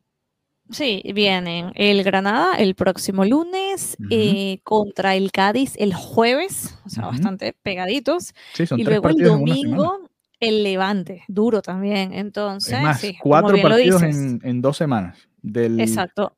Sí, 0.71 1.01
vienen 1.15 1.71
el 1.75 2.03
Granada 2.03 2.55
el 2.55 2.75
próximo 2.75 3.25
lunes 3.25 3.97
eh, 4.11 4.59
contra 4.63 5.15
el 5.15 5.31
Cádiz 5.31 5.73
el 5.77 5.93
jueves, 5.95 6.77
o 6.85 6.89
sea, 6.89 7.07
bastante 7.07 7.55
pegaditos. 7.63 8.33
y 8.77 8.83
luego 8.83 9.09
el 9.09 9.17
domingo 9.17 10.09
el 10.39 10.63
Levante, 10.63 11.23
duro 11.27 11.61
también. 11.61 12.13
Entonces, 12.13 12.79
cuatro 13.21 13.57
partidos 13.61 14.01
en, 14.03 14.61
dos 14.61 14.77
semanas. 14.77 15.17
Del... 15.41 15.79
Exacto. 15.79 16.37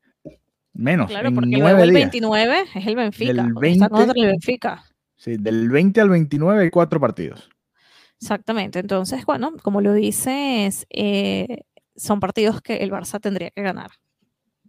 Menos. 0.73 1.09
Claro, 1.09 1.33
porque 1.33 1.57
luego 1.57 1.79
el 1.79 1.91
29 1.91 2.63
es 2.73 2.87
el 2.87 2.95
Benfica. 2.95 3.33
Del 3.33 3.53
20, 3.53 3.85
el 4.15 4.27
Benfica. 4.27 4.83
Sí, 5.17 5.35
del 5.37 5.69
20 5.69 6.01
al 6.01 6.09
29 6.09 6.63
hay 6.63 6.69
cuatro 6.69 6.99
partidos. 6.99 7.49
Exactamente. 8.19 8.79
Entonces, 8.79 9.25
bueno, 9.25 9.51
como 9.61 9.81
lo 9.81 9.93
dices, 9.93 10.87
eh, 10.89 11.63
son 11.95 12.19
partidos 12.19 12.61
que 12.61 12.77
el 12.77 12.91
Barça 12.91 13.19
tendría 13.19 13.51
que 13.51 13.61
ganar 13.61 13.91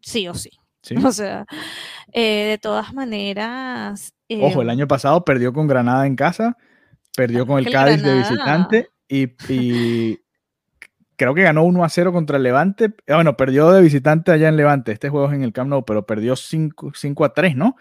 sí 0.03 0.29
o 0.29 0.35
sí. 0.35 0.51
O 1.05 1.13
sea, 1.13 1.47
eh, 2.13 2.47
de 2.51 2.59
todas 2.59 2.93
maneras. 2.93 4.15
Ojo, 4.29 4.63
el 4.63 4.69
em, 4.69 4.73
año 4.73 4.89
pasado 4.89 5.25
perdió 5.25 5.53
con 5.53 5.67
Granada 5.67 6.07
en 6.07 6.17
casa, 6.17 6.57
perdió 7.17 7.47
con 7.47 7.59
el 7.59 7.71
Cádiz 7.71 8.03
de 8.03 8.17
visitante 8.17 8.89
y, 9.09 9.29
creo 11.17 11.35
que 11.35 11.43
ganó 11.43 11.63
1 11.65 11.85
a 11.85 11.89
0 11.89 12.13
contra 12.13 12.37
el 12.37 12.43
Levante. 12.43 12.95
Ah, 13.07 13.17
bueno, 13.17 13.37
perdió 13.37 13.71
de 13.71 13.83
visitante 13.83 14.33
allá 14.33 14.49
en 14.49 14.57
Levante. 14.57 14.93
Este 14.93 15.09
juego 15.09 15.29
es 15.29 15.35
en 15.35 15.45
el 15.45 15.53
Camp 15.53 15.71
Nou, 15.71 15.85
pero 15.85 16.05
perdió 16.05 16.35
5, 16.35 16.93
5 16.95 17.25
a 17.25 17.33
3, 17.33 17.55
¿no? 17.55 17.77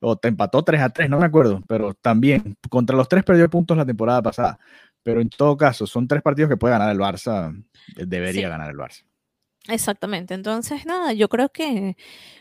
O 0.00 0.16
te 0.16 0.28
empató 0.28 0.64
3 0.64 0.80
a 0.80 0.88
3, 0.90 1.08
no 1.08 1.18
me 1.20 1.26
acuerdo, 1.26 1.62
pero 1.68 1.94
también 1.94 2.56
contra 2.68 2.96
los 2.96 3.08
tres 3.08 3.22
perdió 3.22 3.48
puntos 3.48 3.76
la 3.76 3.86
temporada 3.86 4.20
pasada. 4.20 4.58
Pero 5.04 5.20
en 5.20 5.28
todo 5.28 5.56
caso, 5.56 5.86
son 5.86 6.08
tres 6.08 6.22
partidos 6.22 6.48
que 6.48 6.56
puede 6.56 6.72
ganar 6.72 6.90
el 6.90 6.98
Barça, 6.98 7.52
debería 7.96 8.48
ganar 8.48 8.70
el 8.70 8.76
Barça. 8.76 9.04
Exactamente. 9.68 10.34
Entonces, 10.34 10.86
nada, 10.86 11.12
yo 11.12 11.28
creo 11.28 11.48
que 11.48 11.96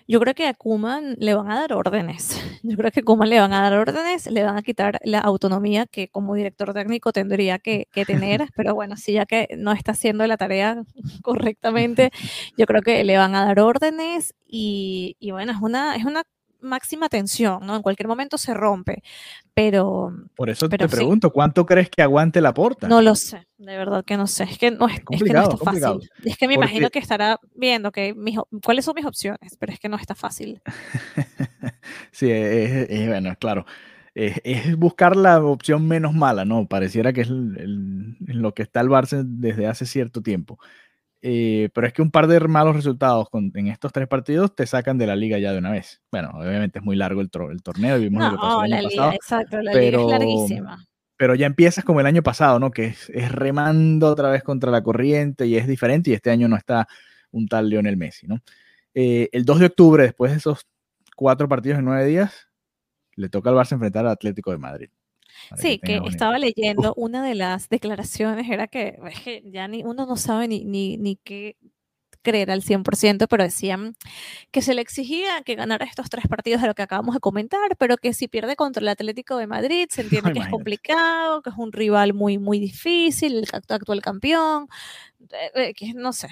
yo 0.08 0.20
creo 0.20 0.34
que 0.34 0.48
a 0.48 0.54
Kuman 0.56 1.16
le 1.20 1.36
van 1.36 1.52
a 1.52 1.56
dar 1.56 1.74
órdenes. 1.74 2.30
Yo 2.64 2.78
creo 2.78 2.92
que 2.92 3.00
a 3.02 3.04
Kuman 3.04 3.30
le 3.30 3.40
van 3.40 3.54
a 3.54 3.62
dar 3.62 3.74
órdenes, 3.74 4.28
le 4.28 4.44
van 4.44 4.58
a 4.58 4.62
quitar 4.62 5.00
la 5.04 5.20
autonomía 5.20 5.86
que 5.88 6.10
como 6.10 6.36
director 6.36 6.74
técnico 6.74 7.12
tendría 7.14 7.60
que, 7.60 7.88
tener, 8.06 8.48
pero 8.56 8.76
bueno, 8.76 8.98
si 8.98 9.14
ya 9.14 9.26
que 9.26 9.48
no 9.58 9.72
está 9.72 9.94
haciendo 9.94 10.26
la 10.28 10.38
tarea 10.38 10.84
correctamente, 11.24 12.12
yo 12.58 12.66
creo 12.66 12.82
que 12.82 13.04
le 13.04 13.18
van 13.18 13.36
a 13.36 13.46
dar 13.46 13.60
órdenes 13.60 14.36
y, 14.48 15.16
y 15.20 15.32
bueno, 15.32 15.54
es 15.54 15.60
una, 15.62 15.96
es 15.96 16.06
una 16.06 16.24
máxima 16.62 17.10
tensión, 17.10 17.66
¿no? 17.66 17.76
En 17.76 17.82
cualquier 17.82 18.08
momento 18.08 18.38
se 18.38 18.54
rompe, 18.54 19.04
pero... 19.54 20.14
Por 20.36 20.50
eso 20.50 20.70
te 20.70 20.78
pregunto, 20.88 21.32
¿cuánto 21.32 21.66
crees 21.66 21.90
que 21.90 22.02
aguante 22.02 22.42
la 22.42 22.54
porta? 22.54 22.88
No 22.88 23.02
lo 23.02 23.16
sé, 23.16 23.48
de 23.58 23.78
verdad 23.78 24.04
que 24.06 24.18
no 24.18 24.28
sé, 24.28 24.44
es 24.44 24.58
que 24.58 24.72
no, 24.72 24.88
es, 24.88 25.00
que 25.00 25.34
no 25.34 25.44
está 25.44 25.58
fácil. 25.58 26.10
Es 26.24 26.38
que 26.38 26.48
me 26.48 26.56
imagino 26.56 26.90
que 26.90 27.00
estará 27.00 27.40
viendo 27.56 27.92
que 27.92 28.16
cuáles 28.64 28.86
son 28.86 28.96
mis 28.96 29.06
opciones, 29.06 29.58
pero 29.60 29.74
es 29.74 29.80
que 29.80 29.90
no 29.90 29.98
está 29.98 30.16
fácil. 30.16 30.62
sí, 32.12 32.30
es, 32.32 33.08
bueno, 33.08 33.36
claro. 33.40 33.66
Es, 34.14 34.76
buscar 34.78 35.16
la 35.16 35.42
opción 35.42 35.88
menos 35.88 36.14
mala, 36.14 36.44
¿no? 36.44 36.68
Pareciera 36.68 37.14
que 37.14 37.22
es 37.22 37.30
lo 37.30 38.54
que 38.54 38.64
está 38.64 38.82
el 38.82 38.90
Barça 38.90 39.24
desde 39.26 39.68
hace 39.68 39.86
cierto 39.86 40.22
tiempo. 40.22 40.60
Eh, 41.24 41.70
pero 41.74 41.86
es 41.86 41.94
que 41.94 42.02
un 42.02 42.10
par 42.10 42.26
de 42.28 42.40
malos 42.40 42.76
resultados 42.76 43.28
en 43.34 43.68
estos 43.68 43.92
tres 43.92 44.08
partidos 44.08 44.56
te 44.56 44.66
sacan 44.66 44.98
de 44.98 45.06
la 45.06 45.16
liga 45.16 45.38
ya 45.38 45.52
de 45.52 45.60
una 45.60 45.72
vez. 45.72 46.02
Bueno, 46.12 46.32
obviamente 46.34 46.80
es 46.80 46.86
muy 46.86 46.96
largo 46.96 47.22
el, 47.22 47.30
el 47.52 47.62
torneo, 47.64 48.00
vimos 48.00 48.24
lo 48.24 48.32
que 48.32 48.38
pasó 48.38 48.64
el 48.64 48.74
año 48.74 48.90
pasado, 48.90 49.12
exacto, 49.12 49.62
la 49.62 49.72
pero, 49.72 50.00
liga 50.00 50.16
es 50.16 50.20
larguísima. 50.20 50.86
Pero 51.18 51.36
ya 51.36 51.46
empiezas 51.46 51.86
como 51.86 52.00
el 52.00 52.08
año 52.08 52.24
pasado, 52.24 52.60
¿no? 52.60 52.72
Que 52.72 52.86
es, 52.86 53.32
remando 53.32 54.08
otra 54.08 54.32
vez 54.32 54.42
contra 54.42 54.72
la 54.72 54.82
corriente 54.82 55.46
y 55.46 55.56
es 55.56 55.68
diferente 55.68 56.10
y 56.10 56.14
este 56.14 56.32
año 56.32 56.48
no 56.48 56.56
está 56.56 56.88
un 57.30 57.48
tal 57.48 57.70
Lionel 57.70 57.98
Messi, 57.98 58.26
¿no? 58.26 58.40
Eh, 58.96 59.30
el 59.32 59.46
2 59.46 59.60
de 59.60 59.66
octubre, 59.68 60.04
después 60.04 60.32
de 60.32 60.40
esos 60.40 60.66
cuatro 61.16 61.48
partidos 61.48 61.80
en 61.80 61.86
nueve 61.86 62.06
días, 62.06 62.48
le 63.16 63.30
toca 63.30 63.52
al 63.52 63.56
Barça 63.56 63.74
enfrentar 63.74 64.06
al 64.06 64.14
Atlético 64.14 64.52
de 64.52 64.58
Madrid. 64.58 64.90
Sí, 65.58 65.80
que, 65.80 66.02
estaba 66.08 66.38
leyendo 66.40 66.94
una 66.96 67.24
de 67.24 67.36
las 67.36 67.70
declaraciones, 67.70 68.50
era 68.50 68.68
que, 68.68 68.98
ya 69.46 69.68
ni, 69.68 69.84
uno 69.84 70.06
no 70.06 70.16
sabe 70.16 70.48
ni, 70.48 70.64
ni, 70.64 70.98
ni 70.98 71.18
qué 71.18 71.58
creer 72.22 72.52
al 72.52 72.62
100%, 72.62 73.28
pero 73.28 73.44
decían 73.44 73.96
que 74.52 74.62
se 74.62 74.74
le 74.74 74.82
exigía 74.82 75.42
que 75.44 75.56
ganara 75.56 75.86
estos 75.86 76.10
tres 76.10 76.28
partidos 76.28 76.62
de 76.62 76.68
lo 76.68 76.76
que 76.76 76.84
acabamos 76.84 77.16
de 77.16 77.20
comentar, 77.20 77.76
pero 77.78 77.98
que 77.98 78.14
si 78.14 78.28
pierde 78.28 78.56
contra 78.56 78.82
el 78.82 78.88
Atlético 78.88 79.38
de 79.38 79.48
Madrid 79.48 79.88
se 79.90 80.02
entiende 80.22 80.34
que 80.34 80.40
es 80.40 80.48
complicado, 80.48 81.42
que 81.42 81.50
es 81.50 81.56
un 81.58 81.72
rival 81.72 82.14
muy, 82.14 82.38
muy 82.38 82.60
difícil, 82.60 83.38
el 83.38 83.48
actual 83.54 84.02
campeón, 84.02 84.68
eh, 85.32 85.52
eh, 85.56 85.74
que 85.74 85.94
no 85.94 86.14
sé. 86.14 86.30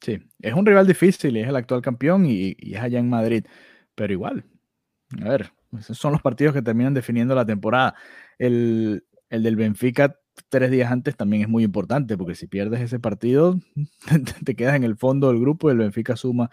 Sí, 0.00 0.18
es 0.40 0.54
un 0.54 0.64
rival 0.64 0.86
difícil, 0.86 1.36
es 1.36 1.48
el 1.48 1.56
actual 1.56 1.82
campeón 1.82 2.24
y, 2.26 2.54
y 2.56 2.74
es 2.74 2.80
allá 2.80 3.00
en 3.00 3.08
Madrid, 3.08 3.44
pero 3.96 4.12
igual, 4.12 4.44
a 5.20 5.28
ver, 5.28 5.52
esos 5.76 5.98
son 5.98 6.12
los 6.12 6.22
partidos 6.22 6.54
que 6.54 6.62
terminan 6.62 6.94
definiendo 6.94 7.34
la 7.34 7.44
temporada. 7.44 7.94
El, 8.38 9.04
del 9.30 9.56
Benfica 9.56 10.16
tres 10.48 10.70
días 10.70 10.90
antes 10.90 11.16
también 11.16 11.42
es 11.42 11.48
muy 11.48 11.64
importante, 11.64 12.16
porque 12.16 12.34
si 12.34 12.46
pierdes 12.46 12.80
ese 12.80 13.00
partido, 13.00 13.58
te 14.44 14.54
quedas 14.54 14.76
en 14.76 14.84
el 14.84 14.96
fondo 14.96 15.28
del 15.28 15.40
grupo 15.40 15.68
y 15.68 15.72
el 15.72 15.78
Benfica 15.78 16.16
suma 16.16 16.50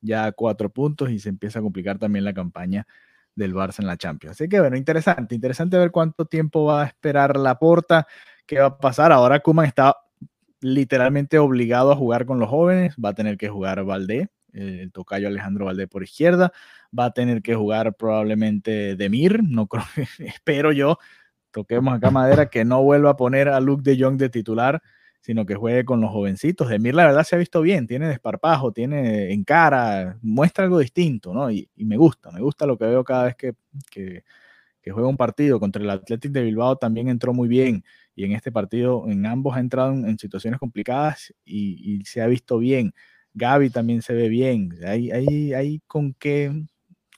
ya 0.00 0.32
cuatro 0.32 0.70
puntos 0.70 1.10
y 1.10 1.18
se 1.18 1.28
empieza 1.28 1.58
a 1.58 1.62
complicar 1.62 1.98
también 1.98 2.24
la 2.24 2.32
campaña 2.32 2.86
del 3.34 3.54
Barça 3.54 3.80
en 3.80 3.86
la 3.86 3.96
Champions. 3.96 4.36
Así 4.36 4.48
que 4.48 4.60
bueno, 4.60 4.76
interesante, 4.76 5.34
interesante 5.34 5.78
ver 5.78 5.90
cuánto 5.90 6.26
tiempo 6.26 6.64
va 6.64 6.82
a 6.82 6.86
esperar 6.86 7.36
la 7.36 7.58
porta, 7.58 8.06
qué 8.46 8.58
va 8.58 8.66
a 8.66 8.78
pasar. 8.78 9.12
Ahora 9.12 9.40
Kuman 9.40 9.66
está 9.66 9.96
literalmente 10.60 11.38
obligado 11.38 11.92
a 11.92 11.96
jugar 11.96 12.26
con 12.26 12.40
los 12.40 12.48
jóvenes, 12.48 12.96
va 13.02 13.10
a 13.10 13.14
tener 13.14 13.38
que 13.38 13.48
jugar 13.48 13.84
Valdé, 13.84 14.28
el 14.52 14.90
tocayo 14.92 15.28
Alejandro 15.28 15.66
Valdé 15.66 15.86
por 15.86 16.02
izquierda, 16.02 16.52
va 16.96 17.06
a 17.06 17.10
tener 17.12 17.42
que 17.42 17.54
jugar 17.54 17.94
probablemente 17.94 18.96
Demir, 18.96 19.42
no 19.44 19.68
creo, 19.68 19.84
espero 20.18 20.72
yo, 20.72 20.98
toquemos 21.50 21.94
acá 21.94 22.10
madera, 22.10 22.50
que 22.50 22.64
no 22.64 22.82
vuelva 22.82 23.10
a 23.10 23.16
poner 23.16 23.48
a 23.48 23.60
Luke 23.60 23.82
de 23.82 24.02
Jong 24.02 24.16
de 24.16 24.28
titular, 24.28 24.82
sino 25.20 25.44
que 25.46 25.54
juegue 25.54 25.84
con 25.84 26.00
los 26.00 26.10
jovencitos. 26.10 26.68
Demir 26.68 26.94
la 26.94 27.06
verdad 27.06 27.24
se 27.24 27.36
ha 27.36 27.38
visto 27.38 27.60
bien, 27.60 27.86
tiene 27.86 28.08
desparpajo, 28.08 28.72
tiene 28.72 29.32
en 29.32 29.44
cara, 29.44 30.18
muestra 30.22 30.64
algo 30.64 30.78
distinto, 30.78 31.34
¿no? 31.34 31.50
Y, 31.50 31.68
me 31.76 31.96
gusta, 31.96 32.30
me 32.30 32.40
gusta 32.40 32.66
lo 32.66 32.78
que 32.78 32.86
veo 32.86 33.04
cada 33.04 33.24
vez 33.24 33.36
que, 33.36 33.54
juega 34.90 35.08
un 35.08 35.18
partido. 35.18 35.60
Contra 35.60 35.82
el 35.82 35.90
Athletic 35.90 36.32
de 36.32 36.42
Bilbao 36.42 36.76
también 36.76 37.08
entró 37.08 37.34
muy 37.34 37.46
bien 37.46 37.84
y 38.16 38.24
en 38.24 38.32
este 38.32 38.50
partido 38.50 39.04
en 39.06 39.26
ambos 39.26 39.54
ha 39.54 39.60
entrado 39.60 39.92
en, 39.92 40.18
situaciones 40.18 40.58
complicadas 40.58 41.34
y, 41.44 42.00
y, 42.00 42.04
se 42.06 42.22
ha 42.22 42.26
visto 42.26 42.58
bien. 42.58 42.94
Gaby 43.34 43.70
también 43.70 44.02
se 44.02 44.14
ve 44.14 44.28
bien. 44.28 44.70
Hay, 44.86 45.10
hay, 45.10 45.52
hay 45.52 45.80
con 45.86 46.14
qué 46.14 46.50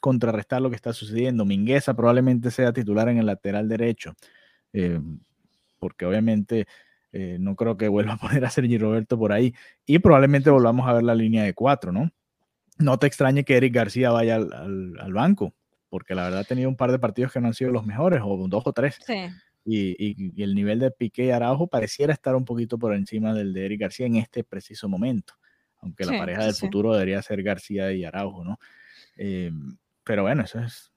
contrarrestar 0.01 0.61
lo 0.61 0.71
que 0.71 0.77
está 0.77 0.93
sucediendo. 0.93 1.45
Mingueza 1.45 1.95
probablemente 1.95 2.51
sea 2.51 2.73
titular 2.73 3.09
en 3.09 3.19
el 3.19 3.27
lateral 3.27 3.69
derecho, 3.69 4.15
eh, 4.73 5.01
porque 5.79 6.07
obviamente 6.07 6.67
eh, 7.13 7.39
no 7.41 7.57
creo 7.57 7.77
que 7.77 7.89
vuelva 7.89 8.15
a 8.15 8.17
poner 8.19 8.45
a 8.45 8.51
Sergi 8.51 8.79
Roberto 8.79 9.19
por 9.19 9.33
ahí. 9.33 9.55
Y 9.87 9.99
probablemente 9.99 10.51
volvamos 10.51 10.89
a 10.89 10.93
ver 10.95 11.03
la 11.03 11.15
línea 11.15 11.45
de 11.45 11.55
cuatro, 11.55 11.93
¿no? 11.93 12.11
No 12.79 12.99
te 12.99 13.07
extrañe 13.07 13.45
que 13.45 13.57
Eric 13.57 13.75
García 13.75 14.11
vaya 14.11 14.37
al, 14.37 15.13
banco, 15.13 15.55
porque 15.89 16.15
la 16.15 16.25
verdad 16.25 16.41
ha 16.41 16.45
tenido 16.45 16.69
un 16.69 16.77
par 16.77 16.91
de 16.91 16.99
partidos 16.99 17.33
que 17.33 17.41
no 17.41 17.49
han 17.49 17.55
sido 17.55 17.71
los 17.71 17.85
mejores, 17.85 18.23
o 18.25 18.49
dos 18.49 18.63
o 18.67 18.73
tres. 18.73 18.99
Y, 19.67 20.43
el 20.43 20.55
nivel 20.55 20.79
de 20.79 20.91
Piqué 20.91 21.27
y 21.27 21.31
Araujo 21.31 21.67
pareciera 21.67 22.15
estar 22.15 22.35
un 22.35 22.47
poquito 22.47 22.79
por 22.79 22.95
encima 22.95 23.35
del 23.35 23.53
de 23.53 23.67
Eric 23.67 23.81
García 23.83 24.07
en 24.07 24.17
este 24.17 24.45
preciso 24.45 24.89
momento, 24.89 25.35
aunque 25.81 26.07
la 26.07 26.17
pareja 26.17 26.45
del 26.45 26.55
futuro 26.55 26.95
debería 26.95 27.21
ser 27.21 27.43
García 27.43 27.93
y 27.93 28.05
Araujo, 28.05 28.45
¿no? 28.45 28.59
Em, 29.17 29.77
pero 30.11 30.25
bueno, 30.25 30.43
eso 30.43 30.59
es, 30.59 30.91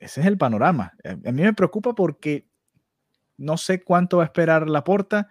ese 0.00 0.22
es 0.22 0.26
el 0.26 0.36
panorama. 0.36 0.92
A, 1.04 1.30
mí 1.30 1.42
me 1.42 1.54
preocupa 1.54 1.94
porque 1.94 2.48
no 3.36 3.56
sé 3.56 3.84
cuánto 3.84 4.16
va 4.16 4.24
a 4.24 4.26
esperar 4.26 4.68
la 4.68 4.82
porta 4.82 5.28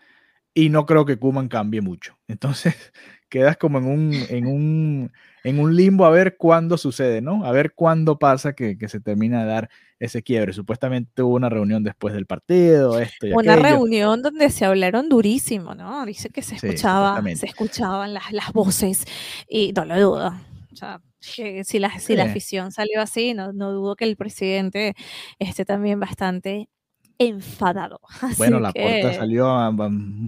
y 0.54 0.70
no 0.70 0.86
creo 0.86 1.06
que 1.06 1.18
Kuman 1.18 1.50
cambie 1.50 1.82
mucho. 1.82 2.18
Entonces 2.30 2.94
quedas 3.28 3.58
como 3.58 3.80
en 3.80 3.88
un, 3.88 4.14
en 4.30 4.48
un, 4.48 5.12
en 5.44 5.60
un 5.60 5.76
limbo 5.76 6.06
a 6.06 6.12
ver 6.12 6.38
cuándo 6.38 6.78
sucede, 6.78 7.20
¿no? 7.20 7.44
A 7.46 7.52
ver 7.52 7.74
cuándo 7.74 8.20
pasa 8.20 8.54
que, 8.54 8.78
que 8.78 8.88
se 8.88 9.02
termina 9.02 9.44
de 9.44 9.52
dar 9.52 9.70
ese 10.00 10.24
quiebre. 10.24 10.54
Supuestamente 10.54 11.22
hubo 11.22 11.36
una 11.36 11.50
reunión 11.50 11.84
después 11.84 12.14
del 12.14 12.28
partido, 12.28 13.02
esto 13.02 13.28
y 13.28 13.34
Una 13.34 13.58
reunión 13.58 14.22
donde 14.22 14.50
se 14.50 14.64
hablaron 14.64 15.10
durísimo, 15.10 15.76
¿no? 15.76 16.06
Dice 16.06 16.30
que 16.30 16.42
se 16.42 16.56
escuchaba, 16.56 17.22
se 17.36 17.48
escuchaban 17.48 18.14
las, 18.14 18.32
las 18.32 18.54
voces 18.54 19.04
y 19.50 19.74
no 19.74 19.84
lo 19.84 20.00
dudo. 20.00 20.34
O 20.72 20.76
sea, 20.78 21.02
si 21.26 21.80
la, 21.80 22.00
si 22.00 22.16
la 22.16 22.24
afición 22.24 22.72
salió 22.72 23.02
así, 23.02 23.34
no, 23.34 23.54
no 23.54 23.72
dudo 23.72 23.96
que 23.96 24.06
el 24.06 24.16
presidente 24.16 24.94
esté 25.40 25.66
también 25.66 26.00
bastante 26.00 26.70
enfadado. 27.18 28.00
bueno, 28.38 28.60
la 28.60 28.72
puerta 28.72 29.14
salió 29.14 29.48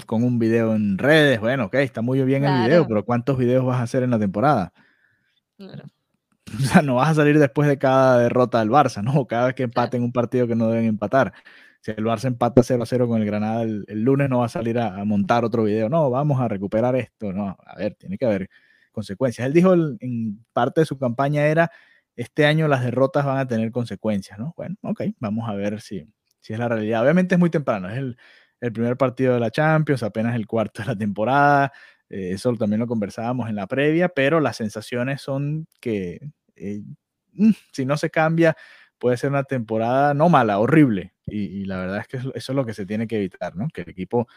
con 0.05 0.23
un 0.23 0.39
video 0.39 0.75
en 0.75 0.97
redes. 0.97 1.39
Bueno, 1.39 1.65
ok, 1.65 1.75
está 1.75 2.01
muy 2.01 2.21
bien 2.23 2.45
el 2.45 2.63
video, 2.63 2.87
pero 2.87 3.05
¿cuántos 3.05 3.37
videos 3.37 3.65
vas 3.65 3.79
a 3.79 3.83
hacer 3.83 4.03
en 4.03 4.11
la 4.11 4.19
temporada? 4.19 4.73
Claro. 5.57 5.83
O 6.47 6.61
sea, 6.61 6.81
no 6.81 6.95
vas 6.95 7.09
a 7.09 7.15
salir 7.15 7.37
después 7.39 7.67
de 7.67 7.77
cada 7.77 8.19
derrota 8.19 8.59
del 8.59 8.69
Barça, 8.69 9.03
¿no? 9.03 9.27
Cada 9.27 9.47
vez 9.47 9.55
que 9.55 9.63
empaten 9.63 10.01
un 10.01 10.13
partido 10.13 10.47
que 10.47 10.55
no 10.55 10.69
deben 10.69 10.85
empatar. 10.85 11.33
Si 11.81 11.91
el 11.91 12.05
Barça 12.05 12.27
empata 12.27 12.63
0 12.63 12.83
a 12.83 12.85
0 12.85 13.07
con 13.09 13.21
el 13.21 13.25
Granada 13.25 13.63
el, 13.63 13.83
lunes, 13.89 14.29
no 14.29 14.39
va 14.39 14.45
a 14.45 14.49
salir 14.49 14.79
a, 14.79 15.03
montar 15.03 15.43
otro 15.43 15.63
video. 15.63 15.89
No, 15.89 16.09
vamos 16.09 16.39
a 16.39 16.47
recuperar 16.47 16.95
esto. 16.95 17.33
No, 17.33 17.57
a 17.65 17.75
ver, 17.75 17.95
tiene 17.95 18.17
que 18.17 18.25
haber 18.25 18.49
consecuencias. 18.97 19.45
Él 19.45 19.53
dijo 19.53 19.75
en 19.75 20.43
parte 20.53 20.81
de 20.81 20.85
su 20.87 20.97
campaña 20.97 21.45
era, 21.45 21.71
este 22.15 22.47
año 22.47 22.67
las 22.67 22.83
derrotas 22.83 23.23
van 23.25 23.37
a 23.37 23.47
tener 23.47 23.71
consecuencias, 23.71 24.39
¿no? 24.39 24.55
Bueno, 24.57 24.75
ok, 24.81 25.03
vamos 25.19 25.47
a 25.47 25.53
ver 25.53 25.81
si, 25.81 26.03
si 26.39 26.53
es 26.53 26.59
la 26.59 26.67
realidad. 26.67 27.03
Obviamente 27.03 27.35
es 27.35 27.39
muy 27.39 27.51
temprano, 27.51 27.89
es 27.89 27.97
el, 27.97 28.17
primer 28.73 28.97
partido 28.97 29.35
de 29.35 29.39
la 29.39 29.51
Champions, 29.51 30.01
apenas 30.01 30.35
el 30.35 30.47
cuarto 30.47 30.81
de 30.81 30.87
la 30.87 30.95
temporada. 30.95 31.71
Eh, 32.09 32.31
eso 32.31 32.51
también 32.55 32.79
lo 32.79 32.87
conversábamos 32.87 33.49
en 33.49 33.55
la 33.55 33.67
previa, 33.67 34.09
pero 34.09 34.39
las 34.39 34.57
sensaciones 34.57 35.21
son 35.21 35.67
que 35.79 36.31
eh, 36.55 36.81
mm, 37.33 37.51
si 37.71 37.85
no 37.85 37.97
se 37.97 38.09
cambia, 38.09 38.57
puede 38.97 39.17
ser 39.17 39.29
una 39.29 39.43
temporada 39.43 40.15
no 40.15 40.27
mala, 40.27 40.57
horrible. 40.57 41.13
Y, 41.27 41.65
la 41.65 41.77
verdad 41.77 41.99
es 41.99 42.07
que 42.07 42.17
eso, 42.17 42.31
es 42.33 42.49
lo 42.49 42.65
que 42.65 42.73
se 42.73 42.87
tiene 42.87 43.05
que 43.05 43.17
evitar, 43.17 43.55
¿no? 43.55 43.67
Que 43.71 43.81
el 43.81 43.89
equipo 43.89 44.27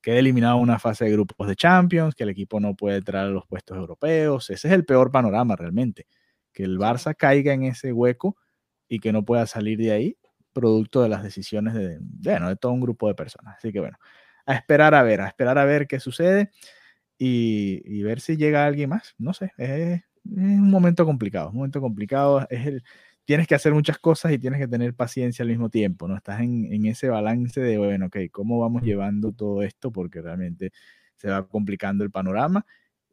quede 0.00 0.20
eliminado 0.20 0.56
una 0.56 0.78
fase 0.78 1.04
de 1.04 1.12
grupos 1.12 1.46
de 1.48 1.56
Champions, 1.56 2.14
que 2.14 2.24
el 2.24 2.30
equipo 2.30 2.60
no 2.60 2.74
puede 2.74 2.98
entrar 2.98 3.26
a 3.26 3.30
los 3.30 3.46
puestos 3.46 3.76
europeos. 3.76 4.50
Ese 4.50 4.68
es 4.68 4.74
el 4.74 4.84
peor 4.84 5.10
panorama 5.10 5.56
realmente. 5.56 6.06
Que 6.52 6.64
el 6.64 6.78
Barça 6.78 7.14
caiga 7.16 7.52
en 7.52 7.64
ese 7.64 7.92
hueco 7.92 8.36
y 8.88 8.98
que 8.98 9.12
no 9.12 9.24
pueda 9.24 9.46
salir 9.46 9.78
de 9.78 9.92
ahí, 9.92 10.18
producto 10.52 11.02
de 11.02 11.08
las 11.08 11.22
decisiones 11.22 11.74
de, 11.74 11.98
bueno, 12.00 12.48
de 12.48 12.56
todo 12.56 12.72
un 12.72 12.80
grupo 12.80 13.08
de 13.08 13.14
personas. 13.14 13.56
Así 13.58 13.72
que 13.72 13.80
bueno, 13.80 13.98
a 14.46 14.54
esperar 14.54 14.94
a 14.94 15.02
ver, 15.02 15.20
a 15.20 15.28
esperar 15.28 15.58
a 15.58 15.64
ver 15.64 15.86
qué 15.86 16.00
sucede 16.00 16.50
y, 17.18 18.02
ver 18.02 18.20
si 18.20 18.36
llega 18.36 18.66
alguien 18.66 18.90
más. 18.90 19.14
No 19.18 19.34
sé, 19.34 19.52
es, 19.58 20.02
un 20.24 20.70
momento 20.70 21.04
complicado, 21.04 21.50
un 21.50 21.56
momento 21.56 21.80
complicado. 21.80 22.46
Es 22.50 22.66
el, 22.66 22.82
tienes 23.24 23.46
que 23.46 23.54
hacer 23.54 23.72
muchas 23.72 23.98
cosas 23.98 24.32
y 24.32 24.38
tienes 24.38 24.60
que 24.60 24.68
tener 24.68 24.94
paciencia 24.94 25.42
al 25.42 25.48
mismo 25.48 25.70
tiempo, 25.70 26.08
¿no? 26.08 26.16
Estás 26.16 26.40
en, 26.40 26.72
en 26.72 26.86
ese 26.86 27.08
balance 27.08 27.60
de, 27.60 27.78
bueno, 27.78 28.06
ok, 28.06 28.16
¿cómo 28.32 28.58
vamos 28.58 28.82
llevando 28.82 29.32
todo 29.32 29.62
esto? 29.62 29.92
Porque 29.92 30.20
realmente 30.20 30.72
se 31.16 31.28
va 31.28 31.46
complicando 31.46 32.04
el 32.04 32.10
panorama 32.10 32.64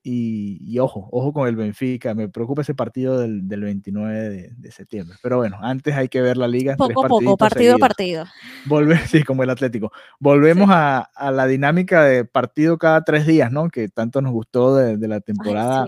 y, 0.09 0.79
ojo, 0.79 1.09
ojo 1.11 1.33
con 1.33 1.47
el 1.49 1.55
Benfica. 1.55 2.13
Me 2.13 2.29
preocupa 2.29 2.61
ese 2.61 2.73
partido 2.73 3.19
del, 3.19 3.47
del 3.47 3.61
29 3.61 4.53
de, 4.55 4.71
septiembre. 4.71 5.17
Pero 5.21 5.37
bueno, 5.37 5.57
antes 5.61 5.95
hay 5.95 6.07
que 6.07 6.21
ver 6.21 6.37
la 6.37 6.47
liga. 6.47 6.77
Poco 6.77 7.05
a 7.05 7.09
poco, 7.09 7.35
partido 7.35 7.75
a 7.75 7.77
partido. 7.77 8.25
Volver, 8.65 8.99
sí, 9.07 9.23
como 9.23 9.43
el 9.43 9.49
Atlético. 9.49 9.91
Volvemos 10.19 10.69
a, 10.71 10.99
a, 10.99 11.31
la 11.31 11.45
dinámica 11.45 12.05
de 12.05 12.23
partido 12.23 12.77
cada 12.77 13.03
tres 13.03 13.27
días, 13.27 13.51
¿no? 13.51 13.69
Que 13.69 13.89
tanto 13.89 14.21
nos 14.21 14.31
gustó 14.31 14.77
de, 14.77 14.97
de 14.97 15.07
la 15.09 15.19
temporada 15.19 15.85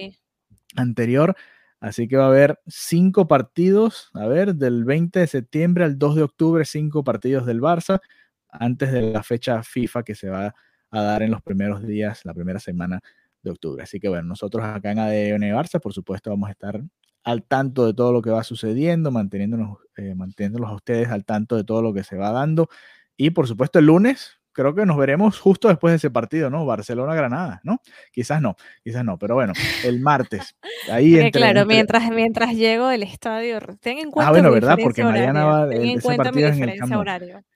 anterior. 0.75 1.35
Así 1.81 2.07
que 2.07 2.17
va 2.17 2.25
a 2.25 2.27
haber 2.27 2.59
cinco 2.67 3.27
partidos, 3.27 4.09
a 4.13 4.27
ver, 4.27 4.55
del 4.55 4.83
20 4.83 5.19
de 5.19 5.27
septiembre 5.27 5.85
al 5.85 5.97
2 5.97 6.15
de 6.15 6.23
octubre, 6.23 6.65
cinco 6.65 7.03
partidos 7.03 7.45
del 7.45 7.61
Barça, 7.61 8.01
antes 8.49 8.91
de 8.91 9.01
la 9.13 9.23
fecha 9.23 9.63
FIFA 9.63 10.03
que 10.03 10.15
se 10.15 10.29
va 10.29 10.53
a 10.91 11.01
dar 11.01 11.21
en 11.23 11.31
los 11.31 11.41
primeros 11.41 11.85
días, 11.85 12.25
la 12.25 12.33
primera 12.33 12.59
semana 12.59 12.99
de 13.43 13.51
octubre. 13.51 13.83
Así 13.83 13.99
que 13.99 14.09
bueno, 14.09 14.27
nosotros 14.27 14.65
acá 14.65 14.91
en 14.91 14.99
ADN 14.99 15.53
Barça, 15.55 15.79
por 15.79 15.93
supuesto, 15.93 16.29
vamos 16.29 16.49
a 16.49 16.51
estar 16.51 16.81
al 17.23 17.43
tanto 17.43 17.85
de 17.85 17.93
todo 17.93 18.11
lo 18.11 18.21
que 18.21 18.31
va 18.31 18.43
sucediendo, 18.43 19.11
manteniéndonos, 19.11 19.77
eh, 19.97 20.15
a 20.17 20.73
ustedes 20.73 21.09
al 21.09 21.25
tanto 21.25 21.55
de 21.55 21.63
todo 21.63 21.81
lo 21.81 21.93
que 21.93 22.03
se 22.03 22.17
va 22.17 22.31
dando. 22.31 22.69
Y 23.17 23.31
por 23.31 23.47
supuesto, 23.47 23.79
el 23.79 23.85
lunes 23.85 24.38
creo 24.59 24.75
que 24.75 24.85
nos 24.85 24.97
veremos 24.97 25.39
justo 25.39 25.69
después 25.69 25.93
de 25.93 25.97
ese 25.97 26.11
partido, 26.11 26.49
¿no? 26.49 26.65
Barcelona-Granada, 26.65 27.61
¿no? 27.63 27.81
Quizás 28.11 28.41
no, 28.41 28.57
quizás 28.83 29.05
no, 29.05 29.17
pero 29.17 29.35
bueno, 29.35 29.53
el 29.85 30.01
martes. 30.01 30.57
Ahí 30.91 31.31
claro, 31.31 31.65
mientras, 31.65 32.09
mientras 32.11 32.53
llego 32.53 32.87
del 32.89 33.03
estadio, 33.03 33.59
ten 33.79 33.99
en 33.99 34.11
cuenta. 34.11 34.27
Ah, 34.27 34.31
bueno, 34.31 34.51
¿verdad? 34.51 34.77
Porque 34.81 35.03
mañana 35.03 35.45
va 35.45 35.73
ese 35.73 36.15
partido 36.15 36.49
en 36.49 36.63
el 36.63 36.79
Camp 36.79 36.91
Nou. 36.91 37.05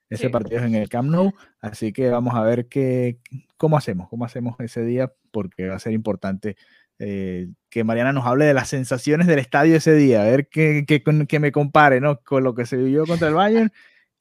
Ese 0.10 0.30
partido 0.30 0.60
es 0.60 0.66
en 0.66 0.76
el 0.76 0.88
Camp 0.88 1.10
Nou, 1.10 1.34
así 1.60 1.92
que 1.92 2.10
vamos 2.10 2.36
a 2.36 2.42
ver 2.44 2.68
qué, 2.68 3.18
cómo 3.58 3.78
hacemos, 3.78 4.08
cómo 4.10 4.24
hacemos 4.24 4.56
ese 4.60 4.86
día, 4.86 5.12
porque 5.32 5.68
va 5.68 5.76
a 5.76 5.80
ser 5.80 5.92
importante 5.92 6.56
eh, 7.00 7.50
que 7.70 7.84
Mariana 7.84 8.14
nos 8.14 8.26
hable 8.26 8.46
de 8.46 8.54
las 8.54 8.70
sensaciones 8.70 9.28
del 9.28 9.40
estadio 9.40 9.76
ese 9.76 9.94
día, 9.96 10.22
a 10.22 10.26
ver 10.26 10.48
que, 10.48 10.86
que, 10.88 11.04
que 11.28 11.40
me 11.40 11.52
compare, 11.52 12.00
¿no? 12.00 12.22
Con 12.22 12.44
lo 12.44 12.54
que 12.54 12.66
se 12.66 12.78
vivió 12.78 13.06
contra 13.06 13.28
el 13.28 13.34
Bayern 13.34 13.74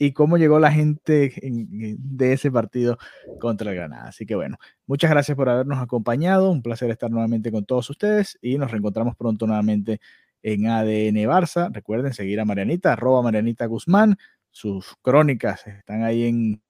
y 0.05 0.11
cómo 0.11 0.37
llegó 0.37 0.59
la 0.59 0.73
gente 0.73 1.33
de 1.41 2.33
ese 2.33 2.51
partido 2.51 2.99
contra 3.39 3.71
el 3.71 3.77
Granada. 3.77 4.09
Así 4.09 4.27
que 4.27 4.35
bueno, 4.35 4.57
muchas 4.85 5.09
gracias 5.13 5.37
por 5.37 5.49
habernos 5.49 5.79
acompañado, 5.79 6.51
un 6.51 6.61
placer 6.61 6.91
estar 6.91 7.09
nuevamente 7.09 7.53
con 7.53 7.65
todos 7.65 7.89
ustedes 7.89 8.37
y 8.43 8.59
nos 8.59 8.73
reencontramos 8.73 9.15
pronto 9.15 9.47
nuevamente 9.47 10.01
en 10.43 10.67
ADN 10.67 11.15
Barça. 11.29 11.71
Recuerden 11.73 12.13
seguir 12.13 12.41
a 12.41 12.45
Marianita, 12.45 12.95
arroba 12.95 13.23
Marianita 13.23 13.67
Guzmán, 13.67 14.17
sus 14.51 14.93
crónicas 15.03 15.65
están 15.69 16.03
ahí 16.03 16.25
en... 16.25 16.61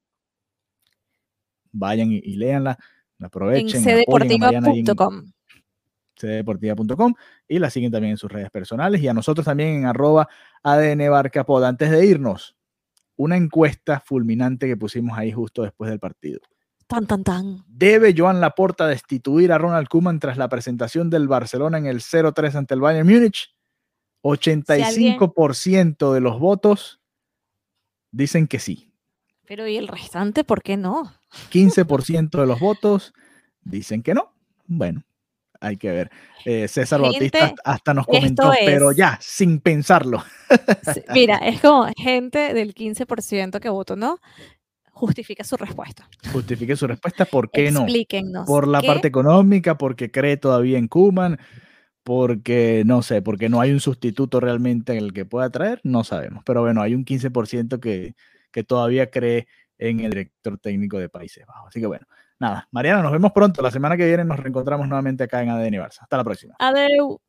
Vayan 1.72 2.12
y, 2.12 2.36
léanla, 2.36 2.78
aprovechen. 3.18 3.78
En 3.78 4.04
cdeportiva.com 4.04 5.32
cdeportiva.com 6.20 7.14
y 7.48 7.58
la 7.58 7.70
siguen 7.70 7.90
también 7.90 8.10
en 8.10 8.18
sus 8.18 8.30
redes 8.30 8.50
personales 8.50 9.00
y 9.00 9.08
a 9.08 9.14
nosotros 9.14 9.46
también 9.46 9.70
en 9.70 9.86
arroba 9.86 10.28
ADN 10.62 11.10
Barcapod. 11.10 11.64
Antes 11.64 11.90
de 11.90 12.04
irnos, 12.04 12.56
una 13.16 13.36
encuesta 13.36 14.00
fulminante 14.00 14.66
que 14.66 14.76
pusimos 14.76 15.16
ahí 15.16 15.32
justo 15.32 15.62
después 15.62 15.90
del 15.90 15.98
partido. 15.98 16.40
Tan, 16.86 17.06
tan, 17.06 17.24
tan. 17.24 17.64
¿Debe 17.68 18.14
Joan 18.16 18.40
Laporta 18.40 18.86
destituir 18.86 19.52
a 19.52 19.58
Ronald 19.58 19.88
Koeman 19.88 20.20
tras 20.20 20.36
la 20.36 20.48
presentación 20.48 21.08
del 21.08 21.28
Barcelona 21.28 21.78
en 21.78 21.86
el 21.86 22.00
0-3 22.00 22.54
ante 22.54 22.74
el 22.74 22.80
Bayern 22.80 23.08
Múnich? 23.08 23.54
85% 24.22 26.12
de 26.12 26.20
los 26.20 26.38
votos 26.38 27.00
dicen 28.10 28.46
que 28.46 28.58
sí. 28.58 28.92
Pero 29.46 29.66
¿y 29.66 29.76
el 29.76 29.88
restante 29.88 30.44
por 30.44 30.62
qué 30.62 30.76
no? 30.76 31.12
15% 31.50 32.30
de 32.30 32.46
los 32.46 32.60
votos 32.60 33.12
dicen 33.62 34.02
que 34.02 34.14
no. 34.14 34.32
Bueno, 34.66 35.04
hay 35.62 35.76
que 35.76 35.90
ver. 35.90 36.10
Eh, 36.44 36.66
César 36.66 37.00
Bautista 37.00 37.54
hasta 37.64 37.94
nos 37.94 38.06
comentó, 38.06 38.50
pero 38.64 38.92
ya, 38.92 39.18
sin 39.22 39.60
pensarlo. 39.60 40.22
mira, 41.14 41.38
es 41.38 41.60
como 41.60 41.86
gente 41.96 42.52
del 42.52 42.74
15% 42.74 43.60
que 43.60 43.68
votó 43.68 43.94
no, 43.94 44.18
justifica 44.90 45.44
su 45.44 45.56
respuesta. 45.56 46.08
Justifique 46.32 46.74
su 46.74 46.86
respuesta, 46.86 47.24
¿por 47.24 47.50
qué 47.50 47.70
no? 47.70 47.82
Explíquenos. 47.82 48.46
Por 48.46 48.66
la 48.66 48.82
parte 48.82 49.08
económica, 49.08 49.78
porque 49.78 50.10
cree 50.10 50.36
todavía 50.36 50.78
en 50.78 50.88
Kuman, 50.88 51.38
porque 52.02 52.82
no 52.84 53.02
sé, 53.02 53.22
porque 53.22 53.48
no 53.48 53.60
hay 53.60 53.70
un 53.70 53.80
sustituto 53.80 54.40
realmente 54.40 54.92
en 54.92 54.98
el 54.98 55.12
que 55.12 55.24
pueda 55.24 55.48
traer, 55.50 55.80
no 55.84 56.02
sabemos. 56.02 56.42
Pero 56.44 56.62
bueno, 56.62 56.82
hay 56.82 56.96
un 56.96 57.04
15% 57.04 57.78
que, 57.78 58.16
que 58.50 58.64
todavía 58.64 59.10
cree 59.10 59.46
en 59.78 60.00
el 60.00 60.10
director 60.10 60.58
técnico 60.58 60.98
de 60.98 61.08
Países 61.08 61.46
Bajos. 61.46 61.68
Así 61.68 61.80
que 61.80 61.86
bueno, 61.86 62.06
nada, 62.42 62.68
Mariana, 62.72 63.02
nos 63.02 63.12
vemos 63.12 63.32
pronto. 63.32 63.62
La 63.62 63.70
semana 63.70 63.96
que 63.96 64.04
viene 64.04 64.24
nos 64.24 64.38
reencontramos 64.38 64.86
nuevamente 64.88 65.24
acá 65.24 65.42
en 65.42 65.50
ADN 65.50 65.74
Barça. 65.74 66.00
Hasta 66.00 66.16
la 66.16 66.24
próxima. 66.24 66.54
Adeu. 66.58 67.20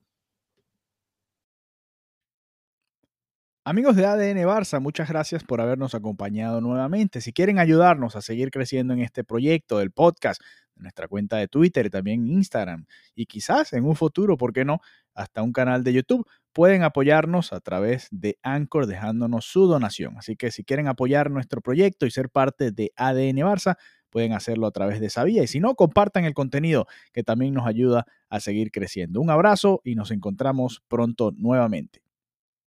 Amigos 3.66 3.95
de 3.95 4.05
ADN 4.05 4.39
Barça, 4.45 4.82
muchas 4.82 5.07
gracias 5.07 5.43
por 5.45 5.61
habernos 5.61 5.95
acompañado 5.95 6.59
nuevamente. 6.59 7.22
Si 7.22 7.32
quieren 7.32 7.59
ayudarnos 7.59 8.18
a 8.18 8.22
seguir 8.22 8.51
creciendo 8.51 8.93
en 8.93 8.99
este 8.99 9.24
proyecto 9.24 9.78
del 9.78 9.91
podcast, 9.91 10.41
en 10.76 10.84
nuestra 10.84 11.07
cuenta 11.07 11.38
de 11.38 11.47
Twitter, 11.47 11.89
también 11.89 12.28
Instagram 12.28 12.86
y 13.16 13.28
quizás 13.28 13.72
en 13.72 13.86
un 13.86 13.95
futuro, 13.95 14.36
¿por 14.36 14.51
qué 14.51 14.66
no? 14.66 14.82
Hasta 15.14 15.43
un 15.43 15.53
canal 15.53 15.84
de 15.84 15.93
YouTube, 15.93 16.28
pueden 16.51 16.84
apoyarnos 16.84 17.53
a 17.53 17.61
través 17.61 18.07
de 18.11 18.38
Anchor 18.41 18.86
dejándonos 18.86 19.45
su 19.45 19.66
donación. 19.68 20.18
Así 20.18 20.36
que 20.36 20.51
si 20.51 20.66
quieren 20.66 20.88
apoyar 20.88 21.32
nuestro 21.32 21.61
proyecto 21.61 22.05
y 22.05 22.11
ser 22.11 22.30
parte 22.30 22.72
de 22.72 22.91
ADN 22.97 23.38
Barça, 23.38 23.78
pueden 24.14 24.32
hacerlo 24.34 24.68
a 24.68 24.72
través 24.72 24.99
de 24.99 25.07
esa 25.07 25.24
vía. 25.24 25.41
Y 25.43 25.47
si 25.47 25.59
no, 25.59 25.74
compartan 25.74 26.24
el 26.24 26.36
contenido 26.36 26.86
que 27.11 27.24
también 27.24 27.55
nos 27.55 27.66
ayuda 27.66 28.05
a 28.30 28.39
seguir 28.39 28.72
creciendo. 28.72 29.20
Un 29.20 29.32
abrazo 29.32 29.82
y 29.84 29.95
nos 29.95 30.11
encontramos 30.11 30.84
pronto 30.88 31.32
nuevamente. 31.36 32.03